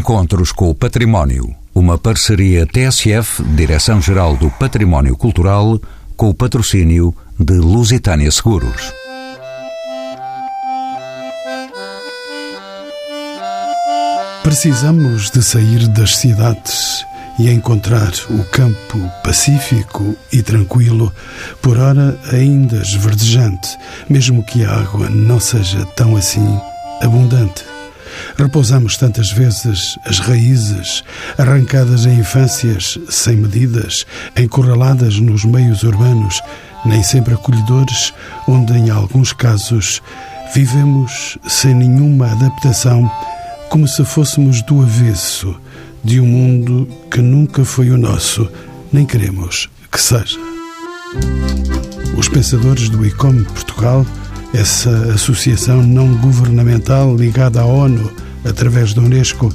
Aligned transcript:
Encontros 0.00 0.50
com 0.50 0.70
o 0.70 0.74
Património. 0.74 1.54
Uma 1.74 1.98
parceria 1.98 2.66
TSF, 2.66 3.42
Direção-Geral 3.42 4.34
do 4.34 4.48
Património 4.52 5.14
Cultural, 5.14 5.78
com 6.16 6.30
o 6.30 6.34
patrocínio 6.34 7.14
de 7.38 7.52
Lusitânia 7.52 8.30
Seguros. 8.30 8.94
Precisamos 14.42 15.30
de 15.30 15.42
sair 15.42 15.86
das 15.88 16.16
cidades 16.16 17.04
e 17.38 17.50
encontrar 17.50 18.10
o 18.30 18.42
campo 18.44 18.98
pacífico 19.22 20.16
e 20.32 20.42
tranquilo, 20.42 21.12
por 21.60 21.76
ora 21.76 22.18
ainda 22.32 22.76
esverdejante, 22.76 23.76
mesmo 24.08 24.42
que 24.42 24.64
a 24.64 24.80
água 24.80 25.10
não 25.10 25.38
seja 25.38 25.84
tão 25.94 26.16
assim 26.16 26.58
abundante. 27.02 27.79
Repousamos 28.36 28.96
tantas 28.96 29.30
vezes 29.30 29.98
as 30.04 30.18
raízes, 30.18 31.02
arrancadas 31.38 32.06
em 32.06 32.18
infâncias 32.18 32.98
sem 33.08 33.36
medidas, 33.36 34.06
encurraladas 34.36 35.18
nos 35.18 35.44
meios 35.44 35.82
urbanos, 35.82 36.40
nem 36.84 37.02
sempre 37.02 37.34
acolhedores, 37.34 38.12
onde 38.46 38.72
em 38.72 38.90
alguns 38.90 39.32
casos 39.32 40.02
vivemos 40.54 41.38
sem 41.46 41.74
nenhuma 41.74 42.32
adaptação, 42.32 43.10
como 43.68 43.86
se 43.86 44.04
fôssemos 44.04 44.62
do 44.62 44.82
avesso 44.82 45.56
de 46.02 46.20
um 46.20 46.26
mundo 46.26 46.88
que 47.10 47.20
nunca 47.20 47.64
foi 47.64 47.90
o 47.90 47.98
nosso, 47.98 48.48
nem 48.92 49.04
queremos 49.04 49.68
que 49.92 50.00
seja. 50.00 50.38
Os 52.16 52.28
pensadores 52.28 52.88
do 52.88 53.04
ICOM 53.04 53.44
Portugal, 53.44 54.06
essa 54.52 54.90
associação 55.14 55.82
não 55.82 56.14
governamental 56.16 57.14
ligada 57.14 57.60
à 57.60 57.64
ONU 57.64 58.10
através 58.44 58.94
da 58.94 59.02
Unesco, 59.02 59.52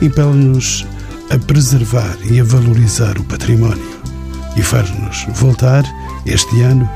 impele-nos 0.00 0.86
a 1.30 1.38
preservar 1.38 2.16
e 2.30 2.40
a 2.40 2.44
valorizar 2.44 3.18
o 3.18 3.24
património 3.24 3.92
e 4.56 4.62
faz-nos 4.62 5.26
voltar, 5.34 5.84
este 6.26 6.60
ano, 6.60 6.88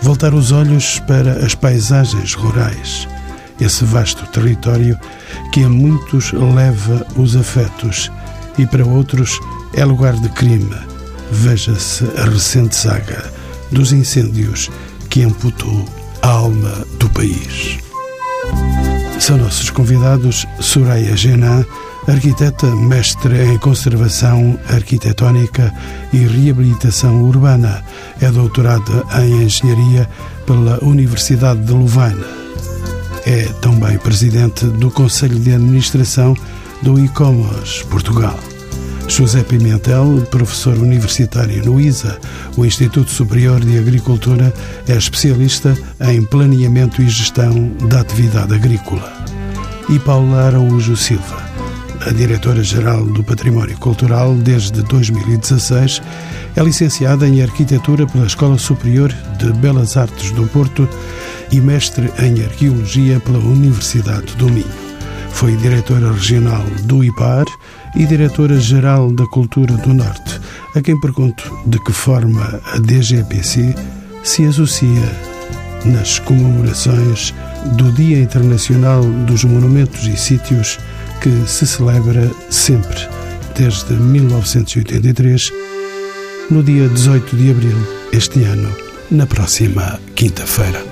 voltar 0.00 0.34
os 0.34 0.52
olhos 0.52 1.00
para 1.00 1.44
as 1.44 1.54
paisagens 1.54 2.34
rurais, 2.34 3.08
esse 3.60 3.84
vasto 3.84 4.24
território 4.26 4.98
que 5.52 5.64
a 5.64 5.68
muitos 5.68 6.32
leva 6.32 7.06
os 7.16 7.36
afetos 7.36 8.10
e 8.58 8.66
para 8.66 8.86
outros 8.86 9.38
é 9.74 9.84
lugar 9.84 10.14
de 10.14 10.28
crime. 10.30 10.76
Veja-se 11.30 12.04
a 12.18 12.24
recente 12.24 12.76
saga 12.76 13.24
dos 13.70 13.92
incêndios 13.92 14.70
que 15.08 15.22
amputou 15.22 16.01
alma 16.22 16.86
do 16.98 17.08
país. 17.10 17.78
São 19.18 19.36
nossos 19.36 19.70
convidados 19.70 20.46
Soraya 20.60 21.16
Genan, 21.16 21.64
arquiteta 22.08 22.66
mestre 22.74 23.44
em 23.44 23.58
conservação 23.58 24.58
arquitetónica 24.68 25.72
e 26.12 26.18
reabilitação 26.18 27.22
urbana. 27.22 27.84
É 28.20 28.30
doutorada 28.30 29.04
em 29.22 29.44
engenharia 29.44 30.08
pela 30.46 30.82
Universidade 30.82 31.60
de 31.62 31.72
Louvain 31.72 32.16
é 33.24 33.44
também 33.60 33.98
presidente 33.98 34.66
do 34.66 34.90
Conselho 34.90 35.38
de 35.38 35.52
Administração 35.54 36.36
do 36.82 36.98
e-commerce 36.98 37.84
Portugal. 37.84 38.36
José 39.14 39.42
Pimentel, 39.42 40.26
professor 40.30 40.74
universitário 40.78 41.62
no 41.66 41.78
ISA, 41.78 42.18
o 42.56 42.64
Instituto 42.64 43.10
Superior 43.10 43.60
de 43.60 43.76
Agricultura, 43.76 44.50
é 44.88 44.96
especialista 44.96 45.76
em 46.00 46.22
planeamento 46.22 47.02
e 47.02 47.10
gestão 47.10 47.68
da 47.90 48.00
atividade 48.00 48.54
agrícola. 48.54 49.12
E 49.90 49.98
Paula 49.98 50.46
Araújo 50.46 50.96
Silva, 50.96 51.36
a 52.06 52.10
diretora-geral 52.10 53.04
do 53.04 53.22
Património 53.22 53.76
Cultural 53.76 54.34
desde 54.34 54.82
2016, 54.82 56.00
é 56.56 56.62
licenciada 56.62 57.28
em 57.28 57.42
Arquitetura 57.42 58.06
pela 58.06 58.24
Escola 58.24 58.56
Superior 58.56 59.12
de 59.38 59.52
Belas 59.52 59.98
Artes 59.98 60.30
do 60.32 60.46
Porto 60.46 60.88
e 61.50 61.60
mestre 61.60 62.10
em 62.18 62.42
Arqueologia 62.42 63.20
pela 63.20 63.38
Universidade 63.38 64.34
do 64.36 64.48
Minho. 64.48 64.92
Foi 65.32 65.54
diretora 65.56 66.10
regional 66.10 66.64
do 66.84 67.04
IPAR 67.04 67.44
e 67.94 68.06
diretora-geral 68.06 69.10
da 69.10 69.26
Cultura 69.26 69.76
do 69.76 69.92
Norte, 69.92 70.40
a 70.74 70.80
quem 70.80 70.98
pergunto 71.00 71.50
de 71.66 71.78
que 71.78 71.92
forma 71.92 72.60
a 72.72 72.78
DGPC 72.78 73.74
se 74.22 74.44
associa 74.46 75.32
nas 75.84 76.18
comemorações 76.18 77.34
do 77.76 77.92
Dia 77.92 78.18
Internacional 78.20 79.02
dos 79.26 79.44
Monumentos 79.44 80.06
e 80.06 80.16
Sítios 80.16 80.78
que 81.20 81.46
se 81.46 81.66
celebra 81.66 82.30
sempre, 82.50 82.98
desde 83.56 83.94
1983, 83.94 85.50
no 86.50 86.62
dia 86.62 86.88
18 86.88 87.36
de 87.36 87.50
abril, 87.50 87.76
este 88.12 88.42
ano, 88.42 88.74
na 89.10 89.26
próxima 89.26 90.00
quinta-feira. 90.14 90.91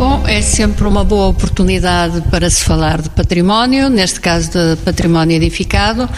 Bom, 0.00 0.26
é 0.26 0.40
sempre 0.40 0.88
uma 0.88 1.04
boa 1.04 1.26
oportunidade 1.26 2.22
para 2.30 2.48
se 2.48 2.64
falar 2.64 3.02
de 3.02 3.10
património, 3.10 3.90
neste 3.90 4.18
caso 4.18 4.48
de 4.48 4.76
património 4.76 5.36
edificado. 5.36 6.08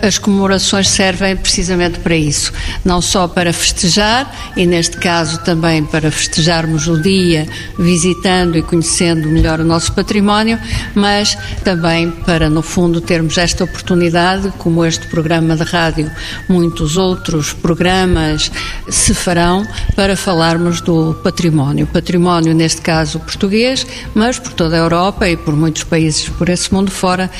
As 0.00 0.16
comemorações 0.16 0.88
servem 0.88 1.36
precisamente 1.36 1.98
para 1.98 2.14
isso, 2.14 2.52
não 2.84 3.02
só 3.02 3.26
para 3.26 3.52
festejar, 3.52 4.52
e 4.56 4.64
neste 4.64 4.96
caso 4.96 5.38
também 5.38 5.84
para 5.84 6.08
festejarmos 6.12 6.86
o 6.86 7.02
dia, 7.02 7.48
visitando 7.76 8.56
e 8.56 8.62
conhecendo 8.62 9.26
melhor 9.26 9.58
o 9.58 9.64
nosso 9.64 9.92
património, 9.92 10.56
mas 10.94 11.36
também 11.64 12.12
para, 12.12 12.48
no 12.48 12.62
fundo, 12.62 13.00
termos 13.00 13.36
esta 13.38 13.64
oportunidade, 13.64 14.52
como 14.58 14.84
este 14.84 15.08
programa 15.08 15.56
de 15.56 15.64
rádio, 15.64 16.08
muitos 16.48 16.96
outros 16.96 17.52
programas 17.52 18.52
se 18.88 19.12
farão 19.12 19.66
para 19.96 20.16
falarmos 20.16 20.80
do 20.80 21.14
património. 21.24 21.88
Património, 21.88 22.54
neste 22.54 22.80
caso, 22.80 23.18
português, 23.32 23.86
mas 24.14 24.38
por 24.38 24.52
toda 24.52 24.76
a 24.76 24.78
Europa 24.78 25.28
e 25.28 25.36
por 25.36 25.54
muitos 25.56 25.84
países 25.84 26.28
por 26.28 26.48
esse 26.48 26.72
mundo 26.72 26.90
fora, 26.90 27.30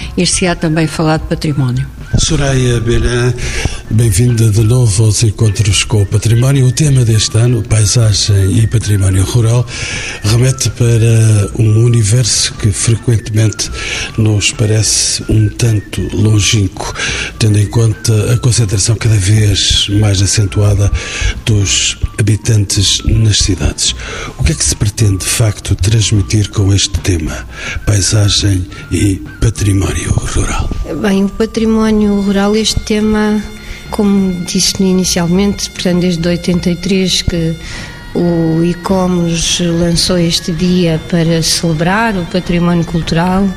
há 0.47 0.55
também 0.55 0.87
falar 0.87 1.19
de 1.19 1.25
património. 1.25 1.87
Soraya 2.19 2.79
Belan, 2.79 3.33
bem-vinda 3.91 4.51
de 4.51 4.61
novo 4.63 5.05
aos 5.05 5.23
Encontros 5.23 5.83
com 5.83 6.03
o 6.03 6.07
Património. 6.07 6.67
O 6.67 6.73
tema 6.73 7.05
deste 7.07 7.39
ano, 7.39 7.63
Paisagem 7.63 8.59
e 8.59 8.67
Património 8.67 9.25
Rural, 9.25 9.67
remete 10.23 10.69
para 10.71 11.51
um 11.59 11.85
universo 11.85 12.53
que 12.55 12.71
frequentemente 12.71 13.71
nos 14.19 14.53
parece 14.53 15.25
um 15.29 15.49
tanto 15.49 16.03
longínquo, 16.15 16.93
tendo 17.39 17.59
em 17.59 17.67
conta 17.67 18.35
a 18.35 18.39
concentração 18.39 18.95
cada 18.95 19.17
vez 19.17 19.89
mais 19.89 20.21
acentuada 20.21 20.93
dos 21.47 21.97
habitantes 22.19 23.03
nas 23.07 23.39
cidades. 23.39 23.97
O 24.39 24.45
que 24.45 24.53
é 24.53 24.55
que 24.55 24.65
se 24.65 24.77
pretende, 24.77 25.19
de 25.19 25.31
facto, 25.31 25.75
transmitir 25.75 26.51
com 26.51 26.73
este 26.75 27.01
tema, 27.01 27.47
paisagem 27.87 28.67
e 28.91 29.17
património 29.41 30.13
rural? 30.13 30.69
Bem, 31.01 31.25
o 31.25 31.29
património 31.29 32.02
rural, 32.07 32.57
este 32.57 32.81
tema, 32.81 33.43
como 33.91 34.45
disse 34.45 34.83
inicialmente, 34.83 35.71
portanto, 35.71 36.01
desde 36.01 36.27
83 36.27 37.23
que 37.23 37.55
o 38.15 38.63
ICOMOS 38.63 39.61
lançou 39.61 40.19
este 40.19 40.53
dia 40.53 41.01
para 41.09 41.43
celebrar 41.43 42.17
o 42.17 42.27
património 42.27 42.85
cultural 42.85 43.49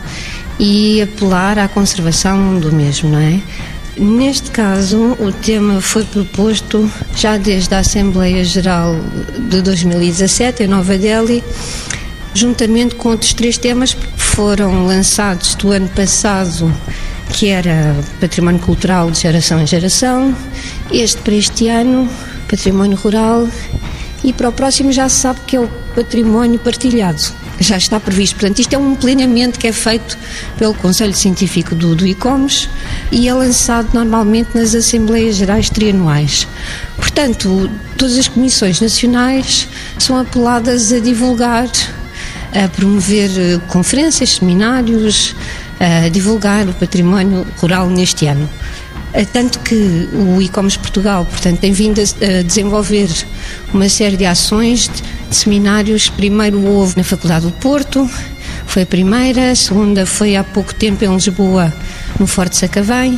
e 0.59 1.01
apelar 1.01 1.59
à 1.59 1.67
conservação 1.67 2.59
do 2.59 2.72
mesmo, 2.72 3.09
não 3.09 3.19
é? 3.19 3.41
Neste 3.97 4.51
caso, 4.51 5.16
o 5.19 5.31
tema 5.31 5.79
foi 5.79 6.03
proposto 6.03 6.89
já 7.16 7.38
desde 7.38 7.73
a 7.75 7.79
Assembleia 7.79 8.44
Geral 8.44 8.95
de 9.50 9.61
2017 9.61 10.63
em 10.63 10.67
Nova 10.67 10.97
Delhi, 10.97 11.41
juntamente 12.34 12.95
com 12.95 13.09
outros 13.09 13.34
três 13.34 13.58
temas 13.58 13.93
que 13.93 14.05
foram 14.17 14.85
lançados 14.85 15.55
do 15.55 15.72
ano 15.72 15.87
passado, 15.90 16.73
que 17.29 17.49
era 17.49 17.95
Património 18.19 18.61
Cultural 18.61 19.11
de 19.11 19.19
Geração 19.19 19.61
em 19.61 19.67
Geração, 19.67 20.35
este 20.91 21.22
para 21.22 21.33
este 21.33 21.67
ano, 21.67 22.09
Património 22.49 22.97
Rural, 22.97 23.47
e 24.23 24.33
para 24.33 24.49
o 24.49 24.51
próximo 24.51 24.91
já 24.91 25.07
se 25.09 25.17
sabe 25.17 25.41
que 25.45 25.55
é 25.55 25.59
o 25.59 25.67
Património 25.95 26.59
Partilhado 26.59 27.45
já 27.59 27.77
está 27.77 27.99
previsto. 27.99 28.35
Portanto, 28.35 28.59
isto 28.59 28.73
é 28.73 28.77
um 28.77 28.95
planeamento 28.95 29.59
que 29.59 29.67
é 29.67 29.72
feito 29.72 30.17
pelo 30.57 30.73
Conselho 30.73 31.13
Científico 31.13 31.75
do, 31.75 31.95
do 31.95 32.05
ICOMOS 32.05 32.69
e 33.11 33.28
é 33.28 33.33
lançado 33.33 33.89
normalmente 33.93 34.49
nas 34.55 34.75
Assembleias 34.75 35.35
Gerais 35.35 35.69
Trianuais. 35.69 36.47
Portanto, 36.97 37.69
todas 37.97 38.17
as 38.17 38.28
comissões 38.28 38.81
nacionais 38.81 39.67
são 39.97 40.17
apeladas 40.17 40.91
a 40.91 40.99
divulgar, 40.99 41.69
a 42.51 42.67
promover 42.69 43.29
eh, 43.37 43.59
conferências, 43.67 44.31
seminários, 44.31 45.35
a 45.79 46.09
divulgar 46.09 46.67
o 46.67 46.73
património 46.73 47.45
rural 47.57 47.89
neste 47.89 48.27
ano. 48.27 48.49
Eh, 49.13 49.25
tanto 49.25 49.59
que 49.59 50.09
o 50.13 50.41
e-commerce 50.41 50.77
Portugal, 50.77 51.25
portanto, 51.25 51.59
tem 51.59 51.72
vindo 51.72 52.01
a 52.01 52.41
desenvolver 52.41 53.09
uma 53.73 53.87
série 53.87 54.17
de 54.17 54.25
ações 54.25 54.89
de 55.29 55.35
seminários. 55.35 56.09
Primeiro 56.09 56.61
houve 56.66 56.97
na 56.97 57.03
Faculdade 57.03 57.45
do 57.45 57.51
Porto, 57.53 58.09
foi 58.67 58.83
a 58.83 58.85
primeira, 58.85 59.51
a 59.51 59.55
segunda 59.55 60.05
foi 60.05 60.35
há 60.35 60.43
pouco 60.43 60.75
tempo 60.75 61.03
em 61.05 61.13
Lisboa, 61.13 61.73
no 62.19 62.28
Forte 62.28 62.57
Sacavém, 62.57 63.17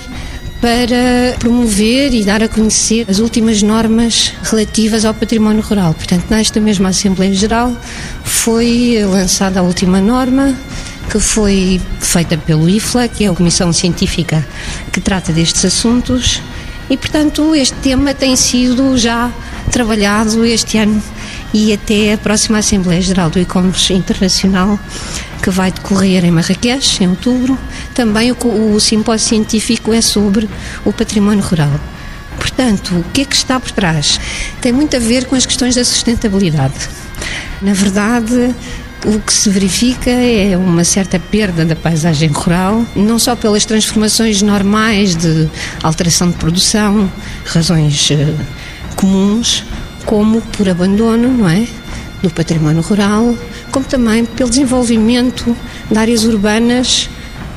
para 0.61 1.35
promover 1.39 2.13
e 2.13 2.23
dar 2.23 2.43
a 2.43 2.47
conhecer 2.47 3.05
as 3.09 3.19
últimas 3.19 3.61
normas 3.61 4.33
relativas 4.43 5.05
ao 5.05 5.13
património 5.13 5.61
rural. 5.61 5.93
Portanto, 5.93 6.25
nesta 6.29 6.59
mesma 6.59 6.89
Assembleia 6.89 7.33
Geral 7.33 7.75
foi 8.23 8.97
lançada 9.03 9.59
a 9.59 9.63
última 9.63 10.01
norma, 10.01 10.55
que 11.09 11.19
foi 11.19 11.81
feita 11.99 12.37
pelo 12.37 12.69
IFLA, 12.69 13.07
que 13.07 13.25
é 13.25 13.29
a 13.29 13.33
Comissão 13.33 13.71
Científica 13.71 14.45
que 14.91 14.99
trata 14.99 15.31
destes 15.31 15.63
assuntos, 15.65 16.41
e, 16.89 16.95
portanto, 16.95 17.53
este 17.53 17.75
tema 17.77 18.13
tem 18.13 18.35
sido 18.35 18.97
já 18.97 19.31
trabalhado 19.71 20.45
este 20.45 20.77
ano 20.77 21.01
e 21.53 21.73
até 21.73 22.13
a 22.13 22.17
próxima 22.17 22.59
Assembleia 22.59 23.01
Geral 23.01 23.29
do 23.29 23.39
E-Commerce 23.39 23.93
Internacional, 23.93 24.79
que 25.41 25.49
vai 25.49 25.71
decorrer 25.71 26.23
em 26.23 26.31
Marrakech, 26.31 27.03
em 27.03 27.09
outubro. 27.09 27.57
Também 27.93 28.31
o, 28.31 28.73
o 28.73 28.79
simpósio 28.79 29.27
científico 29.27 29.93
é 29.93 30.01
sobre 30.01 30.49
o 30.85 30.93
património 30.93 31.43
rural. 31.43 31.71
Portanto, 32.37 32.95
o 32.95 33.03
que 33.11 33.21
é 33.21 33.25
que 33.25 33.35
está 33.35 33.59
por 33.59 33.71
trás? 33.71 34.19
Tem 34.61 34.71
muito 34.71 34.95
a 34.95 34.99
ver 34.99 35.25
com 35.25 35.35
as 35.35 35.45
questões 35.45 35.75
da 35.75 35.83
sustentabilidade. 35.83 36.89
Na 37.61 37.73
verdade, 37.73 38.55
o 39.05 39.19
que 39.19 39.31
se 39.31 39.49
verifica 39.49 40.09
é 40.09 40.57
uma 40.57 40.83
certa 40.83 41.19
perda 41.19 41.63
da 41.63 41.75
paisagem 41.75 42.29
rural, 42.29 42.85
não 42.95 43.19
só 43.19 43.35
pelas 43.35 43.65
transformações 43.65 44.41
normais 44.41 45.15
de 45.15 45.47
alteração 45.83 46.29
de 46.29 46.37
produção, 46.37 47.11
razões 47.45 48.09
uh, 48.09 48.15
comuns, 48.95 49.63
como 50.05 50.41
por 50.41 50.67
abandono, 50.67 51.29
não 51.29 51.47
é? 51.49 51.67
Do 52.21 52.29
património 52.31 52.81
rural, 52.81 53.37
como 53.71 53.85
também 53.85 54.25
pelo 54.25 54.49
desenvolvimento 54.49 55.55
de 55.89 55.97
áreas 55.97 56.23
urbanas 56.23 57.09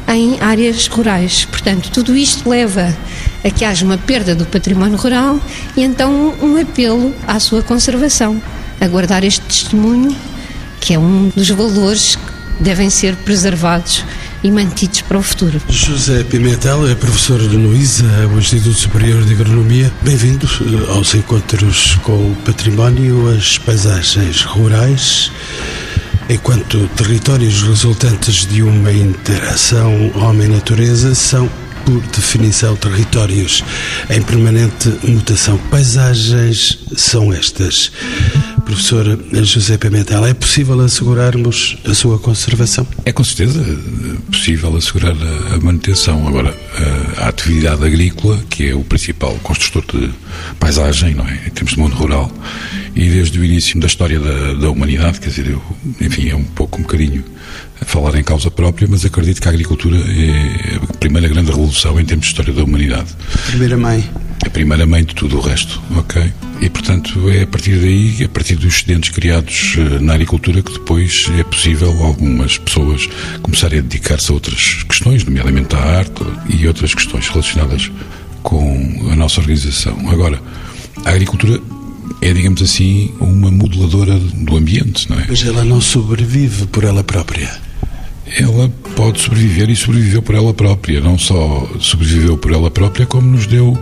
em 0.06 0.38
áreas 0.40 0.86
rurais. 0.88 1.46
Portanto, 1.46 1.90
tudo 1.90 2.14
isto 2.16 2.48
leva 2.48 2.94
a 3.42 3.50
que 3.50 3.64
haja 3.64 3.84
uma 3.84 3.96
perda 3.96 4.34
do 4.34 4.44
património 4.44 4.98
rural 4.98 5.40
e 5.76 5.82
então 5.82 6.34
um 6.42 6.60
apelo 6.60 7.14
à 7.26 7.40
sua 7.40 7.62
conservação, 7.62 8.40
a 8.80 8.86
guardar 8.88 9.24
este 9.24 9.40
testemunho, 9.42 10.14
que 10.80 10.94
é 10.94 10.98
um 10.98 11.30
dos 11.36 11.48
valores 11.50 12.16
que 12.16 12.62
devem 12.62 12.90
ser 12.90 13.16
preservados 13.16 14.04
e 14.42 14.50
mantidos 14.50 15.02
para 15.02 15.18
o 15.18 15.22
futuro. 15.22 15.60
José 15.68 16.24
Pimentel 16.24 16.88
é 16.88 16.94
professor 16.94 17.40
no 17.40 17.74
ISA, 17.76 18.28
o 18.34 18.38
Instituto 18.38 18.74
Superior 18.74 19.22
de 19.22 19.34
Agronomia. 19.34 19.92
Bem-vindo 20.02 20.46
eh, 20.46 20.92
aos 20.92 21.14
encontros 21.14 21.96
com 22.02 22.12
o 22.12 22.36
património, 22.44 23.28
as 23.34 23.58
paisagens 23.58 24.42
rurais. 24.42 25.30
Enquanto 26.28 26.88
territórios 26.96 27.62
resultantes 27.62 28.46
de 28.46 28.62
uma 28.62 28.92
interação 28.92 30.12
homem-natureza 30.14 31.14
são 31.14 31.50
por 31.84 32.00
definição, 32.02 32.76
territórios 32.76 33.64
em 34.08 34.22
permanente 34.22 34.88
mutação. 35.02 35.58
Paisagens 35.70 36.78
são 36.96 37.32
estas. 37.32 37.90
Professor 38.70 39.18
José 39.42 39.76
Pimentel, 39.76 40.24
é 40.24 40.32
possível 40.32 40.80
assegurarmos 40.80 41.76
a 41.84 41.92
sua 41.92 42.20
conservação? 42.20 42.86
É 43.04 43.10
com 43.10 43.24
certeza 43.24 43.60
possível 44.30 44.76
assegurar 44.76 45.16
a 45.52 45.58
manutenção. 45.58 46.28
Agora, 46.28 46.56
a 47.16 47.28
atividade 47.28 47.84
agrícola, 47.84 48.38
que 48.48 48.68
é 48.68 48.74
o 48.74 48.84
principal 48.84 49.34
construtor 49.42 49.84
de 49.90 50.12
paisagem, 50.60 51.16
não 51.16 51.26
é? 51.26 51.34
em 51.48 51.50
termos 51.50 51.72
de 51.72 51.80
mundo 51.80 51.96
rural, 51.96 52.32
e 52.94 53.08
desde 53.08 53.40
o 53.40 53.44
início 53.44 53.78
da 53.80 53.88
história 53.88 54.20
da, 54.20 54.54
da 54.54 54.70
humanidade, 54.70 55.18
quer 55.18 55.30
dizer, 55.30 55.48
eu, 55.48 55.60
enfim, 56.00 56.28
é 56.28 56.36
um 56.36 56.44
pouco 56.44 56.78
um 56.78 56.82
bocadinho 56.82 57.24
a 57.80 57.84
falar 57.84 58.14
em 58.14 58.22
causa 58.22 58.52
própria, 58.52 58.86
mas 58.88 59.04
acredito 59.04 59.42
que 59.42 59.48
a 59.48 59.50
agricultura 59.50 59.96
é 59.96 60.76
a 60.76 60.96
primeira 60.98 61.26
grande 61.26 61.50
revolução 61.50 61.98
em 61.98 62.04
termos 62.04 62.26
de 62.26 62.30
história 62.30 62.54
da 62.54 62.62
humanidade. 62.62 63.08
Primeira 63.48 63.76
mãe. 63.76 64.08
A 64.44 64.50
primeira 64.50 64.86
mãe 64.86 65.04
de 65.04 65.14
tudo 65.14 65.38
o 65.38 65.40
resto, 65.40 65.80
ok? 65.96 66.32
E, 66.60 66.68
portanto, 66.68 67.28
é 67.30 67.42
a 67.42 67.46
partir 67.46 67.78
daí, 67.78 68.24
a 68.24 68.28
partir 68.28 68.56
dos 68.56 68.74
excedentes 68.74 69.10
criados 69.10 69.76
eh, 69.78 69.98
na 70.00 70.14
agricultura, 70.14 70.62
que 70.62 70.72
depois 70.72 71.26
é 71.38 71.42
possível 71.44 71.90
algumas 72.02 72.58
pessoas 72.58 73.08
começarem 73.42 73.78
a 73.78 73.82
dedicar-se 73.82 74.30
a 74.30 74.34
outras 74.34 74.82
questões, 74.84 75.24
nomeadamente 75.24 75.74
à 75.74 75.78
arte 75.78 76.22
e 76.48 76.66
outras 76.66 76.94
questões 76.94 77.28
relacionadas 77.28 77.90
com 78.42 79.08
a 79.10 79.16
nossa 79.16 79.40
organização. 79.40 79.96
Agora, 80.10 80.40
a 81.04 81.10
agricultura 81.10 81.60
é, 82.20 82.32
digamos 82.32 82.60
assim, 82.60 83.12
uma 83.20 83.50
modeladora 83.50 84.18
do 84.18 84.56
ambiente, 84.56 85.08
não 85.08 85.18
é? 85.18 85.26
Mas 85.28 85.44
ela 85.44 85.64
não 85.64 85.80
sobrevive 85.80 86.66
por 86.66 86.84
ela 86.84 87.02
própria. 87.02 87.50
Ela 88.26 88.68
pode 88.94 89.20
sobreviver 89.20 89.70
e 89.70 89.76
sobreviveu 89.76 90.22
por 90.22 90.34
ela 90.34 90.52
própria. 90.52 91.00
Não 91.00 91.18
só 91.18 91.68
sobreviveu 91.80 92.36
por 92.36 92.52
ela 92.52 92.70
própria, 92.70 93.06
como 93.06 93.28
nos 93.30 93.46
deu 93.46 93.78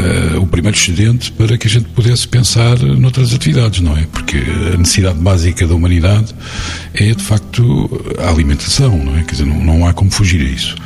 uh, 0.00 0.40
o 0.40 0.46
primeiro 0.46 0.76
excedente 0.76 1.30
para 1.32 1.56
que 1.56 1.66
a 1.66 1.70
gente 1.70 1.86
pudesse 1.90 2.26
pensar 2.26 2.78
noutras 2.78 3.34
atividades, 3.34 3.80
não 3.80 3.96
é? 3.96 4.06
Porque 4.10 4.38
a 4.72 4.76
necessidade 4.76 5.18
básica 5.18 5.66
da 5.66 5.74
humanidade 5.74 6.34
é, 6.94 7.14
de 7.14 7.22
facto, 7.22 7.88
a 8.18 8.28
alimentação, 8.28 8.96
não 8.96 9.16
é? 9.16 9.22
Quer 9.22 9.32
dizer, 9.32 9.46
não, 9.46 9.62
não 9.62 9.86
há 9.86 9.92
como 9.92 10.10
fugir 10.10 10.40
a 10.40 10.44
isso. 10.44 10.76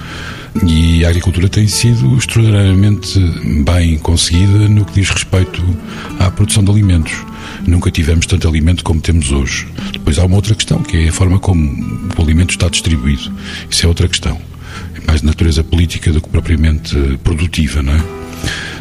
E 0.66 1.04
a 1.04 1.08
agricultura 1.08 1.48
tem 1.48 1.66
sido 1.66 2.16
extraordinariamente 2.16 3.18
bem 3.64 3.98
conseguida 3.98 4.68
no 4.68 4.84
que 4.84 5.00
diz 5.00 5.10
respeito 5.10 5.62
à 6.20 6.30
produção 6.30 6.62
de 6.62 6.70
alimentos. 6.70 7.12
Nunca 7.66 7.90
tivemos 7.90 8.26
tanto 8.26 8.46
alimento 8.46 8.84
como 8.84 9.00
temos 9.00 9.32
hoje. 9.32 9.66
Depois 9.92 10.18
há 10.18 10.24
uma 10.24 10.36
outra 10.36 10.54
questão, 10.54 10.80
que 10.82 10.96
é 10.96 11.08
a 11.08 11.12
forma 11.12 11.38
como 11.40 12.08
o 12.16 12.22
alimento 12.22 12.50
está 12.50 12.68
distribuído. 12.68 13.32
Isso 13.68 13.84
é 13.84 13.88
outra 13.88 14.06
questão. 14.06 14.40
É 14.94 15.06
mais 15.06 15.20
de 15.20 15.26
natureza 15.26 15.64
política 15.64 16.12
do 16.12 16.20
que 16.20 16.28
propriamente 16.28 16.94
produtiva, 17.24 17.82
não 17.82 17.92
é? 17.92 18.23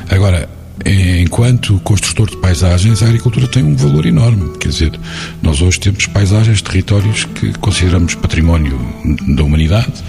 Agora, 0.09 0.49
enquanto 0.85 1.79
construtor 1.79 2.29
de 2.29 2.37
paisagens, 2.37 3.01
a 3.01 3.05
agricultura 3.05 3.47
tem 3.47 3.63
um 3.63 3.75
valor 3.75 4.05
enorme. 4.05 4.57
Quer 4.57 4.69
dizer, 4.69 4.99
nós 5.41 5.61
hoje 5.61 5.79
temos 5.79 6.05
paisagens, 6.07 6.61
territórios 6.61 7.25
que 7.25 7.53
consideramos 7.59 8.15
património 8.15 8.79
da 9.35 9.43
humanidade 9.43 10.03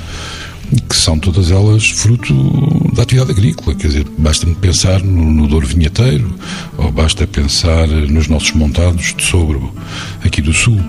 que 0.89 0.97
são 0.97 1.19
todas 1.19 1.51
elas 1.51 1.91
fruto 1.91 2.35
da 2.95 3.03
atividade 3.03 3.33
agrícola. 3.33 3.77
Quer 3.77 3.89
dizer, 3.89 4.06
basta-me 4.19 4.55
pensar 4.55 5.03
no, 5.03 5.31
no 5.31 5.47
Douro 5.47 5.67
Vinheteiro, 5.67 6.35
ou 6.77 6.91
basta 6.91 7.27
pensar 7.27 7.87
nos 7.87 8.29
nossos 8.29 8.53
montados 8.53 9.15
de 9.17 9.25
Sobro, 9.25 9.73
aqui 10.25 10.41
do 10.41 10.53
Sul. 10.53 10.81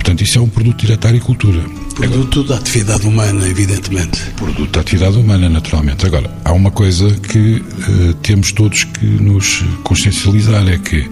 Portanto, 0.00 0.22
isso 0.22 0.38
é 0.38 0.40
um 0.40 0.48
produto 0.48 0.80
direto 0.80 1.02
da 1.02 1.08
agricultura. 1.10 1.62
Produto 1.94 2.42
da 2.42 2.56
atividade 2.56 3.06
humana, 3.06 3.46
evidentemente. 3.46 4.18
Produto 4.34 4.70
da 4.70 4.80
atividade 4.80 5.18
humana, 5.18 5.46
naturalmente. 5.50 6.06
Agora, 6.06 6.30
há 6.42 6.52
uma 6.52 6.70
coisa 6.70 7.10
que 7.20 7.56
uh, 7.62 8.14
temos 8.22 8.50
todos 8.50 8.84
que 8.84 9.04
nos 9.04 9.62
consciencializar, 9.84 10.66
é 10.66 10.78
que 10.78 11.06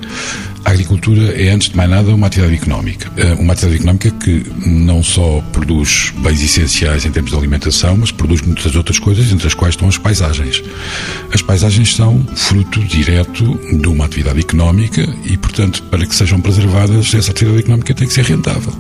a 0.65 0.71
agricultura 0.71 1.41
é, 1.41 1.51
antes 1.51 1.71
de 1.71 1.77
mais 1.77 1.89
nada, 1.89 2.15
uma 2.15 2.27
atividade 2.27 2.55
económica. 2.57 3.11
Eh, 3.17 3.35
uma 3.35 3.53
atividade 3.53 3.83
económica 3.83 4.11
que 4.11 4.45
não 4.67 5.03
só 5.03 5.43
produz 5.53 6.13
bens 6.19 6.43
essenciais 6.43 7.05
em 7.05 7.11
termos 7.11 7.31
de 7.31 7.37
alimentação, 7.37 7.97
mas 7.97 8.11
produz 8.11 8.43
muitas 8.43 8.75
outras 8.75 8.99
coisas, 8.99 9.31
entre 9.33 9.47
as 9.47 9.55
quais 9.55 9.75
estão 9.75 9.89
as 9.89 9.99
paisagens. 9.99 10.63
As 11.33 11.43
paisagens 11.43 11.95
são 11.95 12.25
fruto 12.37 12.81
direto 12.81 13.59
de 13.73 13.89
uma 13.89 14.05
atividade 14.05 14.41
económica 14.41 15.09
e, 15.25 15.37
portanto, 15.37 15.83
para 15.85 16.07
que 16.07 16.15
sejam 16.15 16.41
preservadas, 16.41 17.15
essa 17.15 17.31
atividade 17.31 17.63
económica 17.63 17.95
tem 17.95 18.07
que 18.07 18.15
ser 18.15 18.25
rentável. 18.25 18.73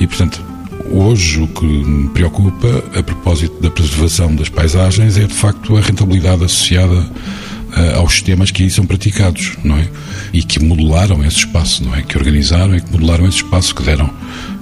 E, 0.00 0.06
portanto, 0.06 0.42
Hoje, 0.90 1.40
o 1.40 1.48
que 1.48 1.64
me 1.64 2.08
preocupa, 2.10 2.84
a 2.94 3.02
propósito 3.02 3.60
da 3.60 3.70
preservação 3.70 4.34
das 4.36 4.50
paisagens, 4.50 5.16
é 5.16 5.24
de 5.24 5.32
facto 5.32 5.76
a 5.76 5.80
rentabilidade 5.80 6.44
associada 6.44 7.10
aos 7.96 8.12
sistemas 8.12 8.50
que 8.50 8.62
aí 8.62 8.70
são 8.70 8.86
praticados, 8.86 9.56
não 9.62 9.76
é? 9.76 9.88
E 10.32 10.42
que 10.42 10.62
modelaram 10.62 11.24
esse 11.24 11.38
espaço, 11.38 11.84
não 11.84 11.94
é? 11.94 12.02
Que 12.02 12.16
organizaram 12.16 12.76
e 12.76 12.80
que 12.80 12.90
modelaram 12.92 13.26
esse 13.26 13.38
espaço, 13.38 13.74
que 13.74 13.82
deram 13.82 14.10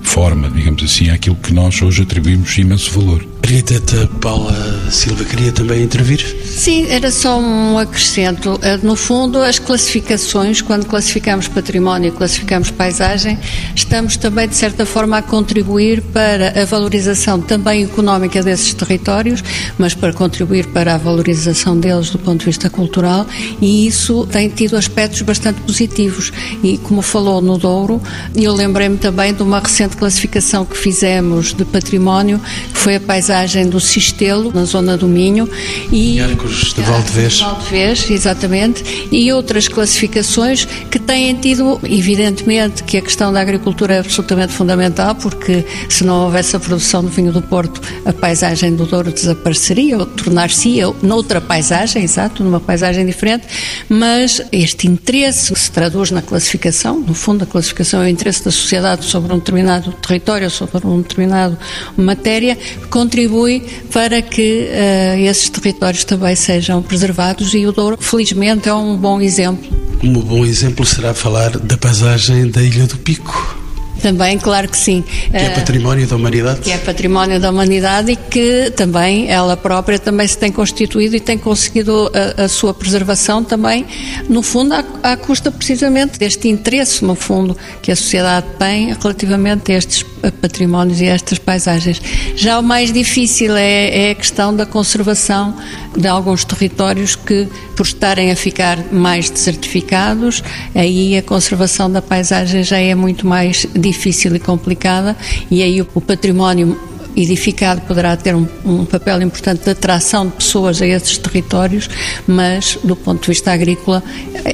forma, 0.02 0.50
digamos 0.50 0.82
assim, 0.82 1.11
àquilo 1.11 1.37
que 1.37 1.52
nós 1.52 1.80
hoje 1.80 2.02
atribuímos 2.02 2.56
imenso 2.59 2.90
valor. 2.90 3.32
Arquiteta 3.52 4.09
Paula 4.18 4.90
Silva 4.90 5.25
queria 5.25 5.52
também 5.52 5.82
intervir? 5.82 6.25
Sim, 6.42 6.87
era 6.88 7.11
só 7.11 7.38
um 7.38 7.76
acrescento. 7.76 8.59
Eh, 8.62 8.78
no 8.82 8.97
fundo, 8.97 9.42
as 9.42 9.59
classificações, 9.59 10.62
quando 10.62 10.87
classificamos 10.87 11.49
património 11.49 12.09
e 12.09 12.11
classificamos 12.12 12.71
paisagem, 12.71 13.38
estamos 13.76 14.16
também, 14.16 14.49
de 14.49 14.54
certa 14.54 14.87
forma, 14.87 15.18
a 15.18 15.23
contribuir 15.23 16.00
para 16.00 16.62
a 16.62 16.64
valorização 16.64 17.42
também 17.42 17.85
económica 17.85 18.42
desses 18.42 18.73
territórios, 18.73 19.44
mas 19.76 19.92
para 19.92 20.14
contribuir 20.14 20.68
para 20.68 20.94
a 20.94 20.97
valorização 20.97 21.78
deles 21.78 22.09
do 22.09 22.18
ponto 22.18 22.40
de 22.40 22.47
vista 22.47 22.71
cultural, 22.71 23.26
e 23.61 23.87
isso 23.87 24.26
tem 24.28 24.49
tido 24.49 24.78
aspectos 24.78 25.21
bastante 25.21 25.61
positivos. 25.61 26.32
E, 26.64 26.78
como 26.78 27.02
falou 27.02 27.42
no 27.42 27.59
Douro, 27.59 28.00
eu 28.35 28.54
lembrei-me 28.54 28.97
também 28.97 29.35
de 29.35 29.42
uma 29.42 29.61
recente 29.61 29.92
de 29.93 29.97
classificação 29.97 30.65
que 30.65 30.77
fizemos 30.77 31.55
de 31.55 31.65
património 31.65 32.41
foi 32.73 32.97
a 32.97 33.01
paisagem 33.01 33.69
do 33.69 33.79
Sistelo, 33.79 34.53
na 34.53 34.65
zona 34.65 34.97
do 34.97 35.07
Minho. 35.07 35.49
E 35.91 36.21
Arcos 36.21 36.75
de 36.75 36.83
Valdevez. 36.83 37.41
Valdevez, 37.41 38.11
exatamente. 38.11 39.09
E 39.13 39.33
outras 39.33 39.69
classificações 39.69 40.65
que 40.65 40.99
têm 40.99 41.35
tido, 41.35 41.81
evidentemente, 41.85 42.83
que 42.83 42.97
a 42.97 43.03
questão 43.03 43.33
da 43.33 43.41
agricultura 43.41 43.95
é 43.95 43.99
absolutamente 44.01 44.53
fundamental, 44.53 45.15
porque 45.15 45.65
se 45.89 46.05
não 46.05 46.25
houvesse 46.25 46.57
a 46.57 46.61
produção 46.61 47.03
do 47.05 47.11
vinho 47.11 47.33
do 47.33 47.43
Porto, 47.43 47.81
a 48.05 48.13
paisagem 48.13 48.75
do 48.75 48.87
Douro 48.87 49.13
desapareceria 49.13 49.99
ou 49.99 50.07
tornar-se 50.07 50.81
noutra 51.03 51.41
paisagem, 51.41 52.03
exato, 52.03 52.43
numa 52.43 52.61
paisagem 52.61 53.05
diferente, 53.05 53.47
mas 53.89 54.41
este 54.51 54.87
interesse 54.89 55.53
que 55.53 55.61
se 55.61 55.71
traduz 55.71 56.11
na 56.11 56.23
classificação, 56.23 56.99
no 56.99 57.15
fundo 57.15 57.45
a 57.45 57.47
classificação 57.47 58.03
é 58.03 58.07
o 58.07 58.09
interesse 58.09 58.45
da 58.45 58.51
sociedade 58.51 59.05
sobre 59.05 59.33
um 59.33 59.39
determinado 59.39 59.82
território, 59.91 60.49
sobre 60.51 60.87
um 60.87 61.03
determinado 61.03 61.59
matéria, 61.97 62.57
contribui 62.91 63.65
para 63.93 64.23
que 64.23 64.69
uh, 64.69 65.19
esses 65.21 65.49
territórios 65.49 66.05
também 66.05 66.37
sejam 66.37 66.83
preservados 66.83 67.53
e 67.55 67.67
o 67.67 67.73
Douro, 67.73 67.97
felizmente, 68.01 68.69
é 68.69 68.75
um 68.75 68.97
bom 68.97 69.21
exemplo. 69.21 69.65
Um 70.03 70.12
bom 70.12 70.45
exemplo 70.45 70.85
será 70.85 71.15
falar 71.15 71.51
da 71.59 71.77
paisagem 71.77 72.51
da 72.51 72.62
Ilha 72.62 72.87
do 72.87 72.99
Pico. 72.99 73.62
Também, 74.02 74.37
claro 74.37 74.68
que 74.68 74.76
sim. 74.76 75.04
Que 75.30 75.37
é 75.37 75.50
património 75.50 76.06
da 76.09 76.16
humanidade? 76.16 76.61
Que 76.61 76.73
é 76.73 76.78
património 76.78 77.38
da 77.40 77.50
humanidade 77.50 78.12
e 78.12 78.16
que 78.16 78.73
também, 78.76 79.30
ela 79.30 79.56
própria 79.56 79.99
também 79.99 80.26
se 80.26 80.37
tem 80.37 80.50
constituído 80.50 81.14
e 81.14 81.21
tem 81.21 81.38
conseguido 81.38 82.11
a, 82.12 82.44
a 82.44 82.49
sua 82.49 82.75
preservação 82.75 83.44
também, 83.44 83.87
no 84.28 84.42
fundo, 84.42 84.75
à, 84.75 84.85
à, 85.02 85.16
custa 85.16 85.52
precisamente 85.52 86.18
deste 86.18 86.49
interesse, 86.49 87.04
no 87.04 87.14
fundo, 87.14 87.56
que 87.80 87.92
a 87.92 87.97
sociedade 87.97 88.47
tem 88.59 88.92
relativamente 88.92 89.71
a 89.71 89.76
estes 89.76 90.04
patrimónios 90.40 91.00
e 91.00 91.09
a 91.09 91.14
estas 91.14 91.38
paisagens. 91.38 92.02
Já 92.35 92.59
o 92.59 92.62
mais 92.62 92.92
difícil 92.92 93.56
é, 93.56 94.09
é 94.09 94.11
a 94.11 94.14
questão 94.14 94.54
da 94.54 94.66
conservação 94.66 95.56
de 95.97 96.09
alguns 96.09 96.45
territórios 96.45 97.17
que, 97.17 97.49
por 97.77 97.87
estarem 97.87 98.31
a 98.31 98.37
ficar 98.37 98.93
mais 98.93 99.31
desertificados, 99.31 100.43
aí 100.75 101.17
a 101.17 101.23
conservação 101.23 101.91
da 101.91 102.01
paisagem 102.01 102.63
já 102.63 102.79
é 102.79 102.95
muito 102.95 103.27
mais 103.27 103.67
difícil 103.75 104.35
e 104.35 104.39
complicada, 104.39 105.17
e 105.51 105.63
aí 105.63 105.83
o 105.83 106.01
património 106.01 106.79
edificado 107.17 107.83
poderá 107.83 108.17
ter 108.17 108.35
um, 108.35 108.47
um, 108.65 108.85
papel 108.85 109.21
importante 109.23 109.65
de 109.65 109.71
atração 109.71 110.27
de 110.27 110.33
pessoas 110.33 110.81
a 110.81 110.87
esses 110.87 111.19
territórios, 111.19 111.89
mas 112.27 112.79
do 112.83 112.97
ponto 112.97 113.21
de 113.23 113.29
vista 113.29 113.53
agrícola 113.53 114.03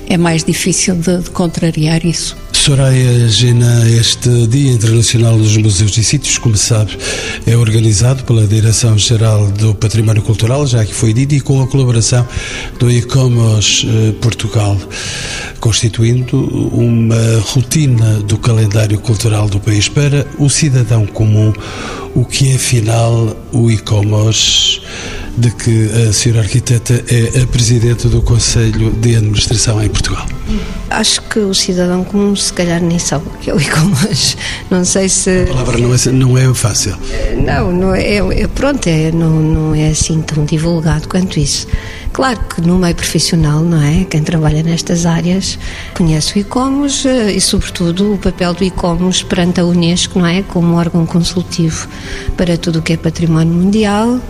é 0.08 0.16
mais 0.16 0.44
difícil 0.44 0.96
de, 0.96 1.18
de 1.18 1.30
contrariar 1.30 2.04
isso. 2.04 2.36
Soraya 2.68 3.26
Gina, 3.28 3.88
este 3.88 4.46
Dia 4.46 4.72
Internacional 4.72 5.38
dos 5.38 5.56
Museus 5.56 5.96
e 5.96 6.04
Sítios, 6.04 6.36
como 6.36 6.54
sabe, 6.54 6.98
é 7.46 7.56
organizado 7.56 8.24
pela 8.24 8.46
Direção-Geral 8.46 9.50
do 9.52 9.74
Património 9.74 10.20
Cultural, 10.20 10.66
já 10.66 10.84
que 10.84 10.92
foi 10.92 11.14
dito, 11.14 11.34
e 11.34 11.40
com 11.40 11.62
a 11.62 11.66
colaboração 11.66 12.28
do 12.78 12.90
ICOMOS 12.90 13.86
eh, 13.88 14.12
Portugal, 14.20 14.76
constituindo 15.60 16.36
uma 16.70 17.40
rotina 17.40 18.20
do 18.20 18.36
calendário 18.36 18.98
cultural 18.98 19.48
do 19.48 19.58
país 19.58 19.88
para 19.88 20.26
o 20.38 20.50
cidadão 20.50 21.06
comum, 21.06 21.54
o 22.14 22.22
que 22.22 22.50
é, 22.50 22.56
afinal, 22.56 23.34
o 23.50 23.70
ICOMOS 23.70 24.82
de 25.38 25.50
que 25.52 25.90
a 26.08 26.12
senhora 26.12 26.42
arquiteta 26.42 27.04
é 27.08 27.42
a 27.42 27.46
presidente 27.46 28.08
do 28.08 28.20
Conselho 28.20 28.90
de 28.90 29.16
Administração 29.16 29.82
em 29.82 29.88
Portugal. 29.88 30.26
Acho 30.90 31.22
que 31.22 31.38
o 31.38 31.54
cidadão 31.54 32.02
comum 32.02 32.34
se 32.34 32.52
calhar 32.52 32.80
nem 32.80 32.98
sabe 32.98 33.26
o 33.26 33.30
que 33.38 33.50
é 33.50 33.54
o 33.54 33.60
e-commerce. 33.60 34.36
Não 34.70 34.84
sei 34.84 35.08
se. 35.08 35.42
A 35.42 35.46
palavra 35.46 35.78
não 35.78 35.94
é, 35.94 36.12
não 36.12 36.38
é 36.38 36.54
fácil. 36.54 36.96
Não, 37.36 37.72
não 37.72 37.94
é, 37.94 38.16
é 38.16 38.46
pronto, 38.48 38.86
é, 38.86 39.10
não, 39.10 39.40
não 39.40 39.74
é 39.74 39.88
assim 39.88 40.20
tão 40.20 40.44
divulgado 40.44 41.08
quanto 41.08 41.38
isso. 41.38 41.66
Claro 42.12 42.40
que 42.40 42.60
no 42.60 42.78
meio 42.78 42.94
profissional, 42.94 43.60
não 43.60 43.82
é? 43.82 44.04
Quem 44.04 44.22
trabalha 44.22 44.62
nestas 44.62 45.06
áreas 45.06 45.58
conhece 45.94 46.36
o 46.36 46.38
ICOMOS 46.40 47.06
eh, 47.06 47.32
e, 47.32 47.40
sobretudo, 47.40 48.14
o 48.14 48.18
papel 48.18 48.54
do 48.54 48.64
ICOMOS 48.64 49.22
perante 49.22 49.60
a 49.60 49.64
Unesco, 49.64 50.18
não 50.18 50.26
é? 50.26 50.42
Como 50.42 50.74
órgão 50.74 51.06
consultivo 51.06 51.88
para 52.36 52.56
tudo 52.56 52.80
o 52.80 52.82
que 52.82 52.94
é 52.94 52.96
património 52.96 53.52
mundial. 53.52 54.20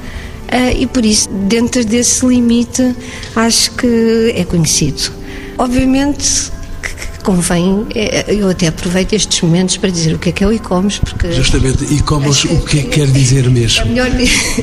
Eh, 0.48 0.82
e 0.82 0.86
por 0.86 1.04
isso, 1.04 1.28
dentro 1.28 1.84
desse 1.84 2.24
limite, 2.26 2.94
acho 3.36 3.70
que 3.72 4.32
é 4.34 4.44
conhecido. 4.44 5.12
Obviamente 5.58 6.50
que 6.82 7.22
convém, 7.24 7.86
é, 7.94 8.24
eu 8.28 8.48
até 8.48 8.68
aproveito 8.68 9.12
estes 9.12 9.40
momentos 9.42 9.76
para 9.76 9.90
dizer 9.90 10.14
o 10.14 10.18
que 10.18 10.30
é 10.30 10.32
que 10.32 10.44
é 10.44 10.46
o 10.46 10.52
e-commerce, 10.52 11.00
porque... 11.00 11.32
Justamente, 11.32 11.84
e-commerce, 11.92 12.46
o 12.48 12.60
que 12.60 12.78
é 12.78 12.82
que 12.82 12.88
quer 12.88 13.06
dizer 13.08 13.50
mesmo? 13.50 13.82
É 13.82 13.84
melhor... 13.84 14.10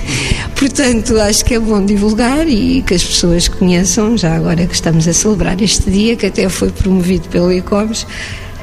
Portanto, 0.55 1.19
acho 1.19 1.43
que 1.45 1.53
é 1.53 1.59
bom 1.59 1.85
divulgar 1.85 2.47
e 2.47 2.81
que 2.81 2.93
as 2.93 3.03
pessoas 3.03 3.47
conheçam, 3.47 4.17
já 4.17 4.35
agora 4.35 4.65
que 4.65 4.73
estamos 4.73 5.07
a 5.07 5.13
celebrar 5.13 5.61
este 5.61 5.91
dia, 5.91 6.15
que 6.15 6.25
até 6.25 6.47
foi 6.49 6.69
promovido 6.71 7.27
pelo 7.29 7.51
e-commerce, 7.51 8.05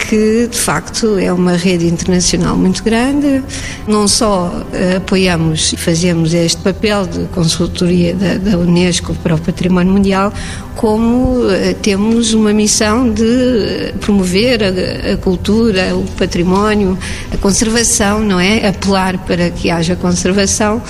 que 0.09 0.49
de 0.49 0.59
facto 0.59 1.19
é 1.19 1.33
uma 1.33 1.53
rede 1.57 1.87
internacional 1.87 2.57
muito 2.57 2.83
grande. 2.83 3.43
Não 3.87 4.09
só 4.09 4.49
uh, 4.49 4.97
apoiamos 4.97 5.73
e 5.73 5.77
fazemos 5.77 6.35
este 6.35 6.61
papel 6.61 7.07
de 7.07 7.25
consultoria 7.29 8.15
da, 8.15 8.35
da 8.35 8.59
Unesco 8.59 9.15
para 9.23 9.35
o 9.35 9.41
Património 9.41 9.93
Mundial, 9.93 10.33
como 10.75 11.47
uh, 11.47 11.75
temos 11.81 12.35
uma 12.35 12.53
missão 12.53 13.11
de 13.11 13.95
promover 14.01 14.63
a, 14.63 15.13
a, 15.13 15.17
cultura, 15.17 15.95
o 15.97 16.05
património, 16.19 16.99
a 17.33 17.37
conservação, 17.37 18.21
não 18.21 18.41
é? 18.41 18.67
Apelar 18.67 19.19
para 19.19 19.51
que 19.51 19.71
haja 19.71 19.95
conservação 19.97 20.83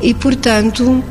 e, 0.00 0.14
portanto, 0.14 1.02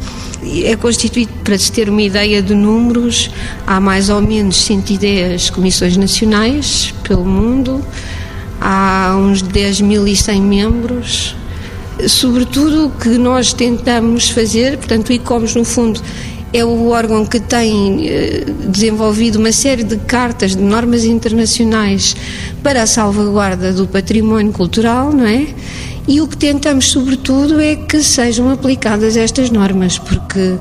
é 0.63 0.75
constituído, 0.75 1.31
para 1.43 1.57
se 1.57 1.71
ter 1.71 1.89
uma 1.89 2.01
ideia 2.01 2.41
de 2.41 2.53
números, 2.53 3.29
há 3.67 3.79
mais 3.79 4.09
ou 4.09 4.21
menos 4.21 4.57
110 4.57 5.49
comissões 5.49 5.97
nacionais 5.97 6.93
pelo 7.03 7.25
mundo, 7.25 7.83
há 8.59 9.15
uns 9.17 9.43
10.100 9.43 10.41
membros. 10.41 11.35
Sobretudo 12.07 12.87
o 12.87 12.91
que 12.91 13.09
nós 13.09 13.51
tentamos 13.51 14.29
fazer, 14.29 14.77
portanto, 14.77 15.09
o 15.09 15.13
ICOMOS, 15.13 15.55
no 15.55 15.65
fundo, 15.65 16.01
é 16.51 16.63
o 16.65 16.89
órgão 16.89 17.25
que 17.25 17.39
tem 17.39 18.07
eh, 18.07 18.45
desenvolvido 18.67 19.37
uma 19.37 19.51
série 19.51 19.83
de 19.83 19.97
cartas 19.97 20.55
de 20.55 20.63
normas 20.63 21.05
internacionais 21.05 22.15
para 22.63 22.81
a 22.81 22.87
salvaguarda 22.87 23.71
do 23.71 23.85
património 23.85 24.51
cultural, 24.51 25.11
não 25.11 25.25
é? 25.25 25.47
E 26.09 26.19
o 26.21 26.27
que 26.27 26.35
tentamos, 26.35 26.89
sobretudo, 26.89 27.61
é 27.61 27.75
que 27.75 28.01
sejam 28.01 28.49
aplicadas 28.49 29.15
estas 29.15 29.51
normas, 29.51 29.99
porque 29.99 30.57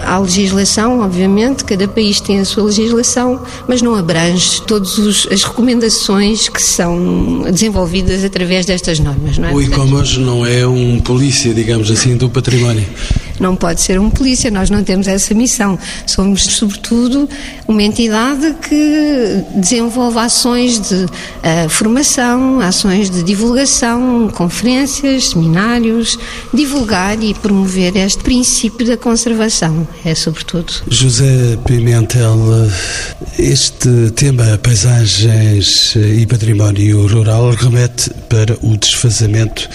há 0.00 0.18
legislação, 0.18 1.00
obviamente, 1.00 1.64
cada 1.64 1.88
país 1.88 2.20
tem 2.20 2.38
a 2.38 2.44
sua 2.44 2.64
legislação, 2.64 3.40
mas 3.66 3.80
não 3.80 3.94
abrange 3.94 4.60
todas 4.60 5.26
as 5.32 5.42
recomendações 5.42 6.50
que 6.50 6.62
são 6.62 7.44
desenvolvidas 7.50 8.22
através 8.24 8.66
destas 8.66 9.00
normas. 9.00 9.38
Não 9.38 9.48
é? 9.48 9.54
O 9.54 9.62
e-commerce 9.62 10.18
não 10.20 10.44
é 10.44 10.66
um 10.66 11.00
polícia, 11.00 11.54
digamos 11.54 11.90
assim, 11.90 12.14
do 12.14 12.28
património 12.28 12.84
não 13.40 13.56
pode 13.56 13.80
ser 13.80 13.98
um 13.98 14.10
polícia, 14.10 14.50
nós 14.50 14.70
não 14.70 14.82
temos 14.82 15.06
essa 15.06 15.34
missão. 15.34 15.78
Somos, 16.06 16.42
sobretudo, 16.42 17.28
uma 17.66 17.82
entidade 17.82 18.54
que 18.68 19.44
desenvolve 19.56 20.18
ações 20.18 20.80
de 20.80 21.04
uh, 21.04 21.68
formação, 21.68 22.60
ações 22.60 23.10
de 23.10 23.22
divulgação, 23.22 24.30
conferências, 24.34 25.30
seminários, 25.30 26.18
divulgar 26.52 27.22
e 27.22 27.34
promover 27.34 27.96
este 27.96 28.22
princípio 28.22 28.86
da 28.86 28.96
conservação, 28.96 29.86
é 30.04 30.14
sobretudo. 30.14 30.72
José 30.88 31.58
Pimentel, 31.66 32.38
este 33.38 34.10
tema 34.14 34.58
paisagens 34.62 35.94
e 35.96 36.26
património 36.26 37.06
rural 37.06 37.50
remete 37.50 38.10
para 38.28 38.56
o 38.62 38.76
desfazamento 38.76 39.68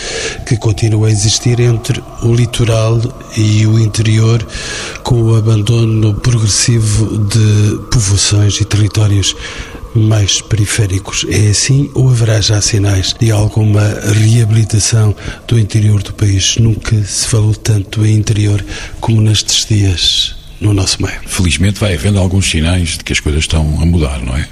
que 0.46 0.58
continua 0.58 1.08
a 1.08 1.12
existir 1.12 1.60
entre 1.60 2.02
o 2.22 2.34
litoral 2.34 3.00
e 3.38 3.49
e 3.50 3.66
o 3.66 3.80
interior 3.80 4.46
com 5.04 5.22
o 5.22 5.36
abandono 5.36 6.14
progressivo 6.14 7.18
de 7.18 7.80
povoações 7.92 8.62
e 8.62 8.66
territórios 8.66 9.36
mais 9.96 10.40
periféricos. 10.42 11.26
É 11.30 11.50
assim 11.50 11.90
ou 11.96 12.10
haverá 12.10 12.40
já 12.40 12.62
sinais 12.62 13.16
de 13.20 13.32
alguma 13.32 13.82
reabilitação 14.14 15.16
do 15.48 15.58
interior 15.58 16.04
do 16.04 16.14
país? 16.14 16.58
Nunca 16.58 16.96
se 17.04 17.28
falou 17.28 17.56
tanto 17.56 18.06
em 18.06 18.16
interior 18.16 18.64
como 19.00 19.22
nestes 19.22 19.66
dias 19.66 20.36
no 20.62 20.74
nosso 20.74 21.02
meio. 21.02 21.20
Felizmente 21.26 21.80
vai 21.80 21.96
havendo 21.96 22.20
alguns 22.20 22.50
sinais 22.50 22.98
de 22.98 23.04
que 23.04 23.14
as 23.14 23.20
coisas 23.20 23.42
estão 23.42 23.82
a 23.82 23.86
mudar, 23.86 24.20
não 24.22 24.36
é? 24.36 24.48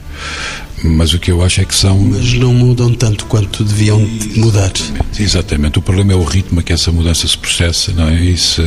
Mas 0.83 1.13
o 1.13 1.19
que 1.19 1.31
eu 1.31 1.41
acho 1.43 1.61
é 1.61 1.65
que 1.65 1.73
são. 1.73 1.97
Mas 1.97 2.33
não 2.33 2.53
mudam 2.53 2.93
tanto 2.93 3.25
quanto 3.25 3.63
deviam 3.63 3.99
mudar. 4.35 4.71
Exatamente. 4.75 5.23
exatamente. 5.23 5.79
O 5.79 5.81
problema 5.81 6.13
é 6.13 6.15
o 6.15 6.23
ritmo 6.23 6.61
que 6.61 6.71
essa 6.71 6.91
mudança 6.91 7.27
se 7.27 7.37
processa, 7.37 7.91
não 7.93 8.07
é? 8.07 8.15
Isso, 8.23 8.61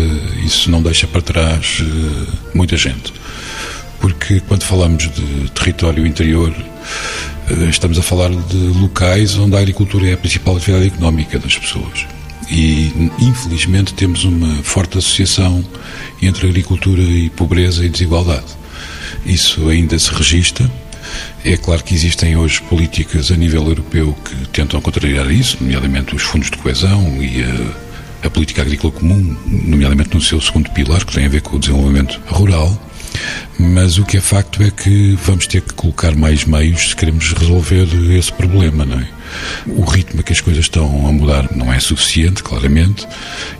isso 0.44 0.70
não 0.70 0.82
deixa 0.82 1.06
para 1.06 1.22
trás 1.22 1.80
uh, 1.80 2.26
muita 2.52 2.76
gente. 2.76 3.12
Porque 4.00 4.40
quando 4.40 4.64
falamos 4.64 5.08
de 5.08 5.50
território 5.50 6.04
interior, 6.06 6.52
Eh, 7.50 7.68
estamos 7.68 7.98
a 7.98 8.02
falar 8.02 8.30
de 8.30 8.56
locais 8.56 9.36
onde 9.36 9.56
a 9.56 9.58
agricultura 9.58 10.08
é 10.08 10.12
a 10.12 10.16
principal 10.16 10.56
atividade 10.56 10.86
económica 10.86 11.38
das 11.38 11.58
pessoas. 11.58 12.06
E, 12.50 12.92
infelizmente, 13.20 13.94
temos 13.94 14.24
uma 14.24 14.62
forte 14.62 14.98
associação 14.98 15.64
entre 16.20 16.48
agricultura 16.48 17.00
e 17.00 17.30
pobreza 17.30 17.84
e 17.84 17.88
desigualdade. 17.88 18.46
Isso 19.24 19.68
ainda 19.68 19.98
se 19.98 20.12
registra. 20.12 20.68
É 21.44 21.56
claro 21.56 21.82
que 21.82 21.94
existem 21.94 22.36
hoje 22.36 22.60
políticas 22.62 23.30
a 23.30 23.36
nível 23.36 23.66
europeu 23.66 24.16
que 24.24 24.48
tentam 24.48 24.80
contrariar 24.80 25.30
isso, 25.30 25.56
nomeadamente 25.60 26.14
os 26.14 26.22
fundos 26.22 26.50
de 26.50 26.56
coesão 26.58 27.22
e 27.22 27.42
a, 27.42 28.26
a 28.26 28.30
política 28.30 28.62
agrícola 28.62 28.92
comum, 28.92 29.36
nomeadamente 29.46 30.14
no 30.14 30.20
seu 30.20 30.40
segundo 30.40 30.70
pilar, 30.70 31.04
que 31.04 31.14
tem 31.14 31.24
a 31.24 31.28
ver 31.28 31.42
com 31.42 31.56
o 31.56 31.58
desenvolvimento 31.58 32.20
rural. 32.26 32.78
Mas 33.58 33.98
o 33.98 34.04
que 34.04 34.16
é 34.16 34.20
facto 34.20 34.62
é 34.62 34.70
que 34.70 35.18
vamos 35.24 35.46
ter 35.46 35.60
que 35.62 35.74
colocar 35.74 36.14
mais 36.14 36.44
meios 36.44 36.90
se 36.90 36.96
queremos 36.96 37.32
resolver 37.32 37.88
esse 38.16 38.32
problema, 38.32 38.84
não 38.84 38.98
é? 38.98 39.08
O 39.66 39.84
ritmo 39.84 40.22
que 40.22 40.32
as 40.32 40.40
coisas 40.40 40.64
estão 40.64 41.06
a 41.06 41.12
mudar 41.12 41.48
não 41.54 41.72
é 41.72 41.78
suficiente, 41.78 42.42
claramente, 42.42 43.06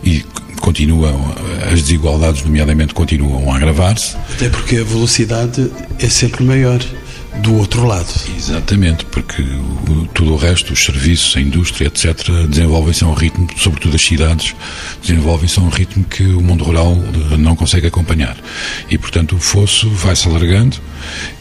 e 0.03 0.25
continuam, 0.59 1.35
as 1.71 1.81
desigualdades, 1.81 2.43
nomeadamente, 2.43 2.93
continuam 2.93 3.51
a 3.51 3.57
agravar-se. 3.57 4.15
Até 4.35 4.49
porque 4.49 4.77
a 4.77 4.83
velocidade 4.83 5.71
é 5.99 6.07
sempre 6.07 6.43
maior 6.43 6.79
do 7.37 7.55
outro 7.55 7.85
lado. 7.85 8.07
Exatamente, 8.35 9.05
porque 9.05 9.41
o, 9.41 10.07
tudo 10.13 10.33
o 10.33 10.37
resto, 10.37 10.73
os 10.73 10.83
serviços, 10.83 11.35
a 11.37 11.41
indústria, 11.41 11.87
etc., 11.87 12.29
desenvolvem-se 12.47 13.03
a 13.03 13.07
um 13.07 13.13
ritmo, 13.13 13.47
sobretudo 13.57 13.95
as 13.95 14.01
cidades, 14.01 14.55
desenvolvem-se 15.01 15.59
a 15.59 15.63
um 15.63 15.69
ritmo 15.69 16.03
que 16.03 16.23
o 16.23 16.41
mundo 16.41 16.63
rural 16.63 16.97
eh, 17.31 17.37
não 17.37 17.55
consegue 17.55 17.87
acompanhar. 17.87 18.37
E, 18.89 18.97
portanto, 18.97 19.35
o 19.35 19.39
fosso 19.39 19.89
vai-se 19.89 20.27
alargando 20.27 20.77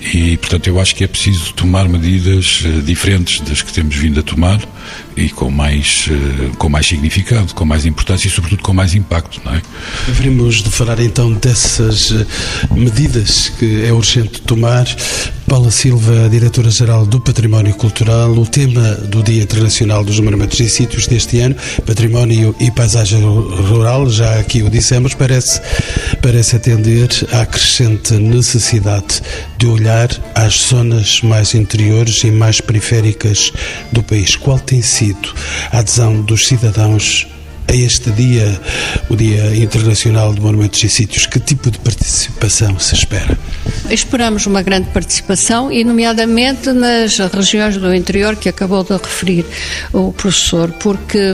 e, 0.00 0.36
portanto, 0.38 0.68
eu 0.68 0.80
acho 0.80 0.94
que 0.94 1.04
é 1.04 1.06
preciso 1.06 1.52
tomar 1.54 1.88
medidas 1.88 2.62
eh, 2.64 2.80
diferentes 2.82 3.40
das 3.40 3.62
que 3.62 3.72
temos 3.72 3.96
vindo 3.96 4.20
a 4.20 4.22
tomar 4.22 4.60
e 5.16 5.28
com 5.28 5.50
mais, 5.50 6.08
eh, 6.10 6.50
com 6.56 6.68
mais 6.68 6.86
significado, 6.86 7.52
com 7.54 7.64
mais 7.64 7.84
importância 7.84 8.28
e, 8.28 8.30
sobretudo, 8.30 8.62
com 8.62 8.72
mais 8.72 8.94
impacto, 8.94 9.40
não 9.44 9.54
é? 9.54 9.62
Haveremos 10.08 10.62
de 10.62 10.70
falar, 10.70 11.00
então, 11.00 11.32
dessas 11.32 12.14
medidas 12.70 13.48
que 13.58 13.84
é 13.84 13.92
urgente 13.92 14.40
tomar 14.42 14.86
Paula 15.50 15.72
Silva, 15.72 16.28
diretora-geral 16.28 17.04
do 17.04 17.20
Património 17.20 17.74
Cultural, 17.74 18.30
o 18.30 18.46
tema 18.46 18.94
do 19.08 19.20
Dia 19.20 19.42
Internacional 19.42 20.04
dos 20.04 20.20
Monumentos 20.20 20.60
e 20.60 20.68
Sítios 20.68 21.08
deste 21.08 21.40
ano, 21.40 21.56
Património 21.84 22.54
e 22.60 22.70
Paisagem 22.70 23.20
Rural, 23.20 24.08
já 24.08 24.38
aqui 24.38 24.62
o 24.62 24.70
dissemos, 24.70 25.12
parece, 25.12 25.60
parece 26.22 26.54
atender 26.54 27.08
à 27.32 27.44
crescente 27.44 28.14
necessidade 28.14 29.20
de 29.58 29.66
olhar 29.66 30.08
às 30.36 30.54
zonas 30.68 31.20
mais 31.22 31.52
interiores 31.52 32.22
e 32.22 32.30
mais 32.30 32.60
periféricas 32.60 33.52
do 33.90 34.04
país. 34.04 34.36
Qual 34.36 34.58
tem 34.60 34.80
sido 34.80 35.34
a 35.72 35.80
adesão 35.80 36.22
dos 36.22 36.46
cidadãos 36.46 37.26
a 37.68 37.74
este 37.74 38.10
dia, 38.10 38.60
o 39.08 39.16
Dia 39.16 39.56
Internacional 39.56 40.34
de 40.34 40.40
Monumentos 40.40 40.82
e 40.82 40.88
Sítios? 40.88 41.26
Que 41.26 41.38
tipo 41.38 41.70
de 41.70 41.78
participação 41.78 42.78
se 42.78 42.94
espera? 42.94 43.38
Esperamos 43.88 44.46
uma 44.46 44.62
grande 44.62 44.88
participação 44.90 45.70
e, 45.70 45.84
nomeadamente, 45.84 46.72
nas 46.72 47.18
regiões 47.18 47.76
do 47.76 47.94
interior 47.94 48.36
que 48.36 48.48
acabou 48.48 48.84
de 48.84 48.92
referir 48.92 49.44
o 49.92 50.12
professor, 50.12 50.70
porque, 50.80 51.32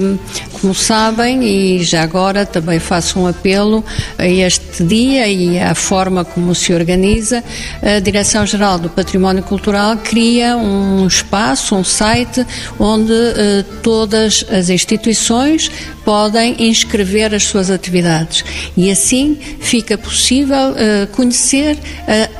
como 0.61 0.75
sabem, 0.75 1.43
e 1.45 1.83
já 1.83 2.03
agora 2.03 2.45
também 2.45 2.79
faço 2.79 3.19
um 3.21 3.27
apelo 3.27 3.85
a 4.19 4.27
este 4.27 4.85
dia 4.85 5.29
e 5.29 5.59
à 5.59 5.75
forma 5.75 6.25
como 6.25 6.55
se 6.55 6.73
organiza, 6.73 7.43
a 7.83 7.99
Direção-Geral 8.01 8.79
do 8.79 8.89
Património 8.91 9.43
Cultural 9.43 9.97
cria 9.99 10.57
um 10.57 11.07
espaço, 11.07 11.75
um 11.75 11.85
site, 11.85 12.47
onde 12.79 13.13
eh, 13.13 13.65
todas 13.83 14.45
as 14.51 14.69
instituições 14.69 15.71
podem 16.05 16.26
inscrever 16.59 17.35
as 17.35 17.45
suas 17.45 17.71
atividades. 17.71 18.45
E 18.77 18.91
assim 18.91 19.37
fica 19.61 19.97
possível 19.99 20.73
uh, 20.73 21.07
conhecer 21.13 21.77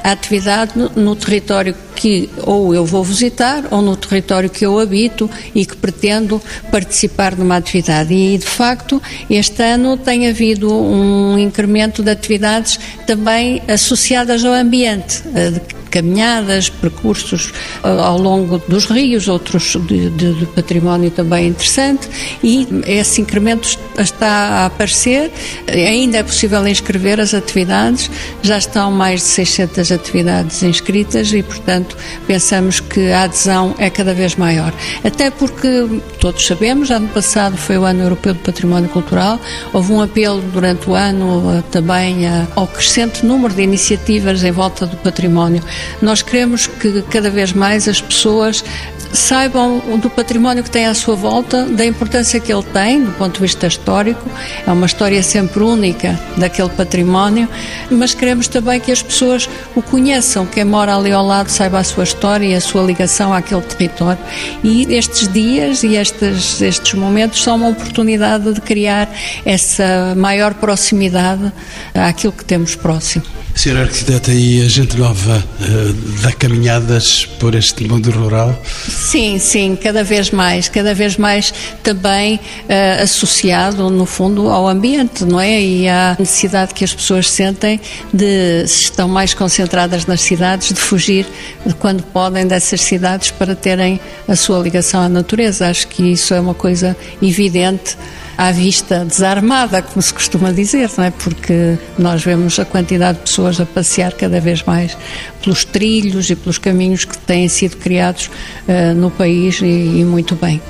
a, 0.03 0.09
a 0.09 0.13
atividade 0.13 0.73
no, 0.77 0.89
no, 0.91 1.17
território 1.17 1.75
que 1.97 2.29
ou 2.45 2.75
eu 2.75 2.85
vou 2.85 3.03
visitar 3.03 3.65
ou 3.71 3.81
no 3.81 3.97
território 3.97 4.51
que 4.51 4.65
eu 4.65 4.79
habito 4.79 5.29
e 5.55 5.65
que 5.65 5.77
pretendo 5.77 6.41
participar 6.71 7.37
numa 7.37 7.57
atividade. 7.57 8.13
E 8.13 8.39
de 8.39 8.47
facto, 8.47 9.03
este 9.29 9.63
ano 9.63 9.97
tem 9.97 10.29
havido 10.29 10.73
um 10.73 11.39
incremento 11.39 12.03
de 12.03 12.11
atividades 12.11 12.79
também 13.07 13.63
associadas 13.67 14.45
ao 14.45 14.53
ambiente, 14.53 15.23
uh, 15.29 15.77
caminhadas, 15.91 16.69
percursos 16.69 17.53
uh, 17.83 17.87
ao 17.87 18.19
longo 18.19 18.59
dos 18.69 18.87
rios, 18.87 19.29
outros 19.29 19.77
de, 19.87 20.11
de, 20.11 20.35
de, 20.35 20.47
património 20.47 21.11
também 21.11 21.49
interessante 21.49 22.09
e 22.43 22.67
esse 22.87 23.21
incremento 23.21 23.79
está 23.99 24.27
a 24.27 24.67
aparecer. 24.67 25.31
Ainda 25.69 26.19
é 26.19 26.23
possível 26.23 26.67
inscrever 26.67 27.21
as 27.21 27.33
atividades, 27.33 28.11
já 28.43 28.59
estão 28.59 28.91
mais 28.91 29.21
de 29.21 29.27
600 29.29 29.93
atividades 29.93 30.63
inscritas 30.63 31.33
e, 31.33 31.43
portanto, 31.43 31.86
pensamos 32.27 32.81
que 32.81 33.11
a 33.13 33.23
adesão 33.23 33.75
é 33.79 33.91
cada 33.91 34.15
vez 34.15 34.37
maior. 34.37 34.73
Até 35.05 35.31
porque 35.31 36.01
todos 36.21 36.47
sabemos, 36.47 36.91
ano 36.91 37.09
passado 37.09 37.57
foi 37.57 37.79
o 37.79 37.85
Ano 37.85 38.03
Europeu 38.03 38.35
do 38.35 38.41
Património 38.41 38.89
Cultural, 38.89 39.39
houve 39.73 39.93
um 39.93 40.01
apelo 40.01 40.41
durante 40.53 40.89
o 40.89 40.95
ano 40.95 41.59
uh, 41.59 41.63
também 41.71 42.27
uh, 42.27 42.47
ao 42.55 42.67
crescente 42.67 43.25
número 43.25 43.55
de 43.55 43.63
iniciativas 43.63 44.43
em 44.43 44.53
volta 44.53 44.87
do 44.87 44.97
património 44.97 45.63
nós 46.01 46.23
queremos 46.23 46.67
que 46.67 47.03
cada 47.03 47.31
vez 47.31 47.53
mais 47.53 47.89
as 47.89 48.01
pessoas 48.01 48.65
saibam 49.13 49.79
do 49.99 50.11
património 50.11 50.63
que 50.63 50.71
tem 50.71 50.87
à 50.87 50.95
sua 50.95 51.15
volta, 51.15 51.65
da 51.65 51.85
importância 51.85 52.41
que 52.41 52.53
ele 52.53 52.63
tem 52.65 53.05
do 53.05 53.13
ponto 53.13 53.35
de 53.35 53.41
vista 53.41 53.67
histórico. 53.67 54.29
É 54.67 54.71
uma 54.71 54.87
história 54.87 55.23
sempre 55.23 55.63
única 55.63 56.19
daquele 56.37 56.69
património, 56.69 57.49
mas 57.91 58.15
queremos 58.15 58.49
também 58.49 58.81
que 58.81 58.93
as 58.93 59.03
pessoas 59.03 59.49
o 59.75 59.83
conheçam. 59.83 60.45
Quem 60.45 60.65
mora 60.65 60.97
ali 60.97 61.13
ao 61.13 61.25
lado 61.25 61.49
saiba 61.49 61.76
a 61.79 61.85
sua 61.85 62.05
história 62.05 62.47
e 62.47 62.55
a 62.55 62.61
sua 62.61 62.83
ligação 62.83 63.33
àquele 63.33 63.63
território. 63.63 64.21
E 64.63 64.95
estes 64.95 65.33
dias 65.33 65.83
e 65.83 65.97
estes, 65.97 66.61
estes 66.61 66.95
momentos 66.95 67.43
são 67.43 67.57
uma 67.57 67.69
oportunidade 67.69 68.53
de 68.53 68.61
criar 68.61 69.09
essa 69.45 70.15
maior 70.17 70.55
proximidade 70.55 71.53
àquilo 71.95 72.33
que 72.33 72.45
temos 72.45 72.75
próximo. 72.75 73.25
Senhora 73.57 73.85
Arquiteta, 73.85 74.33
e 74.33 74.61
a 74.61 74.69
gente 74.69 74.99
nova 74.99 75.39
uh, 75.39 75.93
dá 76.21 76.31
caminhadas 76.31 77.25
por 77.41 77.55
este 77.55 77.85
mundo 77.89 78.11
rural? 78.11 78.55
Sim, 78.87 79.39
sim, 79.39 79.75
cada 79.83 80.05
vez 80.05 80.31
mais, 80.31 80.69
cada 80.69 80.93
vez 80.95 81.17
mais 81.17 81.55
também 81.83 82.35
uh, 82.37 83.03
associado, 83.03 83.89
no 83.89 84.05
fundo, 84.05 84.51
ao 84.51 84.69
ambiente, 84.69 85.25
não 85.25 85.41
é? 85.41 85.59
E 85.59 85.89
à 85.89 86.15
necessidade 86.19 86.75
que 86.75 86.85
as 86.85 86.93
pessoas 86.93 87.31
sentem 87.31 87.81
de, 88.13 88.67
se 88.69 88.83
estão 88.85 89.09
mais 89.09 89.33
concentradas 89.33 90.05
nas 90.05 90.21
cidades, 90.21 90.69
de 90.75 90.79
fugir 90.79 91.27
de 91.65 91.73
quando 91.73 92.03
podem 92.03 92.47
dessas 92.47 92.83
cidades 92.83 93.31
para 93.31 93.57
terem 93.57 93.99
a 94.29 94.37
sua 94.37 94.59
ligação 94.59 95.01
à 95.01 95.09
natureza. 95.09 95.67
Acho 95.67 95.89
que 95.89 96.03
isso 96.03 96.35
é 96.35 96.41
uma 96.41 96.55
coisa 96.55 96.95
evidente 97.23 97.97
à 98.37 98.53
vista 98.53 99.05
desarmada, 99.05 99.81
como 99.81 100.03
se 100.03 100.13
costuma 100.13 100.53
dizer, 100.53 100.91
não 100.97 101.05
é? 101.05 101.11
Porque 101.11 101.79
nós 101.99 102.23
vemos 102.23 102.59
a 102.59 102.65
quantidade 102.65 103.19
de 103.19 103.25
pessoas 103.25 103.61
a 103.61 103.67
passear 103.67 104.13
cada 104.13 104.41
vez 104.41 104.63
mais 104.63 104.97
pelos 105.43 105.65
trilhos 105.65 106.29
e 106.29 106.37
pelos 106.37 106.59
caminhos 106.59 107.05
que 107.05 107.17
têm 107.19 107.49
sido 107.49 107.77
criados 107.79 108.27
uh, 108.69 108.95
no 108.95 109.11
país 109.11 109.61
e, 109.63 109.65
e 109.65 110.05
muito 110.05 110.35
bem. 110.35 110.61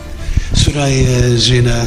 Soraya 0.55 1.37
Gina, 1.37 1.87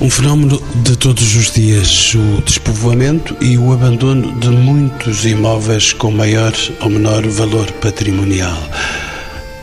um 0.00 0.08
fenómeno 0.08 0.62
de 0.84 0.96
todos 0.96 1.34
os 1.34 1.50
dias, 1.50 2.14
o 2.14 2.40
despovoamento 2.42 3.36
e 3.40 3.58
o 3.58 3.72
abandono 3.72 4.38
de 4.38 4.48
muitos 4.48 5.24
imóveis 5.24 5.92
com 5.92 6.10
maior 6.12 6.52
ou 6.80 6.90
menor 6.90 7.26
valor 7.26 7.70
patrimonial. 7.72 8.56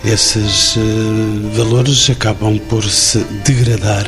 Esses 0.04 0.76
uh, 0.76 0.82
valores 1.54 2.10
acabam 2.10 2.60
por 2.60 2.84
se 2.84 3.20
degradar 3.46 4.06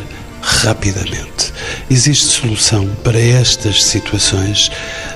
rapidamente. 0.48 1.54
Existe 1.90 2.26
solução 2.28 2.88
para 3.04 3.20
estas 3.20 3.84
situações? 3.84 4.72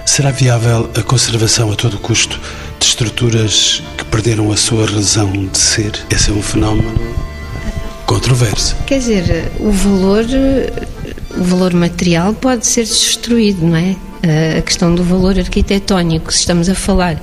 Será 0.05 0.29
viável 0.29 0.89
a 0.95 1.01
conservação 1.01 1.71
a 1.71 1.75
todo 1.75 1.97
custo 1.97 2.39
de 2.79 2.85
estruturas 2.85 3.81
que 3.97 4.03
perderam 4.05 4.51
a 4.51 4.57
sua 4.57 4.85
razão 4.85 5.31
de 5.31 5.57
ser? 5.57 5.93
Esse 6.09 6.31
é 6.31 6.33
um 6.33 6.41
fenómeno 6.41 6.93
controverso. 8.05 8.75
Quer 8.85 8.99
dizer, 8.99 9.51
o 9.59 9.71
valor, 9.71 10.25
o 11.37 11.43
valor 11.43 11.73
material 11.73 12.33
pode 12.33 12.67
ser 12.67 12.83
destruído, 12.83 13.65
não 13.65 13.77
é? 13.77 13.95
A 14.57 14.61
questão 14.61 14.93
do 14.93 15.03
valor 15.03 15.39
arquitetónico, 15.39 16.31
se 16.31 16.39
estamos 16.39 16.67
a 16.67 16.75
falar 16.75 17.19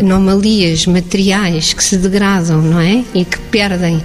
anomalias 0.00 0.86
materiais 0.86 1.74
que 1.74 1.84
se 1.84 1.98
degradam, 1.98 2.62
não 2.62 2.80
é? 2.80 3.04
E 3.14 3.26
que 3.26 3.38
perdem 3.38 4.02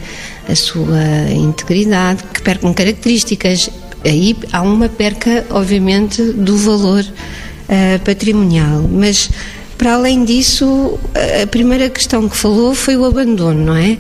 a 0.48 0.56
sua 0.56 1.30
integridade, 1.34 2.24
que 2.34 2.42
percam 2.42 2.74
características. 2.74 3.70
Aí 4.04 4.36
há 4.52 4.62
uma 4.62 4.90
perca, 4.90 5.46
obviamente, 5.50 6.22
do 6.24 6.58
valor 6.58 7.04
uh, 7.04 8.00
patrimonial. 8.04 8.82
Mas, 8.92 9.30
para 9.78 9.94
além 9.94 10.24
disso, 10.24 11.00
a 11.42 11.48
primeira 11.48 11.90
questão 11.90 12.28
que 12.28 12.36
falou 12.36 12.74
foi 12.74 12.98
o 12.98 13.06
abandono, 13.06 13.66
não 13.66 13.76
é? 13.76 13.98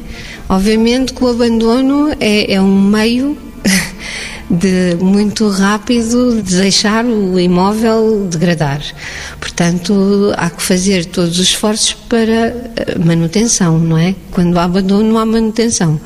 Obviamente 0.49 1.13
que 1.13 1.23
o 1.23 1.27
abandono 1.29 2.11
é, 2.19 2.53
é 2.53 2.61
um 2.61 2.81
meio 2.81 3.37
de 4.51 4.97
muito 5.01 5.47
rápido 5.47 6.41
de 6.41 6.57
deixar 6.57 7.05
o 7.05 7.39
imóvel 7.39 8.27
degradar. 8.29 8.81
Portanto, 9.39 10.33
há 10.35 10.49
que 10.49 10.61
fazer 10.61 11.05
todos 11.05 11.39
os 11.39 11.47
esforços 11.47 11.93
para 11.93 12.53
manutenção, 13.03 13.79
não 13.79 13.97
é? 13.97 14.13
Quando 14.31 14.57
há 14.57 14.63
abandono, 14.65 15.17
há 15.17 15.25
manutenção. 15.25 15.99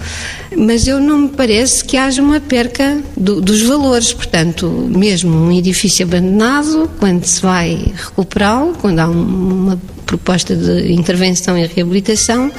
Mas 0.56 0.88
eu 0.88 1.00
não 1.00 1.18
me 1.18 1.30
parece 1.30 1.84
que 1.84 1.98
haja 1.98 2.22
uma 2.22 2.40
perca 2.40 3.02
do, 3.18 3.42
dos 3.42 3.64
valores. 3.64 4.14
Portanto, 4.14 4.70
mesmo 4.70 5.36
um 5.36 5.52
edifício 5.52 6.06
abandonado, 6.06 6.90
quando 7.00 7.26
se 7.26 7.42
vai 7.42 7.94
recuperá-lo, 7.96 8.76
quando 8.80 9.00
há 9.00 9.08
uma 9.08 9.80
proposta 10.06 10.56
de 10.56 10.92
intervenção 10.92 11.58
e 11.58 11.66
reabilitação, 11.66 12.52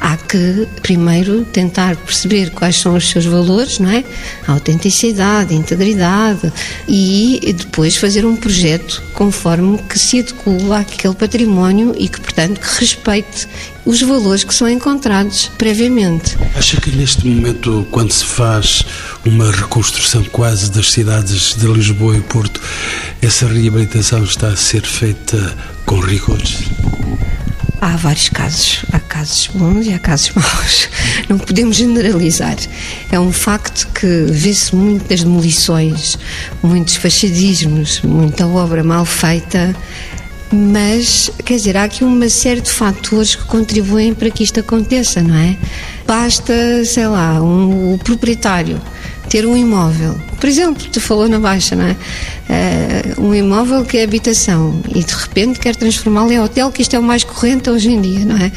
há 0.00 0.16
que 0.16 0.66
primeiro 0.82 1.44
tentar 1.44 1.96
perceber 1.96 2.50
quais 2.50 2.76
são 2.76 2.94
os 2.94 3.08
seus 3.08 3.24
valores, 3.24 3.78
não 3.78 3.90
é? 3.90 4.04
A 4.46 4.52
autenticidade, 4.52 5.54
a 5.54 5.56
integridade 5.56 6.52
e 6.88 7.54
depois 7.56 7.96
fazer 7.96 8.24
um 8.24 8.36
projeto 8.36 9.02
conforme 9.14 9.78
que 9.78 9.98
se 9.98 10.20
adequa 10.20 10.78
àquele 10.78 11.14
património 11.14 11.94
e 11.96 12.08
que, 12.08 12.20
portanto, 12.20 12.60
que 12.60 12.80
respeite 12.80 13.48
os 13.84 14.00
valores 14.02 14.44
que 14.44 14.54
são 14.54 14.68
encontrados 14.68 15.50
previamente. 15.58 16.36
Acha 16.54 16.80
que 16.80 16.90
neste 16.90 17.26
momento, 17.26 17.86
quando 17.90 18.12
se 18.12 18.24
faz 18.24 18.84
uma 19.24 19.50
reconstrução 19.50 20.22
quase 20.24 20.70
das 20.70 20.90
cidades 20.90 21.54
de 21.56 21.66
Lisboa 21.66 22.16
e 22.16 22.20
Porto, 22.20 22.60
essa 23.22 23.46
reabilitação 23.46 24.22
está 24.22 24.48
a 24.48 24.56
ser 24.56 24.82
feita 24.82 25.56
com 25.86 25.98
rigores? 25.98 26.58
Há 27.80 27.96
vários 27.96 28.28
casos. 28.28 28.84
Há 28.92 28.98
casos 28.98 29.46
bons 29.54 29.86
e 29.86 29.94
há 29.94 29.98
casos 29.98 30.32
maus. 30.36 30.88
Não 31.28 31.38
podemos 31.38 31.76
generalizar. 31.76 32.56
É 33.10 33.18
um 33.18 33.32
facto 33.32 33.88
que 33.94 34.26
vê-se 34.30 34.74
muitas 34.76 35.24
demolições, 35.24 36.18
muitos 36.62 36.96
fachadismos, 36.96 38.02
muita 38.02 38.46
obra 38.46 38.84
mal 38.84 39.06
feita. 39.06 39.74
Mas, 40.52 41.30
quer 41.44 41.56
dizer, 41.56 41.76
há 41.76 41.84
aqui 41.84 42.04
uma 42.04 42.28
série 42.28 42.60
de 42.60 42.70
fatores 42.70 43.36
que 43.36 43.44
contribuem 43.44 44.12
para 44.12 44.30
que 44.30 44.42
isto 44.42 44.60
aconteça, 44.60 45.22
não 45.22 45.36
é? 45.36 45.56
Basta, 46.06 46.84
sei 46.84 47.06
lá, 47.06 47.40
um, 47.40 47.94
o 47.94 47.98
proprietário 47.98 48.80
ter 49.30 49.46
um 49.46 49.56
imóvel, 49.56 50.20
por 50.40 50.48
exemplo, 50.48 50.84
tu 50.92 51.00
falou 51.00 51.28
na 51.28 51.38
Baixa, 51.38 51.76
não 51.76 51.84
é? 51.84 51.96
Uh, 53.16 53.22
um 53.22 53.32
imóvel 53.32 53.84
que 53.84 53.96
é 53.96 54.02
habitação 54.02 54.82
e 54.92 55.04
de 55.04 55.14
repente 55.14 55.60
quer 55.60 55.76
transformá-lo 55.76 56.32
em 56.32 56.40
hotel, 56.40 56.72
que 56.72 56.82
isto 56.82 56.96
é 56.96 56.98
o 56.98 57.02
mais 57.02 57.22
corrente 57.22 57.70
hoje 57.70 57.92
em 57.92 58.00
dia, 58.00 58.24
não 58.24 58.36
é? 58.36 58.50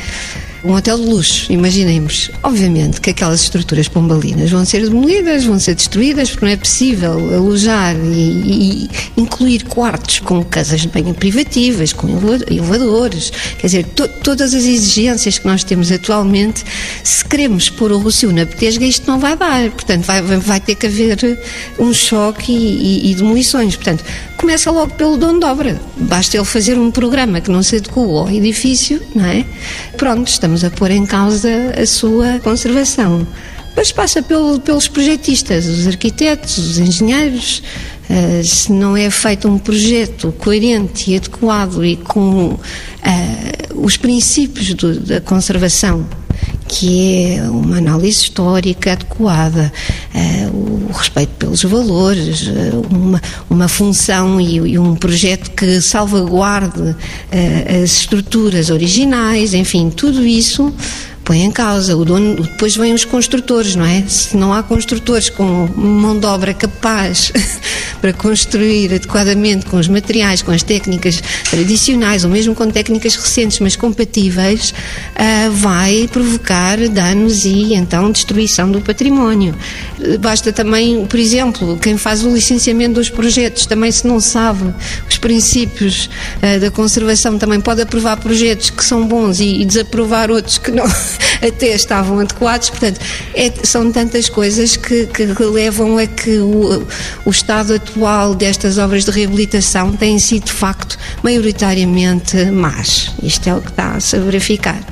Um 0.63 0.73
hotel 0.73 0.97
de 0.97 1.05
luxo, 1.05 1.51
imaginemos. 1.51 2.31
Obviamente 2.41 3.01
que 3.01 3.09
aquelas 3.09 3.41
estruturas 3.41 3.87
pombalinas 3.87 4.49
vão 4.49 4.63
ser 4.63 4.81
demolidas, 4.81 5.43
vão 5.43 5.59
ser 5.59 5.75
destruídas, 5.75 6.29
porque 6.29 6.45
não 6.45 6.51
é 6.51 6.55
possível 6.55 7.11
alojar 7.35 7.95
e, 7.95 8.85
e 8.85 8.89
incluir 9.17 9.65
quartos 9.65 10.19
com 10.19 10.43
casas 10.43 10.81
de 10.81 10.87
banho 10.87 11.13
privativas, 11.13 11.91
com 11.91 12.07
elevadores. 12.49 13.31
Quer 13.57 13.67
dizer, 13.67 13.85
to, 13.87 14.07
todas 14.23 14.53
as 14.53 14.63
exigências 14.63 15.37
que 15.37 15.45
nós 15.45 15.63
temos 15.63 15.91
atualmente, 15.91 16.63
se 17.03 17.25
queremos 17.25 17.69
pôr 17.69 17.91
o 17.91 17.97
Rocio 17.97 18.31
na 18.31 18.45
petesga, 18.45 18.85
isto 18.85 19.09
não 19.09 19.19
vai 19.19 19.35
dar. 19.35 19.69
Portanto, 19.71 20.05
vai, 20.05 20.21
vai 20.21 20.59
ter 20.59 20.75
que 20.75 20.87
haver 20.87 21.39
um 21.77 21.93
choque 21.93 22.51
e, 22.51 23.07
e, 23.07 23.11
e 23.11 23.15
demolições. 23.15 23.75
Portanto, 23.75 24.03
começa 24.43 24.69
logo 24.71 24.93
pelo 24.95 25.15
dono 25.15 25.39
de 25.39 25.45
obra. 25.45 25.81
Basta 25.95 26.35
ele 26.35 26.43
fazer 26.43 26.77
um 26.77 26.91
programa 26.91 27.39
que 27.39 27.49
não 27.49 27.63
se 27.63 27.77
adequa 27.77 28.01
ao 28.01 28.29
edifício, 28.29 29.01
não 29.15 29.25
é? 29.25 29.45
Pronto, 29.95 30.27
estamos 30.27 30.65
a 30.65 30.69
pôr 30.69 30.91
em 30.91 31.05
causa 31.05 31.49
a 31.81 31.85
sua 31.85 32.39
conservação. 32.39 33.25
Depois 33.69 33.93
passa 33.93 34.21
pelo, 34.21 34.59
pelos 34.59 34.89
projetistas, 34.89 35.65
os 35.65 35.87
arquitetos, 35.87 36.57
os 36.57 36.77
engenheiros. 36.77 37.63
Uh, 38.09 38.43
se 38.43 38.69
não 38.73 38.97
é 38.97 39.09
feito 39.09 39.47
um 39.47 39.57
projeto 39.57 40.33
coerente 40.37 41.11
e 41.11 41.15
adequado 41.15 41.85
e 41.85 41.95
com 41.95 42.47
uh, 42.49 42.59
os 43.75 43.95
princípios 43.95 44.73
do, 44.73 44.99
da 44.99 45.21
conservação 45.21 46.05
que 46.67 47.35
é 47.35 47.43
uma 47.43 47.77
análise 47.77 48.21
histórica 48.21 48.93
adequada, 48.93 49.71
uh, 50.13 50.89
o 50.89 50.91
respeito 50.91 51.31
pelos 51.37 51.63
valores, 51.63 52.47
uh, 52.47 52.85
uma, 52.89 53.21
uma 53.49 53.67
função 53.67 54.39
e, 54.39 54.55
e, 54.55 54.79
um 54.79 54.95
projeto 54.95 55.51
que 55.51 55.81
salvaguarde 55.81 56.81
uh, 56.81 56.95
as 57.83 57.91
estruturas 57.99 58.69
originais, 58.69 59.53
enfim, 59.53 59.89
tudo 59.89 60.25
isso 60.25 60.73
põe 61.23 61.43
em 61.43 61.51
causa. 61.51 61.95
O 61.95 62.05
dono, 62.05 62.35
depois 62.35 62.75
vêm 62.75 62.93
os 62.93 63.05
construtores, 63.05 63.75
não 63.75 63.85
é? 63.85 64.03
Se 64.07 64.35
não 64.35 64.53
há 64.53 64.61
construtores 64.61 65.29
com 65.29 65.67
mão 65.75 66.19
de 66.19 66.25
obra 66.25 66.53
capaz 66.53 67.31
para 68.01 68.13
construir 68.13 68.93
adequadamente 68.93 69.65
com 69.65 69.77
os 69.77 69.87
materiais, 69.87 70.41
com 70.41 70.51
as 70.51 70.63
técnicas 70.63 71.21
tradicionais, 71.49 72.23
ou 72.23 72.29
mesmo 72.29 72.53
com 72.53 72.69
técnicas 72.69 73.15
recentes, 73.15 73.59
mas 73.59 73.75
compatíveis, 73.75 74.71
uh, 74.71 75.51
vai 75.51 76.09
provocar 76.11 76.77
danos 76.89 77.45
e 77.45 77.73
então 77.73 78.11
destruição 78.11 78.69
do 78.69 78.81
património. 78.81 79.55
Basta 80.19 80.51
também, 80.51 81.05
por 81.05 81.19
exemplo, 81.19 81.77
quem 81.77 81.97
faz 81.97 82.23
o 82.25 82.33
licenciamento 82.33 82.95
dos 82.95 83.09
projetos, 83.09 83.65
também 83.65 83.91
se 83.91 84.05
não 84.05 84.19
sabe 84.19 84.73
os 85.09 85.17
princípios 85.17 86.09
uh, 86.37 86.59
da 86.59 86.69
conservação, 86.69 87.37
também 87.37 87.61
pode 87.61 87.81
aprovar 87.81 88.17
projetos 88.17 88.69
que 88.69 88.83
são 88.83 89.07
bons 89.07 89.39
e 89.39 89.63
desaprovar 89.63 90.29
outros 90.29 90.57
que 90.57 90.71
não 90.71 90.85
até 91.41 91.67
estavam 91.67 92.19
adequados. 92.19 92.69
Portanto, 92.69 92.99
é, 93.33 93.51
são 93.63 93.91
tantas 93.91 94.29
coisas 94.29 94.75
que, 94.75 95.05
que, 95.07 95.25
levam 95.43 95.97
a 95.97 96.05
que 96.07 96.37
o, 96.37 96.85
o 97.25 97.29
estado 97.29 97.73
atual 97.73 98.33
destas 98.35 98.77
obras 98.77 99.05
de 99.05 99.11
reabilitação 99.11 99.91
tem 99.93 100.17
sido, 100.19 100.45
de 100.45 100.53
facto, 100.53 100.97
maioritariamente 101.21 102.45
más. 102.45 103.11
Isto 103.21 103.49
é 103.49 103.55
o 103.55 103.61
que 103.61 103.69
está 103.69 103.91
a 103.91 103.99
se 103.99 104.17
verificar. 104.19 104.83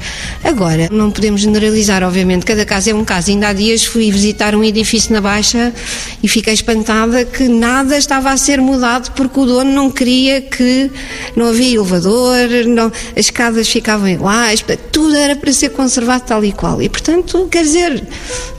Agora, 0.44 0.90
não 0.92 1.12
podemos 1.12 1.42
generalizar, 1.42 2.04
obviamente, 2.04 2.46
cada 2.46 2.66
caso 2.66 2.90
é 2.90 2.94
um 2.94 3.06
caso. 3.06 3.32
Ainda 3.32 3.50
há 3.50 3.54
dias 3.54 3.86
fui 3.86 4.12
visitar 4.12 4.56
um 4.56 4.64
edifício 4.64 5.14
na 5.14 5.22
Baixa 5.22 5.74
e 6.22 6.28
fiquei 6.28 6.54
espantada 6.54 7.26
que 7.26 7.48
nada 7.48 7.98
estava 7.98 8.32
a 8.32 8.38
ser 8.38 8.60
mudado 8.62 9.12
porque 9.12 9.40
o 9.40 9.46
dono 9.46 9.72
não 9.72 9.90
queria 9.90 10.42
que 10.42 10.92
não 11.36 11.48
havia 11.48 11.76
elevador, 11.76 12.48
não, 12.68 12.92
as 13.16 13.26
escadas 13.26 13.68
ficavam 13.68 14.08
iguais, 14.08 14.64
tudo 14.92 15.16
era 15.16 15.36
para 15.36 15.52
ser 15.54 15.70
conservado 15.70 16.11
tal 16.20 16.44
e 16.44 16.52
qual. 16.52 16.82
E, 16.82 16.90
portanto, 16.90 17.48
quer 17.50 17.64
dizer, 17.64 18.08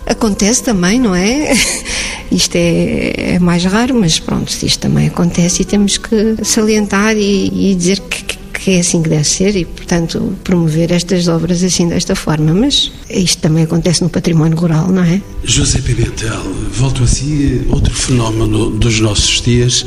acontece 0.07 0.63
também, 0.63 0.99
não 1.01 1.15
é? 1.15 1.53
Isto 2.31 2.57
é, 2.57 3.35
é 3.35 3.39
mais 3.39 3.65
raro, 3.65 3.95
mas 3.95 4.19
pronto, 4.19 4.51
isto 4.51 4.79
também 4.79 5.09
acontece 5.09 5.61
e 5.61 5.65
temos 5.67 5.99
que 5.99 6.37
salientar 6.43 7.15
e, 7.15 7.73
e 7.73 7.75
dizer 7.75 8.01
que, 8.01 8.32
que 8.63 8.71
é 8.71 8.79
assim 8.79 9.03
que 9.03 9.09
deve 9.09 9.25
ser 9.25 9.57
e, 9.57 9.65
portanto, 9.65 10.37
promover 10.45 10.93
estas 10.93 11.27
obras 11.27 11.65
assim 11.65 11.89
desta 11.89 12.15
forma. 12.15 12.55
Mas 12.55 12.93
isto 13.11 13.43
também 13.43 13.65
acontece 13.65 14.03
no 14.03 14.09
património 14.09 14.57
rural, 14.57 14.89
não 14.89 15.03
é? 15.03 15.21
José 15.43 15.81
Pimentel, 15.81 16.43
volto 16.73 17.03
a 17.03 17.07
si, 17.09 17.67
outro 17.69 17.93
fenómeno 17.93 18.71
dos 18.71 19.01
nossos 19.01 19.41
dias, 19.41 19.85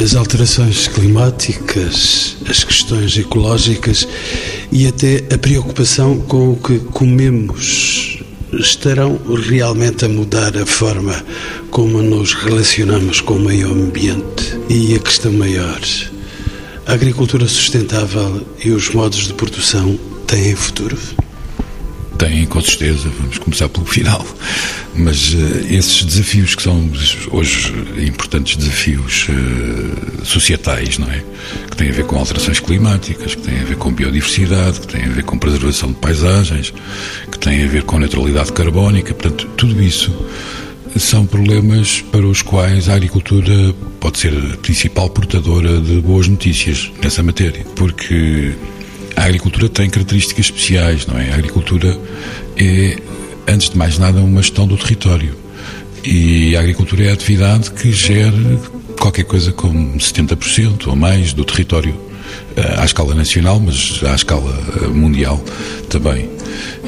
as 0.00 0.14
alterações 0.14 0.86
climáticas, 0.86 2.36
as 2.48 2.62
questões 2.62 3.16
ecológicas 3.18 4.06
e 4.70 4.86
até 4.86 5.24
a 5.34 5.36
preocupação 5.36 6.18
com 6.20 6.52
o 6.52 6.56
que 6.56 6.78
comemos 6.78 8.20
estarão 8.52 9.18
realmente 9.48 10.04
a 10.04 10.08
mudar 10.08 10.56
a 10.56 10.64
forma 10.64 11.24
como 11.70 12.00
nos 12.00 12.34
relacionamos 12.34 13.20
com 13.20 13.34
o 13.34 13.40
meio 13.40 13.72
ambiente. 13.72 14.56
E 14.68 14.94
a 14.94 14.98
questão 15.00 15.32
maior, 15.32 15.80
a 16.86 16.92
agricultura 16.92 17.48
sustentável 17.48 18.46
e 18.64 18.70
os 18.70 18.90
modos 18.90 19.26
de 19.26 19.34
produção 19.34 19.98
têm 20.26 20.54
futuro? 20.54 20.96
Têm, 22.16 22.46
com 22.46 22.60
certeza. 22.60 23.10
Vamos 23.18 23.38
começar 23.38 23.68
pelo 23.68 23.84
final. 23.84 24.24
Mas 24.94 25.34
uh, 25.34 25.66
esses 25.68 26.04
desafios 26.04 26.54
que 26.54 26.62
são 26.62 26.90
hoje 27.32 27.74
importantes 27.98 28.56
desafios 28.56 29.26
uh, 29.28 30.24
societais, 30.24 30.96
não 30.96 31.10
é? 31.10 31.22
Que 31.70 31.76
têm 31.76 31.90
a 31.90 31.92
ver 31.92 32.06
com 32.06 32.16
alterações 32.16 32.60
climáticas, 32.60 33.34
que 33.34 33.42
têm 33.42 33.60
a 33.60 33.64
ver 33.64 33.76
com 33.76 33.92
biodiversidade, 33.92 34.80
que 34.80 34.86
têm 34.86 35.04
a 35.04 35.08
ver 35.08 35.24
com 35.24 35.36
preservação 35.38 35.90
de 35.90 35.96
paisagens, 35.98 36.72
que 37.30 37.38
têm 37.38 37.64
a 37.64 37.68
ver 37.68 37.82
com 37.82 37.98
neutralidade 37.98 38.52
carbónica. 38.52 39.12
Portanto, 39.12 39.46
tudo 39.56 39.82
isso 39.82 40.10
são 40.98 41.26
problemas 41.26 42.00
para 42.12 42.26
os 42.26 42.42
quais 42.42 42.88
a 42.88 42.94
agricultura 42.94 43.74
pode 44.00 44.18
ser 44.18 44.32
a 44.32 44.56
principal 44.56 45.10
portadora 45.10 45.80
de 45.80 46.00
boas 46.00 46.28
notícias 46.28 46.90
nessa 47.02 47.22
matéria, 47.22 47.64
porque 47.74 48.54
a 49.14 49.24
agricultura 49.24 49.68
tem 49.68 49.88
características 49.90 50.46
especiais, 50.46 51.06
não 51.06 51.18
é? 51.18 51.30
A 51.30 51.34
agricultura 51.34 51.98
é, 52.56 52.98
antes 53.48 53.70
de 53.70 53.76
mais 53.78 53.98
nada, 53.98 54.20
uma 54.20 54.42
gestão 54.42 54.66
do 54.66 54.76
território. 54.76 55.36
E 56.04 56.56
a 56.56 56.60
agricultura 56.60 57.04
é 57.04 57.10
a 57.10 57.14
atividade 57.14 57.70
que 57.70 57.90
gera 57.92 58.60
qualquer 58.98 59.24
coisa 59.24 59.52
como 59.52 59.98
70% 59.98 60.86
ou 60.86 60.96
mais 60.96 61.32
do 61.32 61.44
território 61.44 61.94
à 62.78 62.84
escala 62.84 63.14
nacional, 63.14 63.60
mas 63.60 64.00
à 64.04 64.14
escala 64.14 64.52
mundial 64.94 65.42
também. 65.88 66.28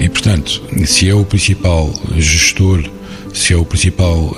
E, 0.00 0.08
portanto, 0.08 0.62
se 0.86 1.08
é 1.08 1.14
o 1.14 1.24
principal 1.24 1.92
gestor, 2.16 2.84
se 3.38 3.52
é 3.52 3.56
o 3.56 3.64
principal 3.64 4.36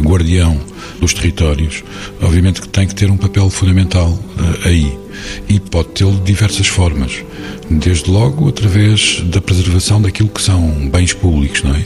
guardião 0.00 0.58
dos 1.00 1.14
territórios, 1.14 1.82
obviamente 2.20 2.60
que 2.60 2.68
tem 2.68 2.86
que 2.86 2.94
ter 2.94 3.10
um 3.10 3.16
papel 3.16 3.48
fundamental 3.50 4.18
aí. 4.64 4.98
E 5.48 5.60
pode 5.60 5.88
tê-lo 5.88 6.14
de 6.14 6.22
diversas 6.22 6.66
formas. 6.66 7.22
Desde 7.70 8.10
logo 8.10 8.48
através 8.48 9.20
da 9.26 9.40
preservação 9.40 10.00
daquilo 10.00 10.28
que 10.28 10.40
são 10.40 10.88
bens 10.88 11.12
públicos, 11.12 11.62
não 11.62 11.74
é? 11.74 11.80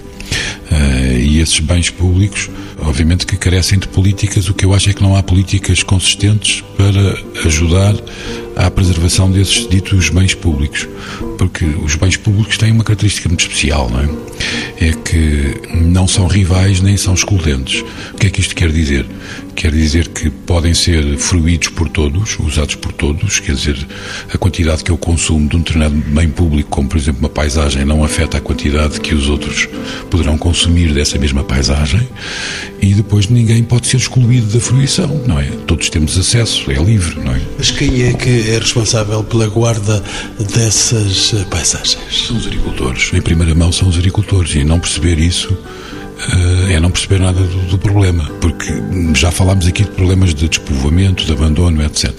Uh, 0.71 1.19
e 1.19 1.41
esses 1.41 1.61
bens 1.61 1.91
públicos, 1.91 2.51
obviamente 2.79 3.27
que 3.27 3.37
carecem 3.37 3.79
de 3.79 3.89
políticas, 3.89 4.49
o 4.49 4.55
que 4.55 4.65
eu 4.65 4.73
acho 4.73 4.91
é 4.91 4.93
que 4.93 5.03
não 5.03 5.15
há 5.15 5.23
políticas 5.23 5.83
consistentes 5.83 6.65
para 6.77 7.47
ajudar 7.47 7.95
à 8.57 8.71
preservação 8.71 9.31
desses 9.31 9.69
ditos 9.69 10.11
bens 10.11 10.35
públicos, 10.35 10.89
porque 11.39 11.65
os 11.65 11.95
bens 11.97 12.17
públicos 12.17 12.57
têm 12.57 12.73
uma 12.73 12.85
característica 12.85 13.29
muito 13.29 13.41
especial, 13.41 13.91
não 13.91 14.01
é? 14.01 14.89
É 14.89 14.93
que 14.93 15.61
não 15.73 16.07
são 16.07 16.27
rivais 16.27 16.81
nem 16.81 16.97
são 16.97 17.15
excludentes. 17.15 17.85
O 18.13 18.17
que 18.17 18.27
é 18.27 18.31
que 18.31 18.41
isto 18.41 18.55
quer 18.55 18.71
dizer? 18.71 19.07
Quer 19.55 19.71
dizer 19.71 20.09
que 20.09 20.31
podem 20.31 20.75
ser 20.75 21.17
fruídos 21.17 21.69
por 21.69 21.89
todos, 21.89 22.39
usados 22.41 22.75
por 22.75 22.93
todos, 22.93 23.41
quer 23.41 23.55
dizer, 23.55 23.87
a 24.33 24.37
quantidade 24.37 24.83
que 24.83 24.91
eu 24.91 24.99
consumo 24.99 25.49
de 25.49 25.57
um 25.57 25.61
determinado 25.61 25.95
bem 25.95 26.29
público, 26.29 26.71
como 26.71 26.89
por 26.89 26.99
exemplo 26.99 27.21
uma 27.21 27.29
paisagem, 27.29 27.85
não 27.85 28.05
afeta 28.05 28.39
a 28.39 28.41
quantidade 28.41 29.01
que 29.01 29.15
os 29.15 29.29
outros 29.29 29.69
poderão 30.11 30.37
consumir 30.37 30.93
dessa 30.93 31.19
mesma 31.19 31.45
paisagem, 31.45 32.07
e 32.85 32.95
depois 32.95 33.29
ninguém 33.29 33.63
pode 33.63 33.87
ser 33.87 33.97
excluído 33.97 34.47
da 34.53 34.61
fruição, 34.61 35.23
não 35.27 35.41
é? 35.41 35.47
Todos 35.67 35.89
temos 35.89 36.19
acesso, 36.19 36.71
é 36.71 36.75
livre, 36.75 37.19
não 37.21 37.35
é? 37.35 37.41
Mas 37.57 37.71
quem 37.71 38.03
é 38.03 38.13
que 38.13 38.51
é 38.51 38.59
responsável 38.59 39.25
pela 39.25 39.47
guarda 39.47 40.03
dessas 40.55 41.35
paisagens? 41.51 41.99
São 42.27 42.37
os 42.37 42.47
agricultores. 42.47 43.13
Em 43.13 43.23
primeira 43.23 43.55
mão 43.55 43.73
são 43.73 43.89
os 43.89 43.97
agricultores 43.97 44.55
e 44.55 44.65
não 44.65 44.79
perceber 44.79 45.19
isso 45.19 45.57
é 46.71 46.81
não 46.81 46.91
perceber 46.91 47.21
nada 47.21 47.41
do, 47.41 47.67
do, 47.67 47.79
problema, 47.79 48.25
porque 48.41 48.73
já 49.15 49.31
falámos 49.31 49.67
aqui 49.67 49.85
de 49.85 49.91
problemas 49.91 50.35
de 50.35 50.49
despovoamento, 50.49 51.25
de 51.25 51.33
abandono, 51.33 51.83
etc. 51.85 52.13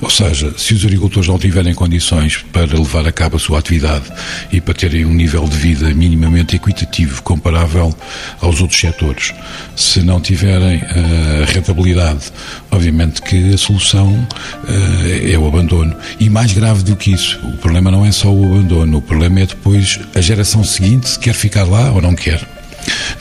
Ou 0.00 0.10
seja, 0.10 0.52
se 0.58 0.74
os 0.74 0.84
agricultores 0.84 1.28
não 1.28 1.38
tiverem 1.38 1.74
condições 1.74 2.44
para 2.52 2.76
levar 2.76 3.06
a 3.06 3.12
cabo 3.12 3.36
a 3.36 3.38
sua 3.38 3.58
atividade 3.58 4.04
e 4.52 4.60
para 4.60 4.74
terem 4.74 5.04
um 5.06 5.12
nível 5.12 5.44
de 5.44 5.56
vida 5.56 5.92
minimamente 5.94 6.56
equitativo, 6.56 7.22
comparável 7.22 7.94
aos 8.40 8.60
outros 8.60 8.80
setores, 8.80 9.32
se 9.74 10.00
não 10.00 10.20
tiverem 10.20 10.78
uh, 10.78 11.44
rentabilidade, 11.46 12.32
obviamente 12.70 13.22
que 13.22 13.54
a 13.54 13.58
solução 13.58 14.08
uh, 14.12 15.32
é 15.32 15.38
o 15.38 15.46
abandono. 15.46 15.96
E 16.18 16.28
mais 16.28 16.52
grave 16.52 16.82
do 16.82 16.96
que 16.96 17.12
isso, 17.12 17.38
o 17.44 17.56
problema 17.58 17.90
não 17.90 18.04
é 18.04 18.12
só 18.12 18.32
o 18.32 18.44
abandono, 18.44 18.98
o 18.98 19.02
problema 19.02 19.40
é 19.40 19.46
depois 19.46 19.98
a 20.14 20.20
geração 20.20 20.62
seguinte 20.64 21.08
se 21.08 21.18
quer 21.18 21.34
ficar 21.34 21.64
lá 21.64 21.90
ou 21.92 22.02
não 22.02 22.14
quer. 22.14 22.55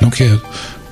Não 0.02 0.10
quer 0.10 0.40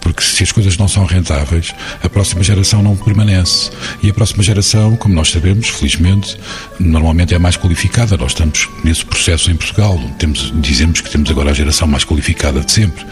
porque 0.03 0.21
se 0.21 0.43
as 0.43 0.51
coisas 0.51 0.77
não 0.77 0.87
são 0.87 1.05
rentáveis, 1.05 1.73
a 2.03 2.09
próxima 2.09 2.43
geração 2.43 2.83
não 2.83 2.95
permanece. 2.95 3.71
E 4.03 4.09
a 4.09 4.13
próxima 4.13 4.43
geração, 4.43 4.97
como 4.97 5.15
nós 5.15 5.31
sabemos, 5.31 5.69
felizmente, 5.69 6.37
normalmente 6.77 7.33
é 7.33 7.39
mais 7.39 7.55
qualificada. 7.55 8.17
Nós 8.17 8.33
estamos 8.33 8.69
nesse 8.83 9.05
processo 9.05 9.49
em 9.49 9.55
Portugal. 9.55 9.97
Temos, 10.19 10.51
dizemos 10.55 10.99
que 10.99 11.09
temos 11.09 11.31
agora 11.31 11.51
a 11.51 11.53
geração 11.53 11.87
mais 11.87 12.03
qualificada 12.03 12.59
de 12.59 12.71
sempre. 12.71 13.03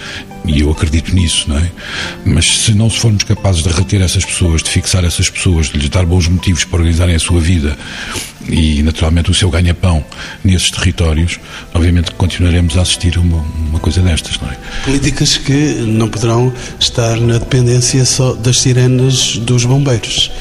E 0.45 0.61
eu 0.61 0.71
acredito 0.71 1.13
nisso, 1.13 1.45
não 1.47 1.57
é? 1.57 1.71
Mas 2.25 2.45
se 2.45 2.73
não 2.73 2.89
formos 2.89 3.23
capazes 3.23 3.63
de 3.63 3.69
reter 3.69 4.01
essas 4.01 4.25
pessoas, 4.25 4.63
de 4.63 4.69
fixar 4.69 5.05
essas 5.05 5.29
pessoas, 5.29 5.67
de 5.67 5.77
lhes 5.77 5.89
dar 5.89 6.05
bons 6.05 6.27
motivos 6.27 6.63
para 6.63 6.79
organizarem 6.79 7.15
a 7.15 7.19
sua 7.19 7.39
vida 7.39 7.77
e, 8.49 8.81
naturalmente, 8.81 9.29
o 9.29 9.33
seu 9.33 9.49
ganha-pão 9.49 10.03
nesses 10.43 10.71
territórios, 10.71 11.39
obviamente 11.73 12.11
continuaremos 12.13 12.77
a 12.77 12.81
assistir 12.81 13.17
a 13.17 13.21
uma, 13.21 13.37
uma 13.37 13.79
coisa 13.79 14.01
destas, 14.01 14.39
não 14.41 14.49
é? 14.49 14.57
Políticas 14.83 15.37
que 15.37 15.75
não 15.87 16.09
poderão 16.09 16.51
estar 16.79 17.17
na 17.17 17.37
dependência 17.37 18.03
só 18.03 18.33
das 18.33 18.59
sirenes 18.59 19.37
dos 19.37 19.65
bombeiros. 19.65 20.31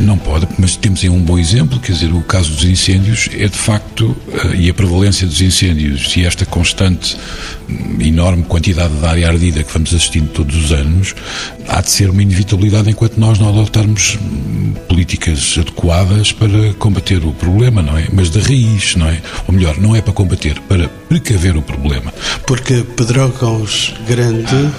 Não 0.00 0.18
pode, 0.18 0.48
mas 0.58 0.76
temos 0.76 1.02
aí 1.02 1.08
um 1.08 1.20
bom 1.20 1.38
exemplo, 1.38 1.78
quer 1.78 1.92
dizer, 1.92 2.12
o 2.12 2.22
caso 2.22 2.52
dos 2.52 2.64
incêndios 2.64 3.28
é 3.32 3.46
de 3.46 3.56
facto, 3.56 4.16
eh, 4.32 4.56
e 4.56 4.70
a 4.70 4.74
prevalência 4.74 5.26
dos 5.26 5.40
incêndios 5.40 6.16
e 6.16 6.24
esta 6.24 6.44
constante 6.44 7.16
hum, 7.68 7.98
enorme 8.00 8.42
quantidade 8.42 8.94
de 8.94 9.06
área 9.06 9.28
ardida 9.28 9.62
que 9.62 9.72
vamos 9.72 9.94
assistindo 9.94 10.28
todos 10.30 10.56
os 10.56 10.72
anos, 10.72 11.14
há 11.68 11.80
de 11.80 11.90
ser 11.90 12.10
uma 12.10 12.22
inevitabilidade 12.22 12.90
enquanto 12.90 13.16
nós 13.18 13.38
não 13.38 13.48
adotarmos 13.48 14.18
hum, 14.20 14.72
políticas 14.88 15.56
adequadas 15.58 16.32
para 16.32 16.72
combater 16.74 17.24
o 17.24 17.32
problema, 17.32 17.82
não 17.82 17.96
é? 17.96 18.08
Mas 18.12 18.30
da 18.30 18.40
raiz, 18.40 18.96
não 18.96 19.08
é? 19.08 19.20
Ou 19.46 19.54
melhor, 19.54 19.78
não 19.78 19.94
é 19.94 20.00
para 20.00 20.12
combater, 20.12 20.58
para 20.68 20.88
precaver 20.88 21.56
o 21.56 21.62
problema. 21.62 22.12
Porque 22.46 22.84
Pedrógãos 22.96 23.94
Grande 24.06 24.70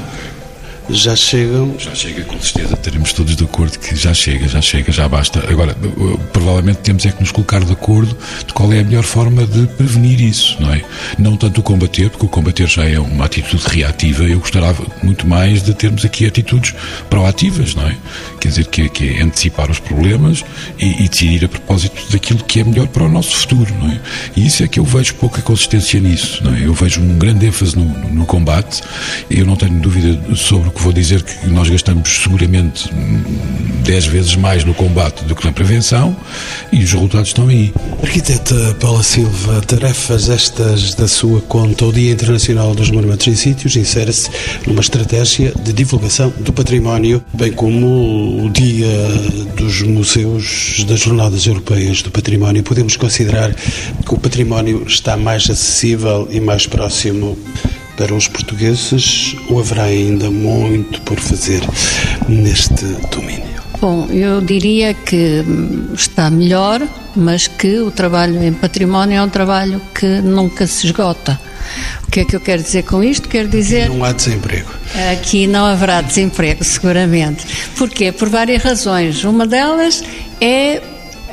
já 0.89 1.15
chegam. 1.15 1.75
Já 1.77 1.95
chega, 1.95 2.23
com 2.23 2.39
certeza. 2.39 2.73
Estaremos 2.73 3.13
todos 3.13 3.35
de 3.35 3.43
acordo 3.43 3.77
que 3.79 3.95
já 3.95 4.13
chega, 4.13 4.47
já 4.47 4.61
chega, 4.61 4.91
já 4.91 5.07
basta. 5.07 5.43
Agora, 5.49 5.75
provavelmente 6.31 6.79
temos 6.79 7.05
é 7.05 7.11
que 7.11 7.21
nos 7.21 7.31
colocar 7.31 7.63
de 7.63 7.71
acordo 7.71 8.15
de 8.45 8.53
qual 8.53 8.71
é 8.73 8.79
a 8.79 8.83
melhor 8.83 9.03
forma 9.03 9.45
de 9.45 9.67
prevenir 9.67 10.21
isso, 10.21 10.57
não 10.59 10.73
é? 10.73 10.83
Não 11.17 11.37
tanto 11.37 11.61
o 11.61 11.63
combater, 11.63 12.09
porque 12.09 12.25
o 12.25 12.29
combater 12.29 12.67
já 12.67 12.87
é 12.87 12.99
uma 12.99 13.25
atitude 13.25 13.63
reativa. 13.67 14.23
Eu 14.23 14.39
gostaria 14.39 14.75
muito 15.01 15.27
mais 15.27 15.63
de 15.63 15.73
termos 15.73 16.03
aqui 16.03 16.25
atitudes 16.25 16.73
proativas, 17.09 17.75
não 17.75 17.87
é? 17.87 17.95
Quer 18.39 18.49
dizer, 18.49 18.65
que, 18.65 18.89
que 18.89 19.09
é 19.09 19.21
antecipar 19.21 19.71
os 19.71 19.79
problemas 19.79 20.43
e, 20.77 21.03
e 21.03 21.09
decidir 21.09 21.45
a 21.45 21.47
propósito 21.47 22.11
daquilo 22.11 22.43
que 22.43 22.59
é 22.59 22.63
melhor 22.63 22.87
para 22.87 23.03
o 23.03 23.09
nosso 23.09 23.35
futuro, 23.37 23.73
não 23.79 23.89
é? 23.89 23.99
E 24.35 24.45
isso 24.45 24.63
é 24.63 24.67
que 24.67 24.79
eu 24.79 24.85
vejo 24.85 25.15
pouca 25.15 25.41
consistência 25.41 25.99
nisso, 25.99 26.43
não 26.43 26.53
é? 26.53 26.65
Eu 26.65 26.73
vejo 26.73 27.01
um 27.01 27.17
grande 27.17 27.45
ênfase 27.45 27.77
no, 27.77 27.85
no 28.09 28.25
combate. 28.25 28.81
Eu 29.29 29.45
não 29.45 29.55
tenho 29.55 29.79
dúvida 29.79 30.35
sobre 30.35 30.72
que 30.73 30.81
vou 30.81 30.91
dizer 30.91 31.21
que 31.21 31.47
nós 31.47 31.69
gastamos 31.69 32.21
seguramente 32.23 32.89
10 33.83 34.05
vezes 34.07 34.35
mais 34.35 34.63
no 34.63 34.73
combate 34.73 35.23
do 35.25 35.35
que 35.35 35.45
na 35.45 35.51
prevenção 35.51 36.15
e 36.71 36.83
os 36.83 36.91
resultados 36.91 37.29
estão 37.29 37.47
aí. 37.47 37.73
Arquiteta 38.01 38.75
Paula 38.79 39.03
Silva, 39.03 39.61
tarefas 39.61 40.29
estas 40.29 40.95
da 40.95 41.07
sua 41.07 41.41
conta, 41.41 41.85
o 41.85 41.91
Dia 41.91 42.11
Internacional 42.11 42.73
dos 42.73 42.89
Monumentos 42.89 43.27
e 43.27 43.35
Sítios 43.35 43.75
insere-se 43.75 44.29
numa 44.65 44.81
estratégia 44.81 45.53
de 45.63 45.73
divulgação 45.73 46.33
do 46.39 46.53
património, 46.53 47.23
bem 47.33 47.51
como 47.51 48.45
o 48.45 48.49
Dia 48.49 48.87
dos 49.55 49.81
Museus 49.81 50.85
das 50.87 51.01
Jornadas 51.01 51.45
Europeias 51.45 52.01
do 52.01 52.11
Património. 52.11 52.63
Podemos 52.63 52.95
considerar 52.95 53.53
que 53.53 54.13
o 54.13 54.17
património 54.17 54.83
está 54.87 55.17
mais 55.17 55.49
acessível 55.49 56.27
e 56.31 56.39
mais 56.39 56.65
próximo 56.65 57.37
para 57.97 58.13
os 58.13 58.27
portugueses 58.27 59.35
ou 59.49 59.59
haverá 59.59 59.83
ainda 59.83 60.29
muito 60.29 61.01
por 61.01 61.19
fazer 61.19 61.61
neste 62.27 62.85
domínio? 63.11 63.53
Bom, 63.79 64.07
eu 64.09 64.39
diria 64.39 64.93
que 64.93 65.43
está 65.93 66.29
melhor, 66.29 66.81
mas 67.15 67.47
que 67.47 67.79
o 67.79 67.91
trabalho 67.91 68.41
em 68.41 68.53
património 68.53 69.17
é 69.17 69.21
um 69.21 69.27
trabalho 69.27 69.81
que 69.93 70.21
nunca 70.21 70.65
se 70.65 70.85
esgota. 70.85 71.37
O 72.07 72.11
que 72.11 72.21
é 72.21 72.25
que 72.25 72.35
eu 72.35 72.39
quero 72.39 72.61
dizer 72.61 72.83
com 72.83 73.03
isto? 73.03 73.27
Quero 73.27 73.49
dizer. 73.49 73.89
Não 73.89 74.03
há 74.03 74.13
desemprego. 74.13 74.71
Aqui 75.11 75.47
não 75.47 75.65
haverá 75.65 76.01
desemprego, 76.01 76.63
seguramente. 76.63 77.45
Porquê? 77.75 78.11
Por 78.11 78.29
várias 78.29 78.63
razões. 78.63 79.23
Uma 79.25 79.45
delas 79.45 80.03
é 80.39 80.81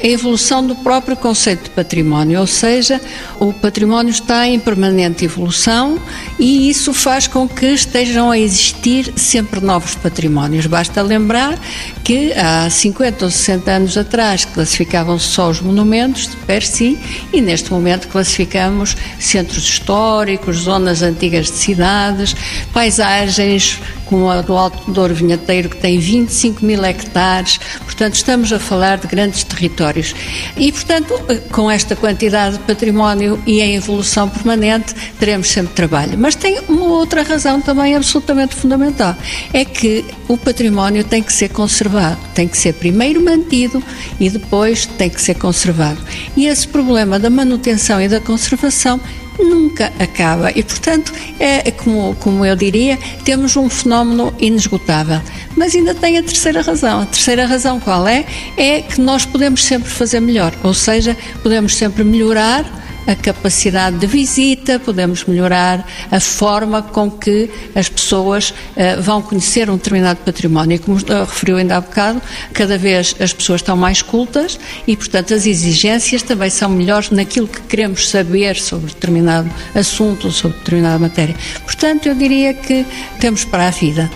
a 0.03 0.07
evolução 0.07 0.67
do 0.67 0.75
próprio 0.75 1.17
conceito 1.17 1.65
de 1.65 1.71
património, 1.71 2.41
ou 2.41 2.47
seja, 2.47 3.01
o 3.39 3.53
património 3.53 4.11
está 4.11 4.47
em 4.47 4.59
permanente 4.59 5.25
evolução 5.25 5.99
e 6.39 6.71
isso 6.71 6.93
faz 6.93 7.27
com 7.27 7.49
que 7.49 7.67
estejam 7.67 8.31
a 8.31 8.39
existir 8.39 9.13
sempre 9.17 9.61
novos 9.61 9.95
patrimónios. 9.95 10.67
Basta 10.67 11.03
lembrar 11.03 11.59
que 12.03 12.33
há 12.33 12.69
50 12.69 13.27
ou 13.27 13.31
60 13.31 13.71
anos 13.71 13.97
atrás 13.97 14.45
classificavam-se 14.45 15.27
só 15.27 15.51
os 15.51 15.61
monumentos 15.61 16.29
de 16.29 16.37
per 16.39 16.63
si 16.63 16.99
e 17.33 17.41
neste 17.41 17.71
momento 17.71 18.09
classificamos 18.09 18.97
centros 19.19 19.65
históricos, 19.65 20.59
zonas 20.59 21.03
antigas 21.03 21.47
de 21.47 21.57
cidades, 21.57 22.35
paisagens 22.73 23.79
como 24.11 24.29
a 24.29 24.43
do 24.43 24.57
Alto 24.57 24.91
Douro 24.91 25.15
Vinheteiro, 25.15 25.71
que 25.71 25.77
tem 25.77 25.99
25 26.01 26.65
mil 26.65 26.85
hectares, 26.85 27.59
portanto 27.85 28.17
estamos 28.17 28.53
a 28.53 28.59
falar 28.59 28.99
de 28.99 29.07
grandes 29.07 29.45
territórios. 29.45 30.15
E, 30.57 30.73
portanto, 30.73 31.15
com 31.53 31.71
esta 31.71 31.95
quantidade 31.95 32.59
de 32.59 32.65
património 32.65 33.41
e 33.47 33.61
em 33.61 33.77
evolução 33.77 34.29
permanente, 34.29 34.95
teremos 35.21 35.49
sempre 35.49 35.75
trabalho. 35.75 36.19
Mas 36.19 36.35
tem 36.35 36.59
uma 36.69 36.87
outra 36.87 37.23
razão 37.23 37.61
também 37.61 37.95
absolutamente 37.95 38.57
fundamental, 38.57 39.15
é 39.53 39.65
que 39.65 40.05
o 40.27 40.37
património 40.37 41.05
tem 41.05 41.23
que 41.23 41.33
ser 41.33 41.51
conservado, 41.51 42.19
tem 42.35 42.49
que 42.49 42.59
ser 42.59 42.75
primeiro 42.75 43.25
mantido 43.25 43.81
e 44.19 44.29
depois 44.29 44.87
tem 44.87 45.09
que 45.09 45.23
ser 45.23 45.35
conservado. 45.35 46.01
E 46.37 46.47
esse 46.47 46.67
problema 46.67 47.17
da 47.17 47.31
manutenção 47.31 48.01
e 48.01 48.09
da 48.09 48.21
conservação 48.21 49.01
nunca 49.45 49.93
acaba 49.99 50.51
e, 50.55 50.63
portanto, 50.63 51.13
é 51.39 51.71
como, 51.71 52.15
como 52.17 52.45
eu 52.45 52.55
diria, 52.57 52.99
temos 53.25 53.57
um 53.57 53.69
fenómeno 53.69 54.35
inesgotável. 54.39 55.21
Mas 55.57 55.75
ainda 55.75 55.95
tem 55.95 56.19
a 56.19 56.23
terceira 56.23 56.63
razão. 56.63 57.03
A 57.03 57.07
terceira 57.07 57.45
razão 57.47 57.81
qual 57.81 58.07
é? 58.07 58.25
É 58.57 58.83
que 58.83 59.01
nós 59.01 59.25
podemos 59.25 59.65
sempre 59.65 59.91
fazer 59.91 60.21
melhor, 60.21 60.53
ou 60.63 60.75
seja, 60.75 61.17
podemos 61.43 61.77
sempre 61.77 62.05
melhorar 62.05 62.65
a 63.11 63.17
capacidade 63.17 63.99
de 63.99 64.07
visita, 64.07 64.79
podemos 64.79 65.25
melhorar 65.25 65.85
a 66.13 66.21
forma 66.21 66.81
com 66.81 67.11
que 67.11 67.51
as 67.75 67.89
pessoas 67.89 68.51
uh, 68.51 69.03
vão 69.03 69.21
conhecer 69.21 69.69
um 69.69 69.77
determinado 69.77 70.21
património. 70.25 70.77
E 70.77 70.79
como 70.79 70.97
uh, 70.97 71.25
referiu 71.25 71.57
ainda 71.57 71.77
há 71.77 71.81
bocado, 71.81 72.23
cada 72.53 72.79
vez 72.79 73.17
as 73.19 73.33
pessoas 73.33 73.63
estão 73.63 73.77
mais 73.77 74.01
cultas 74.01 74.61
e, 74.87 74.97
portanto, 74.97 75.35
as 75.35 75.45
exigências 75.45 76.23
também 76.23 76.51
são 76.51 76.69
melhores 76.69 77.11
naquilo 77.11 77.49
que 77.49 77.61
queremos 77.63 78.09
saber 78.09 78.55
sobre 78.55 78.87
determinado 78.87 79.51
assunto 79.75 80.29
ou 80.29 80.33
sobre 80.33 80.59
determinada 80.59 80.99
matéria. 81.01 81.35
Portanto, 81.65 82.07
eu 82.07 82.15
diria 82.15 82.55
que 82.55 82.87
temos 83.19 83.45
para 83.45 83.67
a 83.67 83.71
vida. 83.71 84.09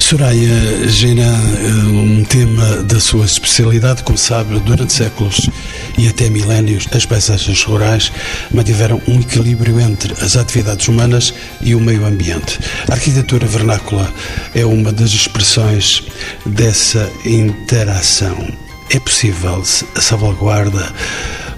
Soraya 0.00 0.88
Gena, 0.88 1.22
eh, 1.22 1.86
um 1.86 2.24
tema 2.24 2.82
da 2.82 2.98
sua 2.98 3.24
especialidade, 3.24 4.02
como 4.02 4.18
sabe, 4.18 4.58
durante 4.60 4.92
séculos 4.92 5.48
e 5.96 6.08
até 6.08 6.28
milénios, 6.28 6.88
as 6.92 7.06
paisagens 7.06 7.62
rurais 7.62 8.10
mantiveram 8.50 9.00
um 9.06 9.20
equilíbrio 9.20 9.78
entre 9.80 10.12
as 10.14 10.36
atividades 10.36 10.88
humanas 10.88 11.32
e 11.60 11.74
o 11.74 11.80
meio 11.80 12.04
ambiente. 12.04 12.58
A 12.88 12.94
arquitetura 12.94 13.46
vernácula 13.46 14.12
é 14.54 14.64
uma 14.66 14.92
das 14.92 15.10
expressões 15.10 16.02
dessa 16.44 17.08
interação. 17.24 18.48
É 18.90 18.98
possível 18.98 19.62
a 19.94 20.00
salvaguarda 20.00 20.92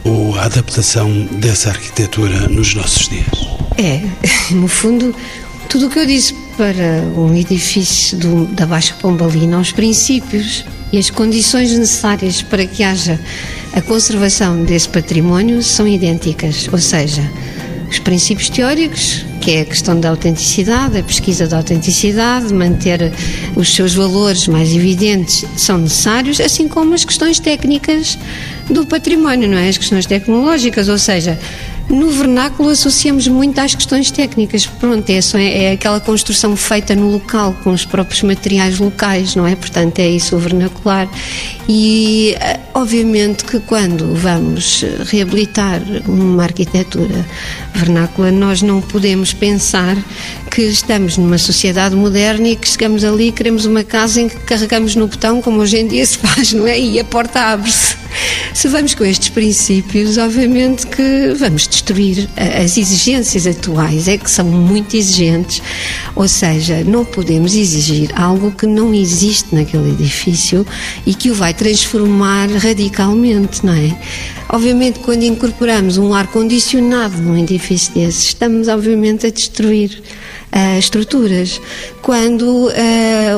ou 0.04 0.38
a 0.38 0.44
adaptação 0.44 1.10
dessa 1.32 1.70
arquitetura 1.70 2.48
nos 2.48 2.74
nossos 2.74 3.08
dias? 3.08 3.26
É, 3.78 4.02
no 4.52 4.68
fundo, 4.68 5.14
tudo 5.68 5.86
o 5.86 5.90
que 5.90 5.98
eu 5.98 6.06
disse 6.06 6.41
para 6.56 7.02
um 7.16 7.34
edifício 7.34 8.16
do, 8.16 8.46
da 8.46 8.66
Baixa 8.66 8.94
Pombalina, 9.00 9.58
os 9.58 9.72
princípios 9.72 10.64
e 10.92 10.98
as 10.98 11.10
condições 11.10 11.76
necessárias 11.76 12.42
para 12.42 12.66
que 12.66 12.82
haja 12.82 13.18
a 13.72 13.80
conservação 13.80 14.62
desse 14.64 14.88
património 14.88 15.62
são 15.62 15.88
idênticas, 15.88 16.68
ou 16.70 16.78
seja, 16.78 17.22
os 17.88 17.98
princípios 17.98 18.48
teóricos, 18.48 19.24
que 19.40 19.50
é 19.50 19.60
a 19.60 19.64
questão 19.64 19.98
da 19.98 20.08
autenticidade, 20.08 20.98
a 20.98 21.02
pesquisa 21.02 21.46
da 21.46 21.58
autenticidade, 21.58 22.52
manter 22.52 23.12
os 23.54 23.74
seus 23.74 23.94
valores 23.94 24.48
mais 24.48 24.74
evidentes, 24.74 25.44
são 25.56 25.78
necessários, 25.78 26.40
assim 26.40 26.68
como 26.68 26.94
as 26.94 27.04
questões 27.04 27.38
técnicas 27.38 28.18
do 28.70 28.86
património, 28.86 29.48
não 29.48 29.58
é? 29.58 29.68
As 29.68 29.76
questões 29.76 30.06
tecnológicas, 30.06 30.88
ou 30.88 30.96
seja, 30.96 31.38
no 31.88 32.10
vernáculo 32.10 32.70
associamos 32.70 33.28
muito 33.28 33.60
às 33.60 33.74
questões 33.74 34.10
técnicas. 34.10 34.66
Pronto, 34.66 35.08
é, 35.10 35.20
só, 35.20 35.38
é 35.38 35.72
aquela 35.72 36.00
construção 36.00 36.56
feita 36.56 36.94
no 36.94 37.10
local, 37.10 37.54
com 37.62 37.72
os 37.72 37.84
próprios 37.84 38.22
materiais 38.22 38.78
locais, 38.78 39.34
não 39.34 39.46
é? 39.46 39.54
Portanto, 39.54 39.98
é 39.98 40.08
isso 40.08 40.36
o 40.36 40.38
vernacular. 40.38 41.08
E, 41.68 42.34
eh, 42.40 42.60
obviamente, 42.74 43.44
que 43.44 43.60
quando 43.60 44.14
vamos 44.14 44.84
reabilitar 45.10 45.80
uma 46.06 46.42
arquitetura 46.44 47.26
vernácula, 47.74 48.30
nós 48.30 48.62
não 48.62 48.80
podemos 48.80 49.32
pensar 49.32 49.96
que 50.54 50.60
estamos 50.60 51.16
numa 51.16 51.38
sociedade 51.38 51.96
moderna 51.96 52.48
e 52.48 52.56
que 52.56 52.68
chegamos 52.68 53.02
ali 53.04 53.28
e 53.28 53.32
queremos 53.32 53.64
uma 53.64 53.82
casa 53.82 54.20
em 54.20 54.28
que 54.28 54.36
carregamos 54.40 54.94
no 54.94 55.06
botão, 55.06 55.40
como 55.40 55.62
hoje 55.62 55.78
em 55.78 55.86
dia 55.88 56.04
se 56.04 56.18
faz, 56.18 56.52
não 56.52 56.66
é? 56.66 56.78
E 56.78 57.00
a 57.00 57.04
porta 57.04 57.40
abre-se. 57.40 57.96
Se 58.52 58.68
vamos 58.68 58.94
com 58.94 59.02
estes 59.02 59.30
princípios, 59.30 60.18
obviamente 60.18 60.86
que 60.86 61.32
vamos 61.38 61.66
destruir 61.66 62.28
as 62.36 62.76
exigências 62.76 63.46
atuais, 63.46 64.06
é 64.06 64.18
que 64.18 64.30
são 64.30 64.44
muito 64.44 64.94
exigentes, 64.94 65.62
ou 66.14 66.28
seja, 66.28 66.84
não 66.84 67.02
podemos 67.02 67.54
exigir 67.54 68.10
algo 68.14 68.52
que 68.52 68.66
não 68.66 68.92
existe 68.92 69.54
naquele 69.54 69.92
edifício 69.92 70.66
e 71.06 71.14
que 71.14 71.30
o 71.30 71.34
vai 71.34 71.54
transformar 71.54 72.50
radicalmente, 72.50 73.64
não 73.64 73.72
é? 73.72 73.96
Obviamente, 74.52 74.98
quando 74.98 75.22
incorporamos 75.22 75.96
um 75.96 76.12
ar-condicionado 76.12 77.16
num 77.16 77.38
edifício 77.38 77.94
desses, 77.94 78.24
estamos, 78.24 78.68
obviamente, 78.68 79.26
a 79.26 79.30
destruir 79.30 80.02
uh, 80.52 80.78
estruturas. 80.78 81.58
Quando 82.02 82.66
uh, 82.66 82.70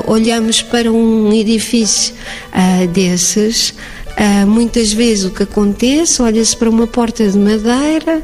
olhamos 0.09 0.61
para 0.61 0.90
um 0.90 1.33
edifício 1.33 2.12
uh, 2.53 2.88
desses, 2.88 3.72
Uh, 4.14 4.46
muitas 4.46 4.92
vezes 4.92 5.24
o 5.24 5.31
que 5.31 5.42
acontece, 5.42 6.22
olha-se 6.22 6.57
para 6.57 6.70
uma 6.70 6.87
porta 6.87 7.29
de 7.29 7.37
madeira 7.37 8.22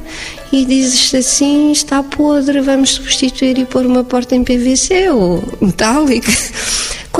e 0.52 0.64
diz 0.64 1.12
assim: 1.12 1.72
está 1.72 2.00
podre, 2.00 2.60
vamos 2.60 2.90
substituir 2.90 3.58
e 3.58 3.64
pôr 3.64 3.84
uma 3.84 4.04
porta 4.04 4.36
em 4.36 4.44
PVC 4.44 5.10
ou 5.10 5.42
metálica 5.60 6.30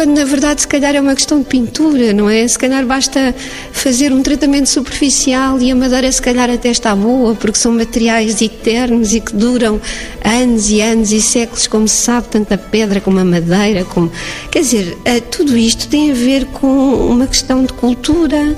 quando 0.01 0.17
na 0.17 0.25
verdade 0.25 0.63
se 0.63 0.67
calhar 0.67 0.97
é 0.97 1.01
uma 1.01 1.15
questão 1.15 1.41
de 1.41 1.45
pintura, 1.45 2.15
não 2.15 2.27
é? 2.27 2.49
Se 2.49 2.59
calhar 2.59 2.87
basta 2.87 3.35
fazer 3.71 4.11
um 4.15 4.23
tratamento 4.23 4.67
superficial 4.67 5.61
e 5.61 5.71
a 5.71 5.77
madeira 5.77 6.11
se 6.11 6.23
calhar 6.23 6.49
até 6.49 6.71
está 6.71 6.97
boa, 6.97 7.35
porque 7.35 7.59
são 7.59 7.73
materiais 7.73 8.41
eternos 8.41 9.13
e 9.13 9.21
que 9.21 9.35
duram 9.35 9.79
anos 10.25 10.71
e 10.71 10.81
anos 10.81 11.13
e 11.13 11.21
séculos, 11.21 11.67
como 11.67 11.87
se 11.87 11.97
sabe, 11.97 12.29
tanto 12.29 12.55
a 12.55 12.57
pedra 12.57 12.99
como 13.03 13.19
a 13.19 13.25
madeira, 13.27 13.85
como... 13.85 14.11
Quer 14.51 14.61
dizer, 14.61 14.97
eh, 15.05 15.21
tudo 15.21 15.55
isto 15.55 15.87
tem 15.87 16.13
a 16.13 16.15
ver 16.15 16.47
com 16.47 16.95
uma 17.11 17.27
questão 17.27 17.63
de 17.63 17.75
cultura, 17.75 18.57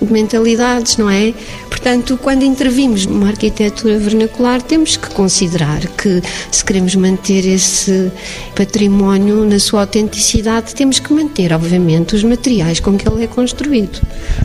de 0.00 0.12
mentalidades, 0.12 0.96
não 0.96 1.10
é? 1.10 1.34
Portanto, 1.68 2.18
quando 2.20 2.42
intervimos 2.42 3.06
numa 3.06 3.28
arquitetura 3.28 3.98
vernacular, 3.98 4.60
temos 4.62 4.96
que 4.96 5.08
considerar 5.10 5.86
que 5.86 6.22
se 6.50 6.64
queremos 6.64 6.94
manter 6.94 7.46
esse 7.46 8.10
património 8.54 9.44
na 9.44 9.58
sua 9.58 9.82
autenticidade, 9.82 10.74
temos 10.74 10.98
que 10.98 11.12
manter, 11.12 11.52
obviamente, 11.52 12.14
os 12.14 12.22
materiais 12.22 12.80
com 12.80 12.96
que 12.96 13.08
ele 13.08 13.24
é 13.24 13.26
construído. 13.26 14.00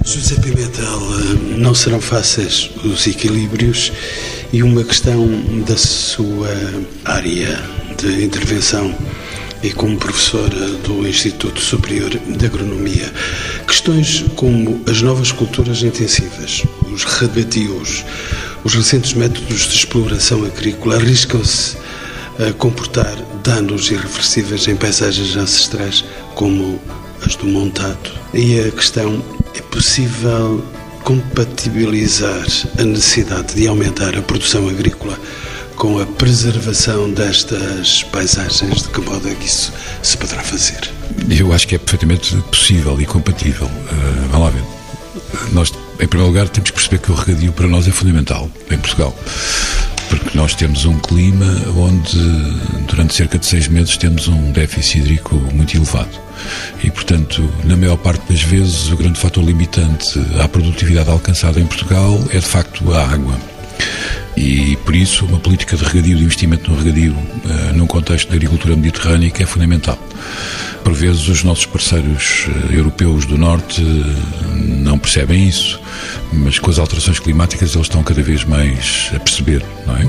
José 0.06 0.36
Pimentel, 0.36 1.00
não 1.58 1.74
serão 1.74 2.00
fáceis 2.02 2.70
os 2.84 3.08
equilíbrios 3.08 3.92
e 4.52 4.62
uma 4.62 4.84
questão 4.84 5.28
da 5.66 5.78
sua 5.78 6.50
área 7.06 7.60
de 7.98 8.24
intervenção 8.24 8.94
e 9.64 9.72
como 9.72 9.98
professora 9.98 10.68
do 10.84 11.08
Instituto 11.08 11.62
Superior 11.62 12.10
de 12.10 12.46
Agronomia. 12.46 13.12
Questões 13.66 14.26
como 14.36 14.82
as 14.90 15.02
novas 15.02 15.32
culturas 15.32 15.82
intensivas, 15.82 16.64
os 16.92 17.06
rebatios, 17.06 18.04
os 18.66 18.76
recentes 18.76 19.14
métodos 19.14 19.70
de 19.70 19.76
exploração 19.76 20.44
agrícola 20.44 20.98
arriscam-se 20.98 21.78
a 22.46 22.52
comportar 22.54 23.16
danos 23.42 23.90
irreversíveis 23.90 24.68
em 24.68 24.76
paisagens 24.76 25.36
ancestrais 25.38 26.04
como 26.36 26.80
as 27.26 27.36
do 27.38 27.48
montado. 27.48 28.12
E 28.34 28.60
a 28.60 28.70
questão 28.72 29.24
é 29.56 29.62
possível 29.62 30.64
compatibilizar 31.04 32.46
a 32.78 32.84
necessidade 32.84 33.56
de 33.56 33.68
aumentar 33.68 34.18
a 34.18 34.22
produção 34.22 34.68
agrícola 34.68 35.18
com 35.84 36.00
a 36.00 36.06
preservação 36.06 37.12
destas 37.12 38.04
paisagens, 38.04 38.84
de 38.84 38.88
que 38.88 39.02
modo 39.02 39.28
é 39.28 39.36
que 39.36 39.46
isso 39.46 39.74
se 40.02 40.16
poderá 40.16 40.42
fazer? 40.42 40.80
Eu 41.30 41.52
acho 41.52 41.68
que 41.68 41.76
é 41.76 41.78
perfeitamente 41.78 42.38
possível 42.50 43.02
e 43.02 43.06
compatível. 43.06 43.68
Uh, 43.68 44.30
vamos 44.32 44.40
lá 44.40 44.50
ver. 44.50 44.64
Nós, 45.52 45.74
em 46.00 46.08
primeiro 46.08 46.32
lugar, 46.32 46.48
temos 46.48 46.72
que 46.72 46.78
perceber 46.78 47.00
que 47.00 47.12
o 47.12 47.14
regadio 47.14 47.52
para 47.52 47.68
nós 47.68 47.86
é 47.86 47.92
fundamental 47.92 48.50
em 48.72 48.78
Portugal. 48.78 49.14
Porque 50.08 50.38
nós 50.38 50.56
temos 50.56 50.86
um 50.86 50.98
clima 51.00 51.54
onde, 51.76 52.18
durante 52.88 53.14
cerca 53.14 53.38
de 53.38 53.46
seis 53.46 53.68
meses, 53.68 53.98
temos 53.98 54.30
um 54.30 54.54
déficit 54.54 55.00
hídrico 55.00 55.36
muito 55.54 55.76
elevado. 55.76 56.18
E, 56.82 56.90
portanto, 56.92 57.44
na 57.66 57.76
maior 57.76 57.98
parte 57.98 58.32
das 58.32 58.42
vezes, 58.42 58.90
o 58.90 58.96
grande 58.96 59.20
fator 59.20 59.44
limitante 59.44 60.18
à 60.42 60.48
produtividade 60.48 61.10
alcançada 61.10 61.60
em 61.60 61.66
Portugal 61.66 62.24
é, 62.30 62.40
de 62.40 62.46
facto, 62.46 62.90
a 62.94 63.06
água 63.06 63.38
e 64.36 64.76
por 64.78 64.96
isso 64.96 65.26
uma 65.26 65.40
política 65.40 65.78
de 65.78 65.84
regadio, 65.84 66.18
de 66.18 66.24
investimento 66.24 66.70
no 66.70 66.78
regadio, 66.78 67.14
uh, 67.14 67.74
num 67.76 67.86
contexto 67.86 68.30
da 68.30 68.36
agricultura 68.36 68.76
mediterrânica 68.76 69.44
é 69.44 69.46
fundamental. 69.46 69.98
Por 70.84 70.94
vezes 70.94 71.28
os 71.28 71.44
nossos 71.44 71.66
parceiros 71.66 72.48
uh, 72.48 72.74
europeus 72.74 73.26
do 73.26 73.38
Norte 73.38 73.82
uh, 73.82 74.56
não 74.56 74.98
percebem 74.98 75.48
isso, 75.48 75.80
mas 76.32 76.58
com 76.58 76.70
as 76.70 76.80
alterações 76.80 77.20
climáticas 77.20 77.76
eles 77.76 77.86
estão 77.86 78.04
cada 78.04 78.22
vez 78.22 78.44
mais 78.44 79.12
a 79.16 79.20
perceber, 79.20 79.64
não 79.86 79.96
é? 79.96 80.08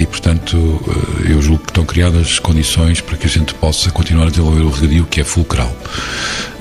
E, 0.00 0.06
portanto, 0.06 0.80
eu 1.28 1.40
julgo 1.42 1.62
que 1.62 1.70
estão 1.70 1.84
criadas 1.84 2.38
condições 2.38 3.00
para 3.00 3.16
que 3.16 3.26
a 3.26 3.30
gente 3.30 3.54
possa 3.54 3.90
continuar 3.90 4.26
a 4.26 4.30
desenvolver 4.30 4.62
o 4.62 4.70
regadio, 4.70 5.04
que 5.04 5.20
é 5.20 5.24
fulcral. 5.24 5.76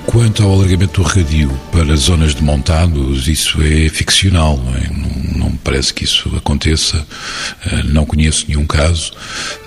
Quanto 0.06 0.44
ao 0.44 0.52
alargamento 0.52 1.02
do 1.02 1.08
regadio 1.08 1.50
para 1.72 1.96
zonas 1.96 2.36
de 2.36 2.44
montados, 2.44 3.28
isso 3.28 3.62
é 3.62 3.88
ficcional, 3.88 4.58
não 4.58 4.76
é? 4.76 4.90
Não, 5.42 5.50
me 5.50 5.58
parece 5.58 5.92
que 5.92 6.04
isso 6.04 6.32
aconteça, 6.38 7.04
eh, 7.66 7.84
não 7.86 8.06
conheço 8.06 8.46
nenhum 8.48 8.68
caso, 8.68 9.12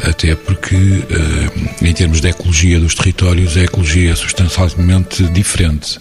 até 0.05 0.37
porque, 0.37 0.77
eh, 0.77 1.89
em 1.89 1.93
termos 1.93 2.21
de 2.21 2.29
ecologia 2.29 2.79
dos 2.79 2.95
territórios, 2.95 3.57
a 3.57 3.65
ecologia 3.65 4.13
é 4.13 4.15
substancialmente 4.15 5.25
diferente. 5.25 5.99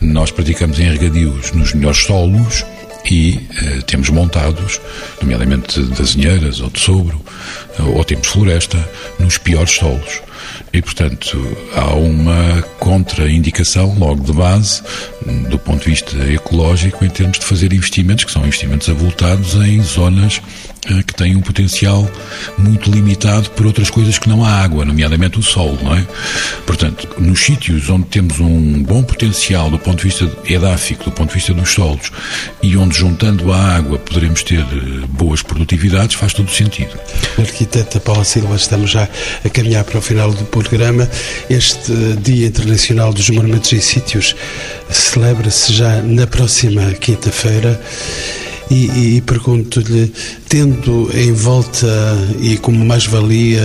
Nós 0.00 0.30
praticamos 0.30 0.78
em 0.78 0.88
regadios 0.88 1.50
nos 1.50 1.74
melhores 1.74 2.04
solos, 2.04 2.64
e 3.08 3.38
uh, 3.38 3.82
temos 3.82 4.10
montados, 4.10 4.80
nomeadamente 5.22 5.80
de 5.80 6.02
azinheiras 6.02 6.60
ou 6.60 6.68
de 6.68 6.80
sobro, 6.80 7.24
ou 7.78 8.02
temos 8.02 8.26
floresta, 8.26 8.76
nos 9.20 9.38
piores 9.38 9.70
solos. 9.70 10.22
E, 10.72 10.82
portanto, 10.82 11.56
há 11.74 11.94
uma 11.94 12.62
contraindicação 12.78 13.96
logo 13.98 14.24
de 14.24 14.32
base, 14.32 14.82
do 15.48 15.58
ponto 15.58 15.82
de 15.84 15.90
vista 15.90 16.16
ecológico, 16.32 17.04
em 17.04 17.10
termos 17.10 17.38
de 17.38 17.44
fazer 17.44 17.72
investimentos, 17.72 18.24
que 18.24 18.32
são 18.32 18.42
investimentos 18.42 18.88
avultados 18.88 19.54
em 19.54 19.82
zonas 19.82 20.40
eh, 20.88 21.02
que 21.02 21.14
têm 21.14 21.34
um 21.34 21.40
potencial 21.40 22.08
muito 22.56 22.90
limitado 22.90 23.50
por 23.50 23.66
outras 23.66 23.90
coisas 23.90 24.18
que 24.18 24.28
não 24.28 24.44
a 24.44 24.50
água, 24.50 24.84
nomeadamente 24.84 25.38
o 25.38 25.42
sol, 25.42 25.76
não 25.82 25.94
é? 25.94 26.06
Portanto, 26.64 27.08
nos 27.18 27.40
sítios 27.40 27.90
onde 27.90 28.06
temos 28.06 28.38
um 28.38 28.82
bom 28.82 29.02
potencial 29.02 29.68
do 29.68 29.78
ponto 29.78 29.98
de 29.98 30.04
vista 30.04 30.30
edáfico, 30.48 31.04
do 31.04 31.10
ponto 31.10 31.30
de 31.30 31.34
vista 31.34 31.52
dos 31.52 31.70
solos, 31.70 32.12
e 32.62 32.76
onde 32.76 32.96
juntando 32.96 33.52
a 33.52 33.58
água 33.76 33.98
poderemos 33.98 34.42
ter 34.44 34.60
eh, 34.60 35.06
boas 35.08 35.42
produtividades, 35.42 36.14
faz 36.14 36.32
todo 36.32 36.50
sentido. 36.50 36.96
Arquiteta 37.36 37.98
Paula 37.98 38.24
Silva, 38.24 38.54
estamos 38.54 38.90
já 38.90 39.08
a 39.44 39.48
caminhar 39.48 39.82
para 39.82 39.98
o 39.98 40.02
final 40.02 40.32
do 40.32 40.44
programa. 40.44 41.10
Este 41.50 41.92
Dia 42.22 42.46
Internacional 42.46 43.12
dos 43.12 43.28
Monumentos 43.30 43.72
e 43.72 43.80
Sítios 43.80 44.36
celebra-se 45.16 45.72
já 45.72 46.02
na 46.02 46.26
próxima 46.26 46.92
quinta-feira. 46.92 47.80
E, 48.70 49.16
e 49.16 49.20
pergunto-lhe, 49.22 50.12
tendo 50.46 51.08
em 51.14 51.32
volta 51.32 51.86
e 52.38 52.58
como 52.58 52.84
mais-valia 52.84 53.62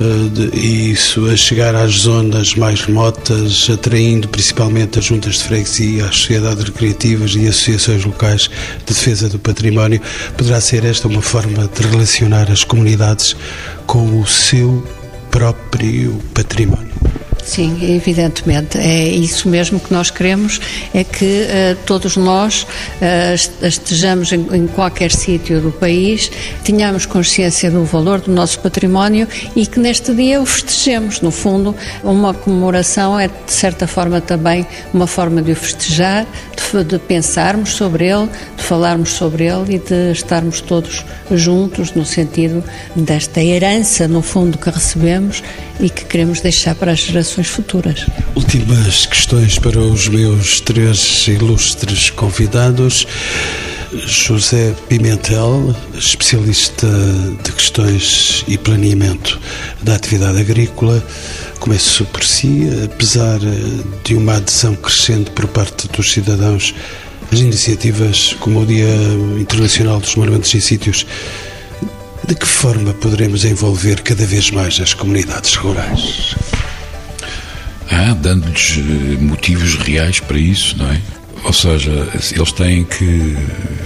eh, 0.00 0.56
isso 0.58 1.24
a 1.30 1.36
chegar 1.36 1.74
às 1.74 2.00
zonas 2.00 2.54
mais 2.54 2.82
remotas, 2.82 3.70
atraindo 3.72 4.28
principalmente 4.28 4.98
as 4.98 5.06
juntas 5.06 5.36
de 5.36 5.44
freguesia, 5.44 6.04
as 6.04 6.16
sociedades 6.16 6.64
recreativas 6.64 7.34
e 7.34 7.46
associações 7.46 8.04
locais 8.04 8.50
de 8.80 8.84
defesa 8.92 9.30
do 9.30 9.38
património, 9.38 10.02
poderá 10.36 10.60
ser 10.60 10.84
esta 10.84 11.08
uma 11.08 11.22
forma 11.22 11.66
de 11.66 11.86
relacionar 11.86 12.50
as 12.50 12.62
comunidades 12.62 13.34
com 13.86 14.20
o 14.20 14.26
seu 14.26 14.86
próprio 15.30 16.20
património? 16.34 16.92
Sim, 17.44 17.94
evidentemente. 17.94 18.78
É 18.78 19.08
isso 19.08 19.48
mesmo 19.48 19.80
que 19.80 19.92
nós 19.92 20.10
queremos, 20.10 20.60
é 20.94 21.02
que 21.02 21.24
uh, 21.24 21.76
todos 21.84 22.16
nós 22.16 22.62
uh, 22.62 23.66
estejamos 23.66 24.32
em, 24.32 24.46
em 24.52 24.66
qualquer 24.66 25.10
sítio 25.10 25.60
do 25.60 25.72
país, 25.72 26.30
tenhamos 26.64 27.04
consciência 27.04 27.70
do 27.70 27.84
valor 27.84 28.20
do 28.20 28.30
nosso 28.30 28.60
património 28.60 29.26
e 29.56 29.66
que 29.66 29.80
neste 29.80 30.14
dia 30.14 30.40
o 30.40 30.46
festejemos. 30.46 31.20
No 31.20 31.30
fundo, 31.30 31.74
uma 32.02 32.32
comemoração 32.32 33.18
é, 33.18 33.28
de 33.28 33.52
certa 33.52 33.86
forma, 33.86 34.20
também 34.20 34.66
uma 34.94 35.06
forma 35.06 35.42
de 35.42 35.52
o 35.52 35.56
festejar, 35.56 36.26
de, 36.72 36.84
de 36.84 36.98
pensarmos 36.98 37.70
sobre 37.74 38.06
ele, 38.06 38.28
de 38.56 38.62
falarmos 38.62 39.10
sobre 39.10 39.44
ele 39.46 39.76
e 39.76 39.78
de 39.78 40.12
estarmos 40.12 40.60
todos 40.60 41.04
juntos 41.30 41.92
no 41.92 42.04
sentido 42.04 42.62
desta 42.94 43.42
herança, 43.42 44.06
no 44.06 44.22
fundo, 44.22 44.56
que 44.58 44.70
recebemos 44.70 45.42
e 45.80 45.90
que 45.90 46.04
queremos 46.04 46.40
deixar 46.40 46.74
para 46.74 46.92
as 46.92 47.00
gerações 47.00 47.21
futuras. 47.30 48.06
Últimas 48.34 49.06
questões 49.06 49.58
para 49.58 49.78
os 49.78 50.08
meus 50.08 50.60
três 50.60 51.26
ilustres 51.28 52.10
convidados. 52.10 53.06
José 54.06 54.74
Pimentel, 54.88 55.74
especialista 55.94 56.88
de 57.44 57.52
questões 57.52 58.42
e 58.48 58.56
planeamento 58.56 59.38
da 59.82 59.94
atividade 59.94 60.40
agrícola. 60.40 61.02
Começo 61.60 62.04
por 62.06 62.24
si, 62.24 62.68
apesar 62.84 63.38
de 64.02 64.14
uma 64.14 64.36
adesão 64.36 64.74
crescente 64.74 65.30
por 65.30 65.46
parte 65.48 65.88
dos 65.88 66.10
cidadãos 66.10 66.74
às 67.30 67.40
iniciativas 67.40 68.34
como 68.40 68.62
o 68.62 68.66
Dia 68.66 68.94
Internacional 69.38 70.00
dos 70.00 70.16
Monumentos 70.16 70.52
e 70.54 70.60
Sítios 70.60 71.06
de 72.26 72.34
que 72.34 72.46
forma 72.46 72.94
poderemos 72.94 73.44
envolver 73.44 74.00
cada 74.02 74.24
vez 74.24 74.50
mais 74.50 74.80
as 74.80 74.94
comunidades 74.94 75.54
rurais? 75.54 76.34
Ah, 77.90 78.14
dando-lhes 78.14 78.78
eh, 78.78 79.22
motivos 79.22 79.74
reais 79.76 80.20
para 80.20 80.38
isso, 80.38 80.76
não 80.78 80.90
é? 80.90 81.00
Ou 81.44 81.52
seja, 81.52 82.08
eles 82.34 82.52
têm 82.52 82.84
que 82.84 83.36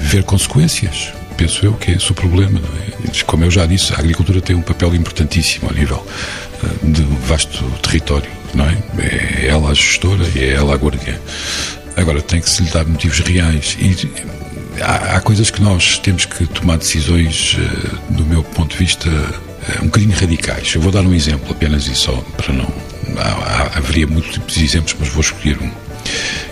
ver 0.00 0.22
consequências. 0.24 1.12
Penso 1.36 1.64
eu 1.64 1.72
que 1.74 1.90
é 1.90 1.94
esse 1.94 2.10
o 2.10 2.14
problema, 2.14 2.60
não 2.60 2.68
é? 2.80 3.22
Como 3.24 3.44
eu 3.44 3.50
já 3.50 3.66
disse, 3.66 3.92
a 3.94 3.98
agricultura 3.98 4.40
tem 4.40 4.54
um 4.54 4.62
papel 4.62 4.94
importantíssimo 4.94 5.70
a 5.70 5.72
nível 5.72 6.06
eh, 6.62 6.68
de 6.82 7.02
vasto 7.26 7.64
território, 7.82 8.30
não 8.54 8.66
é? 8.66 8.76
É 8.98 9.46
ela 9.48 9.70
a 9.70 9.74
gestora 9.74 10.24
e 10.34 10.40
é 10.40 10.52
ela 10.52 10.74
a 10.74 10.76
guardiã. 10.76 11.18
Agora, 11.96 12.20
tem 12.20 12.40
que 12.40 12.50
se 12.50 12.62
lhe 12.62 12.70
dar 12.70 12.84
motivos 12.84 13.20
reais. 13.20 13.76
E 13.80 13.96
há, 14.82 15.16
há, 15.16 15.20
coisas 15.20 15.50
que 15.50 15.62
nós 15.62 15.98
temos 15.98 16.26
que 16.26 16.46
tomar 16.46 16.76
decisões, 16.76 17.54
uh, 17.54 18.12
do 18.12 18.24
meu 18.24 18.42
ponto 18.42 18.72
de 18.72 18.76
vista, 18.76 19.08
um 19.80 19.86
bocadinho 19.86 20.14
radicais. 20.14 20.74
Eu 20.74 20.80
vou 20.82 20.92
dar 20.92 21.00
um 21.00 21.14
exemplo 21.14 21.50
apenas 21.50 21.86
e 21.86 21.94
só, 21.94 22.12
para 22.36 22.52
não. 22.52 22.70
Há, 23.16 23.28
há, 23.28 23.78
haveria 23.78 24.06
múltiplos 24.06 24.56
exemplos, 24.56 24.96
mas 24.98 25.08
vou 25.08 25.20
escolher 25.20 25.58
um. 25.60 25.70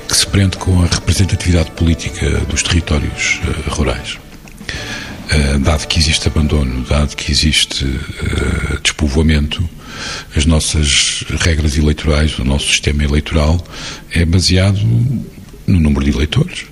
Que 0.09 0.17
se 0.17 0.27
prende 0.27 0.57
com 0.57 0.83
a 0.83 0.87
representatividade 0.87 1.71
política 1.73 2.29
dos 2.49 2.63
territórios 2.63 3.41
uh, 3.45 3.71
rurais. 3.71 4.19
dado 5.61 5.87
que 5.87 5.99
existe 5.99 6.29
abandono, 6.29 6.85
dado 6.85 7.17
que 7.17 7.33
existe 7.33 7.85
despovoamento, 8.83 9.69
as 10.37 10.45
nossas 10.45 11.25
regras 11.41 11.77
eleitorais, 11.77 12.39
o 12.39 12.45
nosso 12.45 12.67
sistema 12.69 13.05
eleitoral 13.05 13.65
é 14.13 14.25
baseado 14.25 14.81
no 15.67 15.81
número 15.81 16.05
de 16.05 16.11
eleitores. 16.11 16.67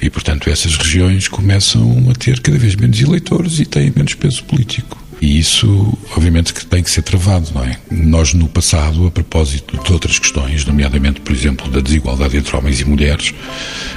E, 0.00 0.10
portanto, 0.10 0.50
essas 0.50 0.76
regiões 0.76 1.28
começam 1.28 2.10
a 2.10 2.14
ter 2.14 2.40
cada 2.40 2.58
vez 2.58 2.74
menos 2.74 3.00
eleitores 3.00 3.60
e 3.60 3.64
têm 3.64 3.92
menos 3.94 4.14
peso 4.14 4.42
político. 4.44 5.01
E 5.22 5.38
isso, 5.38 5.96
obviamente, 6.16 6.52
que 6.52 6.66
tem 6.66 6.82
que 6.82 6.90
ser 6.90 7.02
travado, 7.02 7.48
não 7.54 7.62
é? 7.62 7.78
Nós, 7.88 8.34
no 8.34 8.48
passado, 8.48 9.06
a 9.06 9.10
propósito 9.10 9.80
de 9.80 9.92
outras 9.92 10.18
questões, 10.18 10.64
nomeadamente, 10.66 11.20
por 11.20 11.32
exemplo, 11.32 11.70
da 11.70 11.78
desigualdade 11.78 12.36
entre 12.36 12.56
homens 12.56 12.80
e 12.80 12.84
mulheres, 12.84 13.32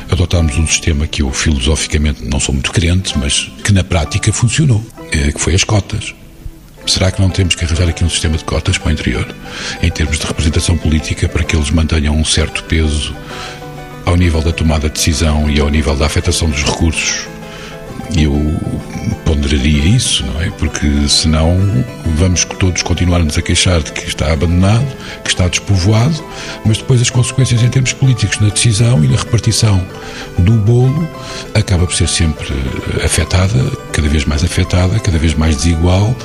adotámos 0.07 0.55
um 0.55 0.67
sistema 0.67 1.07
que 1.07 1.23
eu, 1.23 1.31
filosoficamente, 1.31 2.23
não 2.23 2.39
sou 2.39 2.53
muito 2.53 2.71
crente, 2.71 3.17
mas 3.17 3.51
que 3.63 3.73
na 3.73 3.83
prática 3.83 4.31
funcionou, 4.31 4.85
eh, 5.11 5.31
que 5.31 5.41
foi 5.41 5.55
as 5.55 5.63
cotas. 5.63 6.13
Será 6.85 7.09
que 7.09 7.19
não 7.19 7.31
temos 7.31 7.55
que 7.55 7.65
arranjar 7.65 7.89
aqui 7.89 8.03
um 8.03 8.09
sistema 8.09 8.37
de 8.37 8.43
cotas 8.43 8.77
para 8.77 8.89
o 8.89 8.91
interior, 8.91 9.35
em 9.81 9.89
termos 9.89 10.19
de 10.19 10.27
representação 10.27 10.77
política, 10.77 11.27
para 11.27 11.43
que 11.43 11.55
eles 11.55 11.71
mantenham 11.71 12.15
um 12.15 12.23
certo 12.23 12.63
peso 12.65 13.15
ao 14.05 14.15
nível 14.15 14.43
da 14.43 14.51
tomada 14.51 14.87
de 14.89 14.93
decisão 14.93 15.49
e 15.49 15.59
ao 15.59 15.69
nível 15.69 15.95
da 15.95 16.05
afetação 16.05 16.47
dos 16.51 16.61
recursos, 16.63 17.25
eu 18.15 18.33
ponderaria 19.25 19.85
isso, 19.95 20.25
não 20.25 20.41
é? 20.41 20.49
Porque 20.51 20.87
senão 21.07 21.57
vamos 22.15 22.45
todos 22.45 22.81
continuar-nos 22.81 23.37
a 23.37 23.41
queixar 23.41 23.81
de 23.81 23.91
que 23.91 24.07
está 24.07 24.31
abandonado, 24.31 24.85
que 25.23 25.29
está 25.29 25.47
despovoado, 25.47 26.23
mas 26.65 26.77
depois 26.77 27.01
as 27.01 27.09
consequências 27.09 27.61
em 27.63 27.69
termos 27.69 27.93
políticos 27.93 28.39
na 28.39 28.49
decisão 28.49 29.03
e 29.03 29.07
na 29.07 29.17
repartição 29.17 29.85
do 30.37 30.53
bolo 30.53 31.07
acaba 31.53 31.85
por 31.85 31.95
ser 31.95 32.07
sempre 32.07 32.47
afetada, 33.03 33.59
cada 33.91 34.07
vez 34.07 34.25
mais 34.25 34.43
afetada, 34.43 34.99
cada 34.99 35.17
vez 35.17 35.33
mais 35.33 35.57
desigual 35.57 36.15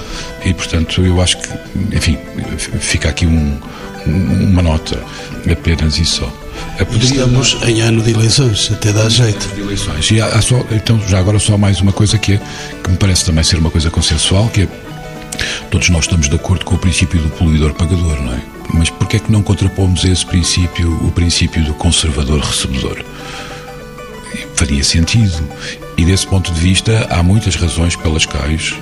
e, 0.44 0.52
portanto, 0.54 1.04
eu 1.04 1.20
acho 1.20 1.38
que, 1.38 1.48
enfim, 1.96 2.18
fica 2.58 3.08
aqui 3.08 3.26
um, 3.26 3.58
uma 4.06 4.62
nota, 4.62 5.02
apenas 5.50 5.98
isso 5.98 6.20
só. 6.20 6.39
Estamos 7.02 7.56
em 7.66 7.80
ano 7.80 8.02
de 8.02 8.10
eleições, 8.10 8.70
até 8.72 8.92
dá 8.92 9.08
jeito. 9.08 9.54
De 9.54 9.60
eleições. 9.60 10.10
E 10.10 10.20
há, 10.20 10.26
há 10.26 10.40
só, 10.40 10.64
então, 10.70 11.00
já 11.06 11.18
agora 11.18 11.38
só 11.38 11.58
mais 11.58 11.80
uma 11.80 11.92
coisa 11.92 12.18
que, 12.18 12.34
é, 12.34 12.40
que 12.82 12.90
me 12.90 12.96
parece 12.96 13.24
também 13.24 13.44
ser 13.44 13.58
uma 13.58 13.70
coisa 13.70 13.90
consensual, 13.90 14.48
que 14.48 14.62
é 14.62 14.68
todos 15.70 15.88
nós 15.90 16.04
estamos 16.04 16.28
de 16.28 16.34
acordo 16.36 16.64
com 16.64 16.74
o 16.74 16.78
princípio 16.78 17.20
do 17.20 17.28
poluidor-pagador, 17.30 18.22
não 18.22 18.32
é? 18.32 18.40
Mas 18.72 18.88
porquê 18.90 19.16
é 19.16 19.20
que 19.20 19.30
não 19.30 19.42
contrapomos 19.42 20.04
esse 20.04 20.24
princípio 20.24 20.92
o 21.04 21.10
princípio 21.12 21.62
do 21.64 21.74
conservador-recebedor? 21.74 23.04
Faria 24.54 24.84
sentido. 24.84 25.42
E 25.96 26.04
desse 26.04 26.26
ponto 26.26 26.52
de 26.52 26.60
vista, 26.60 27.06
há 27.10 27.22
muitas 27.22 27.56
razões 27.56 27.96
pelas 27.96 28.24
quais 28.24 28.74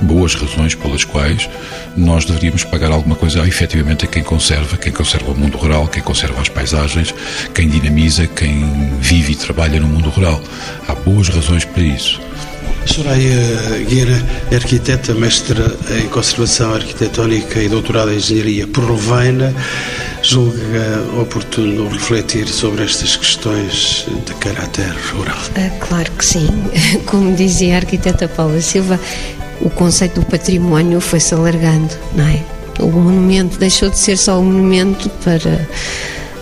boas 0.00 0.34
razões 0.34 0.74
pelas 0.74 1.04
quais 1.04 1.48
nós 1.96 2.24
deveríamos 2.24 2.64
pagar 2.64 2.90
alguma 2.90 3.16
coisa 3.16 3.46
efetivamente 3.46 4.04
a 4.04 4.08
quem 4.08 4.22
conserva, 4.22 4.76
quem 4.76 4.92
conserva 4.92 5.32
o 5.32 5.38
mundo 5.38 5.56
rural, 5.56 5.88
quem 5.88 6.02
conserva 6.02 6.40
as 6.40 6.48
paisagens, 6.48 7.14
quem 7.54 7.68
dinamiza, 7.68 8.26
quem 8.26 8.90
vive 9.00 9.32
e 9.32 9.36
trabalha 9.36 9.80
no 9.80 9.88
mundo 9.88 10.08
rural. 10.10 10.40
Há 10.86 10.94
boas 10.94 11.28
razões 11.28 11.64
para 11.64 11.82
isso. 11.82 12.20
Soraya 12.86 13.84
Guerra, 13.88 14.22
arquiteta, 14.52 15.14
mestra 15.14 15.76
em 15.90 16.08
Conservação 16.08 16.74
Arquitetónica 16.74 17.60
e 17.60 17.68
doutorada 17.68 18.12
em 18.12 18.16
Engenharia 18.16 18.66
por 18.66 18.90
Levaina, 18.90 19.54
julga 20.22 21.04
oportuno 21.20 21.88
refletir 21.88 22.48
sobre 22.48 22.84
estas 22.84 23.16
questões 23.16 24.06
de 24.26 24.34
caráter 24.34 24.90
rural? 25.12 25.38
Ah, 25.56 25.70
claro 25.86 26.10
que 26.12 26.24
sim. 26.24 26.48
Como 27.06 27.36
dizia 27.36 27.74
a 27.74 27.78
arquiteta 27.78 28.26
Paula 28.26 28.60
Silva, 28.60 28.98
o 29.60 29.70
conceito 29.70 30.20
do 30.20 30.26
património 30.26 31.00
foi-se 31.00 31.34
alargando, 31.34 31.94
não 32.14 32.24
é? 32.24 32.42
O 32.80 32.86
monumento 32.86 33.58
deixou 33.58 33.90
de 33.90 33.98
ser 33.98 34.16
só 34.16 34.38
um 34.38 34.44
monumento 34.44 35.10
para 35.24 35.66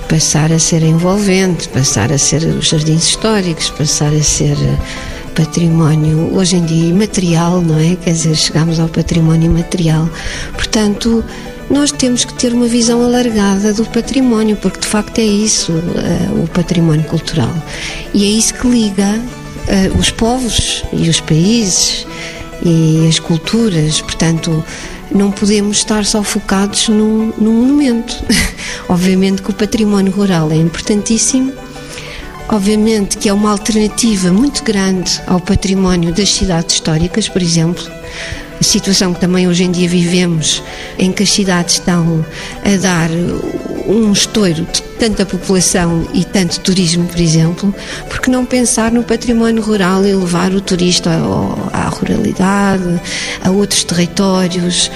passar 0.09 0.53
a 0.53 0.59
ser 0.59 0.83
envolvente, 0.83 1.69
passar 1.69 2.13
a 2.13 2.19
ser 2.19 2.43
os 2.45 2.69
jardins 2.69 3.05
históricos, 3.05 3.71
passar 3.71 4.13
a 4.13 4.23
ser 4.23 4.57
património 5.35 6.35
hoje 6.35 6.57
em 6.57 6.65
dia 6.65 6.89
imaterial, 6.89 7.61
não 7.61 7.79
é? 7.79 7.97
Quer 7.97 8.13
dizer, 8.13 8.35
chegamos 8.35 8.81
ao 8.81 8.89
património 8.89 9.51
imaterial. 9.51 10.09
Portanto, 10.55 11.25
nós 11.69 11.91
temos 11.91 12.25
que 12.25 12.35
ter 12.35 12.53
uma 12.53 12.67
visão 12.67 13.03
alargada 13.03 13.73
do 13.73 13.85
património, 13.87 14.57
porque 14.57 14.81
de 14.81 14.87
facto 14.87 15.19
é 15.19 15.25
isso, 15.25 15.73
uh, 15.73 16.43
o 16.43 16.49
património 16.49 17.05
cultural. 17.05 17.53
E 18.15 18.25
é 18.25 18.29
isso 18.29 18.55
que 18.55 18.67
liga 18.67 19.19
uh, 19.19 19.99
os 19.99 20.11
povos 20.11 20.85
e 20.93 21.09
os 21.09 21.21
países 21.21 22.07
e 22.67 23.07
as 23.09 23.19
culturas. 23.19 24.01
Portanto, 24.01 24.65
não 25.11 25.31
podemos 25.31 25.79
estar 25.79 26.05
só 26.05 26.23
focados 26.23 26.89
num, 26.89 27.33
num 27.39 27.53
monumento. 27.53 28.15
Obviamente 28.89 29.43
que 29.43 29.51
o 29.51 29.55
património 29.55 30.13
rural 30.13 30.51
é 30.51 30.57
importantíssimo, 30.57 31.53
obviamente 32.49 33.17
que 33.17 33.29
é 33.29 33.33
uma 33.33 33.51
alternativa 33.51 34.33
muito 34.33 34.63
grande 34.63 35.21
ao 35.27 35.41
património 35.41 36.13
das 36.13 36.33
cidades 36.33 36.77
históricas, 36.77 37.29
por 37.29 37.43
exemplo. 37.43 37.85
A 38.59 38.63
situação 38.63 39.13
que 39.13 39.21
também 39.21 39.47
hoje 39.49 39.65
em 39.65 39.71
dia 39.71 39.89
vivemos, 39.89 40.63
em 40.99 41.13
que 41.13 41.23
as 41.23 41.31
cidades 41.31 41.75
estão 41.75 42.25
a 42.65 42.77
dar 42.77 43.11
um 43.87 44.13
estouro 44.13 44.67
de 44.73 44.83
tanta 44.99 45.27
população 45.27 46.09
e 46.15 46.25
tanto 46.25 46.61
turismo, 46.61 47.07
por 47.07 47.21
exemplo, 47.21 47.75
porque 48.09 48.31
não 48.31 48.47
pensar 48.47 48.91
no 48.91 49.03
património 49.03 49.63
rural 49.63 50.07
e 50.07 50.15
levar 50.15 50.53
o 50.53 50.61
turista 50.61 51.11
à 51.73 51.89
ruralidade, 51.89 53.01
a 53.45 53.51
outros 53.51 53.85
territórios, 53.85 54.91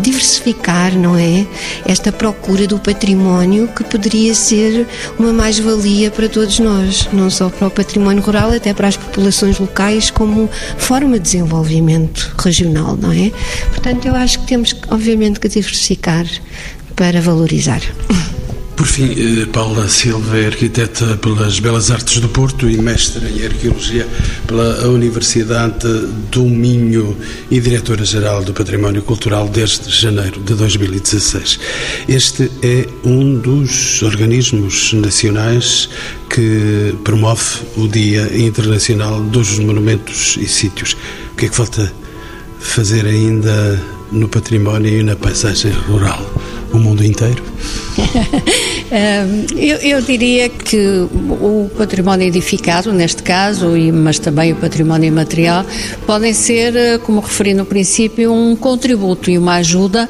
diversificar, 0.00 0.96
não 0.96 1.16
é? 1.16 1.46
Esta 1.84 2.10
procura 2.10 2.66
do 2.66 2.78
património 2.78 3.68
que 3.68 3.84
poderia 3.84 4.34
ser 4.34 4.86
uma 5.18 5.32
mais-valia 5.34 6.10
para 6.10 6.30
todos 6.30 6.58
nós, 6.58 7.06
não 7.12 7.28
só 7.28 7.50
para 7.50 7.68
o 7.68 7.70
património 7.70 8.22
rural, 8.22 8.50
até 8.52 8.72
para 8.72 8.88
as 8.88 8.96
populações 8.96 9.58
locais 9.58 10.10
como 10.10 10.48
forma 10.78 11.18
de 11.18 11.24
desenvolvimento 11.24 12.34
regional, 12.38 12.96
não 12.96 13.12
é? 13.12 13.30
Portanto, 13.68 14.06
eu 14.06 14.14
acho 14.14 14.40
que 14.40 14.46
temos, 14.46 14.74
obviamente, 14.88 15.38
que 15.38 15.48
diversificar 15.48 16.24
para 16.96 17.20
valorizar. 17.20 17.82
Por 18.74 18.86
fim, 18.86 19.10
eh, 19.10 19.46
Paula 19.46 19.88
Silva 19.88 20.38
é 20.38 20.46
arquiteta 20.46 21.16
pelas 21.16 21.58
Belas 21.58 21.90
Artes 21.90 22.20
do 22.20 22.28
Porto 22.28 22.68
e 22.68 22.76
mestra 22.76 23.26
em 23.26 23.44
Arqueologia 23.44 24.06
pela 24.46 24.86
Universidade 24.88 25.88
do 26.30 26.44
Minho 26.44 27.16
e 27.50 27.58
diretora-geral 27.58 28.44
do 28.44 28.52
Património 28.52 29.02
Cultural 29.02 29.48
desde 29.48 29.90
janeiro 29.90 30.40
de 30.42 30.54
2016. 30.54 31.58
Este 32.06 32.50
é 32.62 32.86
um 33.02 33.38
dos 33.38 34.02
organismos 34.02 34.92
nacionais 34.92 35.88
que 36.28 36.94
promove 37.02 37.62
o 37.78 37.88
Dia 37.88 38.30
Internacional 38.36 39.22
dos 39.22 39.58
Monumentos 39.58 40.36
e 40.38 40.46
Sítios. 40.46 40.94
O 41.32 41.36
que 41.36 41.46
é 41.46 41.48
que 41.48 41.56
falta 41.56 41.90
fazer 42.60 43.06
ainda 43.06 43.82
no 44.12 44.28
património 44.28 45.00
e 45.00 45.02
na 45.02 45.16
paisagem 45.16 45.72
rural? 45.72 46.55
O 46.72 46.78
mundo 46.78 47.04
inteiro? 47.04 47.42
eu, 49.56 49.76
eu, 49.78 50.02
diria 50.02 50.48
que 50.48 50.76
o 50.78 51.70
património 51.76 52.26
edificado, 52.26 52.92
neste 52.92 53.22
caso, 53.22 53.72
mas 53.92 54.18
também 54.18 54.52
o 54.52 54.56
património 54.56 55.08
imaterial, 55.08 55.64
podem 56.06 56.32
ser, 56.34 56.76
eh, 56.76 56.98
como 56.98 57.20
referi 57.20 57.54
no 57.54 57.64
princípio, 57.64 58.32
um 58.32 58.54
contributo 58.54 59.30
e 59.30 59.38
uma 59.38 59.54
ajuda 59.54 60.08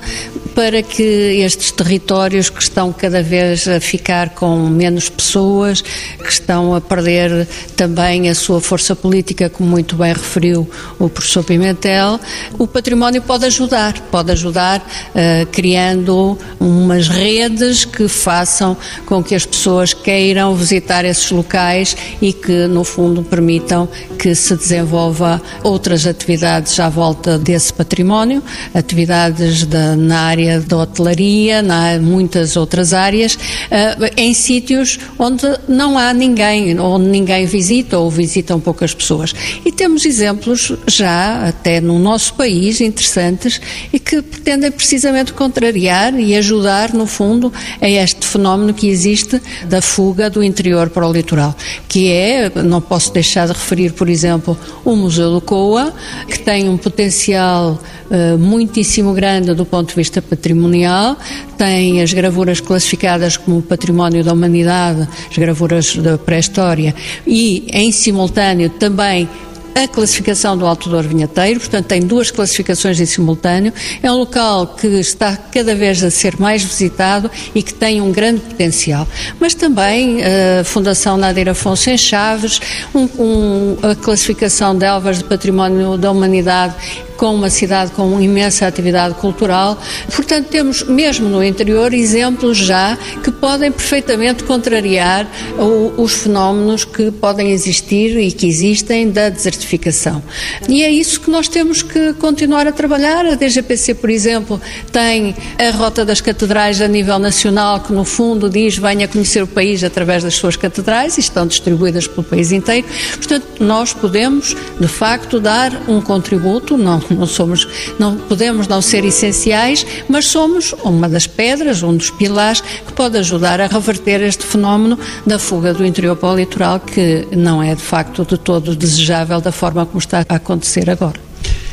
para 0.57 0.83
que 0.83 1.03
estes 1.03 1.71
territórios 1.71 2.49
que 2.49 2.63
estão 2.63 2.91
cada 2.91 3.23
vez 3.23 3.69
a 3.69 3.79
ficar 3.79 4.31
com 4.31 4.57
menos 4.71 5.11
pessoas, 5.11 5.83
que 5.83 6.33
estão 6.33 6.75
a 6.75 6.81
perder 6.81 7.47
também 7.77 8.31
a 8.31 8.35
sua 8.35 8.59
força 8.59 8.97
política, 8.97 9.51
como 9.51 9.69
muito 9.69 9.97
bem 9.97 10.15
referiu 10.15 10.67
o 10.99 11.11
professor 11.11 11.45
Pimentel, 11.45 12.19
o 12.59 12.67
património 12.67 13.21
pode 13.21 13.45
ajudar, 13.45 14.01
pode 14.11 14.33
ajudar 14.33 14.81
uh, 14.81 15.47
criando 15.53 16.39
umas 16.59 17.07
redes 17.07 17.85
que 17.85 18.09
façam 18.09 18.75
com 19.05 19.23
que 19.23 19.35
as 19.35 19.45
pessoas 19.45 19.93
queiram 19.93 20.57
visitar 20.57 21.05
esses 21.05 21.31
locais 21.31 21.95
e 22.23 22.33
que, 22.33 22.67
no 22.67 22.83
fundo, 22.83 23.23
permitam 23.23 23.87
que 24.19 24.35
se 24.35 24.57
desenvolva 24.57 25.43
outras 25.63 26.07
atividades 26.07 26.81
à 26.81 26.89
volta 26.89 27.39
desse 27.39 27.75
património, 27.75 28.43
atividades 28.73 29.67
da, 29.67 29.95
na 29.95 30.21
área 30.21 30.46
área 30.47 30.61
da 30.61 30.79
hotelaria, 30.79 31.61
há 31.61 31.99
muitas 32.01 32.57
outras 32.57 32.93
áreas, 32.95 33.39
eh, 33.71 34.13
em 34.17 34.33
sítios 34.33 34.99
onde 35.19 35.47
não 35.69 35.99
há 35.99 36.13
ninguém, 36.13 36.79
onde 36.79 37.07
ninguém 37.07 37.47
visita 37.47 37.99
ou 37.99 38.11
visitam 38.11 38.61
poucas 38.61 38.95
pessoas. 38.95 39.35
E 39.65 39.73
temos 39.73 40.05
exemplos 40.05 40.73
já, 40.87 41.49
até 41.49 41.81
no 41.81 41.99
nosso 41.99 42.35
país, 42.35 42.81
interessantes 42.81 43.61
e 43.93 43.99
que 43.99 44.23
pretendem 44.23 44.71
precisamente 44.71 45.33
contrariar 45.33 46.19
e 46.19 46.35
ajudar, 46.37 46.93
no 46.93 47.07
fundo, 47.07 47.53
a 47.81 47.89
este 47.89 48.27
fenómeno 48.27 48.73
que 48.73 48.89
existe 48.89 49.41
da 49.69 49.83
fuga 49.83 50.31
do 50.31 50.43
interior 50.43 50.91
para 50.91 51.07
o 51.07 51.13
litoral, 51.13 51.55
que 51.89 52.11
é, 52.11 52.51
não 52.63 52.81
posso 52.81 53.13
deixar 53.13 53.47
de 53.47 53.53
referir, 53.53 53.93
por 53.93 54.09
exemplo, 54.09 54.57
o 54.85 54.95
Museu 54.95 55.33
do 55.33 55.41
Coa, 55.41 55.93
que 56.29 56.39
tem 56.39 56.69
um 56.69 56.77
potencial 56.77 57.81
uh, 58.11 58.39
muitíssimo 58.39 59.13
grande 59.13 59.55
do 59.55 59.65
ponto 59.65 59.89
de 59.91 59.95
vista 59.95 60.21
patrimonial, 60.37 61.17
tem 61.57 62.03
as 62.03 62.13
gravuras 62.13 62.61
classificadas 62.61 63.37
como 63.37 63.63
património 63.63 64.23
da 64.23 64.33
humanidade, 64.33 65.09
as 65.31 65.37
gravuras 65.37 65.97
da 65.97 66.19
pré-história, 66.19 66.95
e 67.27 67.67
em 67.73 67.91
simultâneo 67.91 68.71
também 68.71 69.29
a 69.77 69.87
classificação 69.87 70.57
do 70.57 70.65
Alto 70.65 70.89
Douro 70.89 71.07
Vinheteiro, 71.07 71.61
portanto 71.61 71.85
tem 71.85 72.01
duas 72.01 72.31
classificações 72.31 72.99
em 72.99 73.05
simultâneo. 73.05 73.75
É 74.03 74.11
um 74.11 74.17
local 74.17 74.69
que 74.69 74.87
está 74.87 75.37
cada 75.37 75.75
vez 75.75 76.03
a 76.03 76.11
ser 76.11 76.41
mais 76.41 76.63
visitado 76.63 77.31
e 77.55 77.63
que 77.63 77.75
tem 77.75 78.01
um 78.01 78.11
grande 78.11 78.41
potencial. 78.41 79.07
Mas 79.39 79.55
também 79.55 80.21
a 80.23 80.65
Fundação 80.65 81.19
Nadeira 81.19 81.51
Afonso 81.51 81.91
em 81.91 81.99
Chaves, 81.99 82.59
um, 82.95 83.09
um, 83.19 83.77
a 83.83 83.95
classificação 83.95 84.77
de 84.77 84.87
Elvas 84.87 85.19
de 85.19 85.25
Património 85.25 85.99
da 85.99 86.11
Humanidade 86.11 86.75
com 87.17 87.35
uma 87.35 87.51
cidade 87.51 87.91
com 87.93 88.21
imensa 88.21 88.67
atividade 88.67 89.15
cultural. 89.15 89.79
Portanto, 90.15 90.47
temos 90.49 90.83
mesmo 90.85 91.29
no 91.29 91.43
interior 91.43 91.93
exemplos 91.93 92.59
já 92.59 92.97
que 93.23 93.31
podem 93.31 93.73
perfeitamente 93.73 94.45
contrariar 94.45 95.27
o, 95.59 96.03
os 96.03 96.15
fenómenos 96.15 96.85
que 96.85 97.11
podem 97.11 97.51
existir 97.51 98.19
e 98.19 98.31
que 98.33 98.47
existem 98.47 99.11
da 99.11 99.29
desertificação. 99.29 100.23
E 100.69 100.83
é 100.83 100.91
isso 100.91 101.21
que 101.21 101.31
nós 101.31 101.49
temos 101.49 101.83
que 101.83 102.13
continuar 102.15 102.67
a 102.67 102.73
trabalhar. 102.73 103.25
A 103.27 103.35
DGPC, 103.35 103.95
por 103.95 104.11
exemplo, 104.11 104.61
tem 104.93 105.35
a 105.59 105.71
Rota 105.77 106.05
das 106.05 106.21
Catedrais 106.21 106.81
a 106.81 106.89
nível 106.89 107.19
nacional, 107.19 107.81
que 107.81 107.93
no 107.93 108.05
fundo 108.05 108.49
diz 108.49 108.77
venha 108.77 109.09
conhecer 109.09 109.43
o 109.43 109.47
país 109.47 109.83
através 109.83 110.23
das 110.23 110.35
suas 110.35 110.57
catedrais 110.57 111.17
e 111.17 111.21
estão 111.21 111.47
distribuídas 111.47 112.07
pelo 112.07 112.23
país 112.23 112.53
inteiro. 112.53 112.87
Portanto, 113.17 113.47
nós 113.61 113.93
podemos, 113.93 114.57
de 114.79 114.89
facto, 114.89 115.41
dar 115.41 115.73
um 115.89 116.01
contributo, 116.01 116.77
não 116.77 117.01
não 117.15 117.27
somos, 117.27 117.67
não 117.99 118.17
podemos 118.17 118.69
não 118.69 118.81
ser 118.81 119.05
essenciais, 119.05 119.87
mas 120.09 120.27
somos 120.27 120.75
uma 120.85 121.09
das 121.09 121.27
pedras, 121.27 121.83
um 121.83 121.97
dos 121.97 122.11
pilares 122.11 122.61
que 122.61 122.93
pode 122.93 123.17
ajudar 123.19 123.61
a 123.61 123.67
reverter 123.67 124.23
este 124.23 124.45
fenómeno 124.45 124.99
da 125.27 125.39
fuga 125.39 125.73
do 125.73 125.85
interior 125.85 126.17
para 126.17 126.31
o 126.31 126.37
litoral, 126.37 126.81
que 126.81 127.27
não 127.33 127.63
é 127.63 127.75
de 127.75 127.83
facto 127.83 128.25
de 128.25 128.39
todo 128.39 128.75
desejável 128.75 129.41
da 129.41 129.53
forma 129.53 129.85
como 129.87 129.99
está 129.99 130.25
a 130.29 130.37
acontecer 130.37 130.89
agora. 130.91 131.21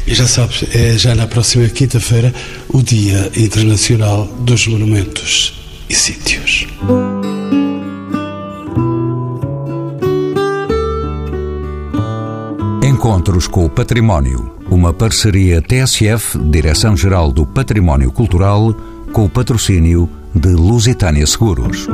E 0.06 0.14
já 0.14 0.28
sabes, 0.28 0.66
é 0.76 0.98
já 0.98 1.16
na 1.16 1.28
próxima 1.28 1.68
quinta-feira 1.70 2.34
o 2.70 2.82
Dia 2.82 3.32
Internacional 3.38 4.26
dos 4.40 4.68
Monumentos 4.68 5.54
e 5.90 5.96
Sítios. 5.96 6.68
Encontros 12.84 13.48
com 13.48 13.66
o 13.66 13.70
Património 13.70 14.63
uma 14.74 14.92
parceria 14.92 15.62
TSF, 15.62 16.38
Direção-Geral 16.40 17.32
do 17.32 17.46
Património 17.46 18.12
Cultural, 18.12 18.74
com 19.12 19.26
o 19.26 19.30
patrocínio 19.30 20.10
de 20.34 20.50
Lusitânia 20.50 21.28
Seguros. 21.28 21.88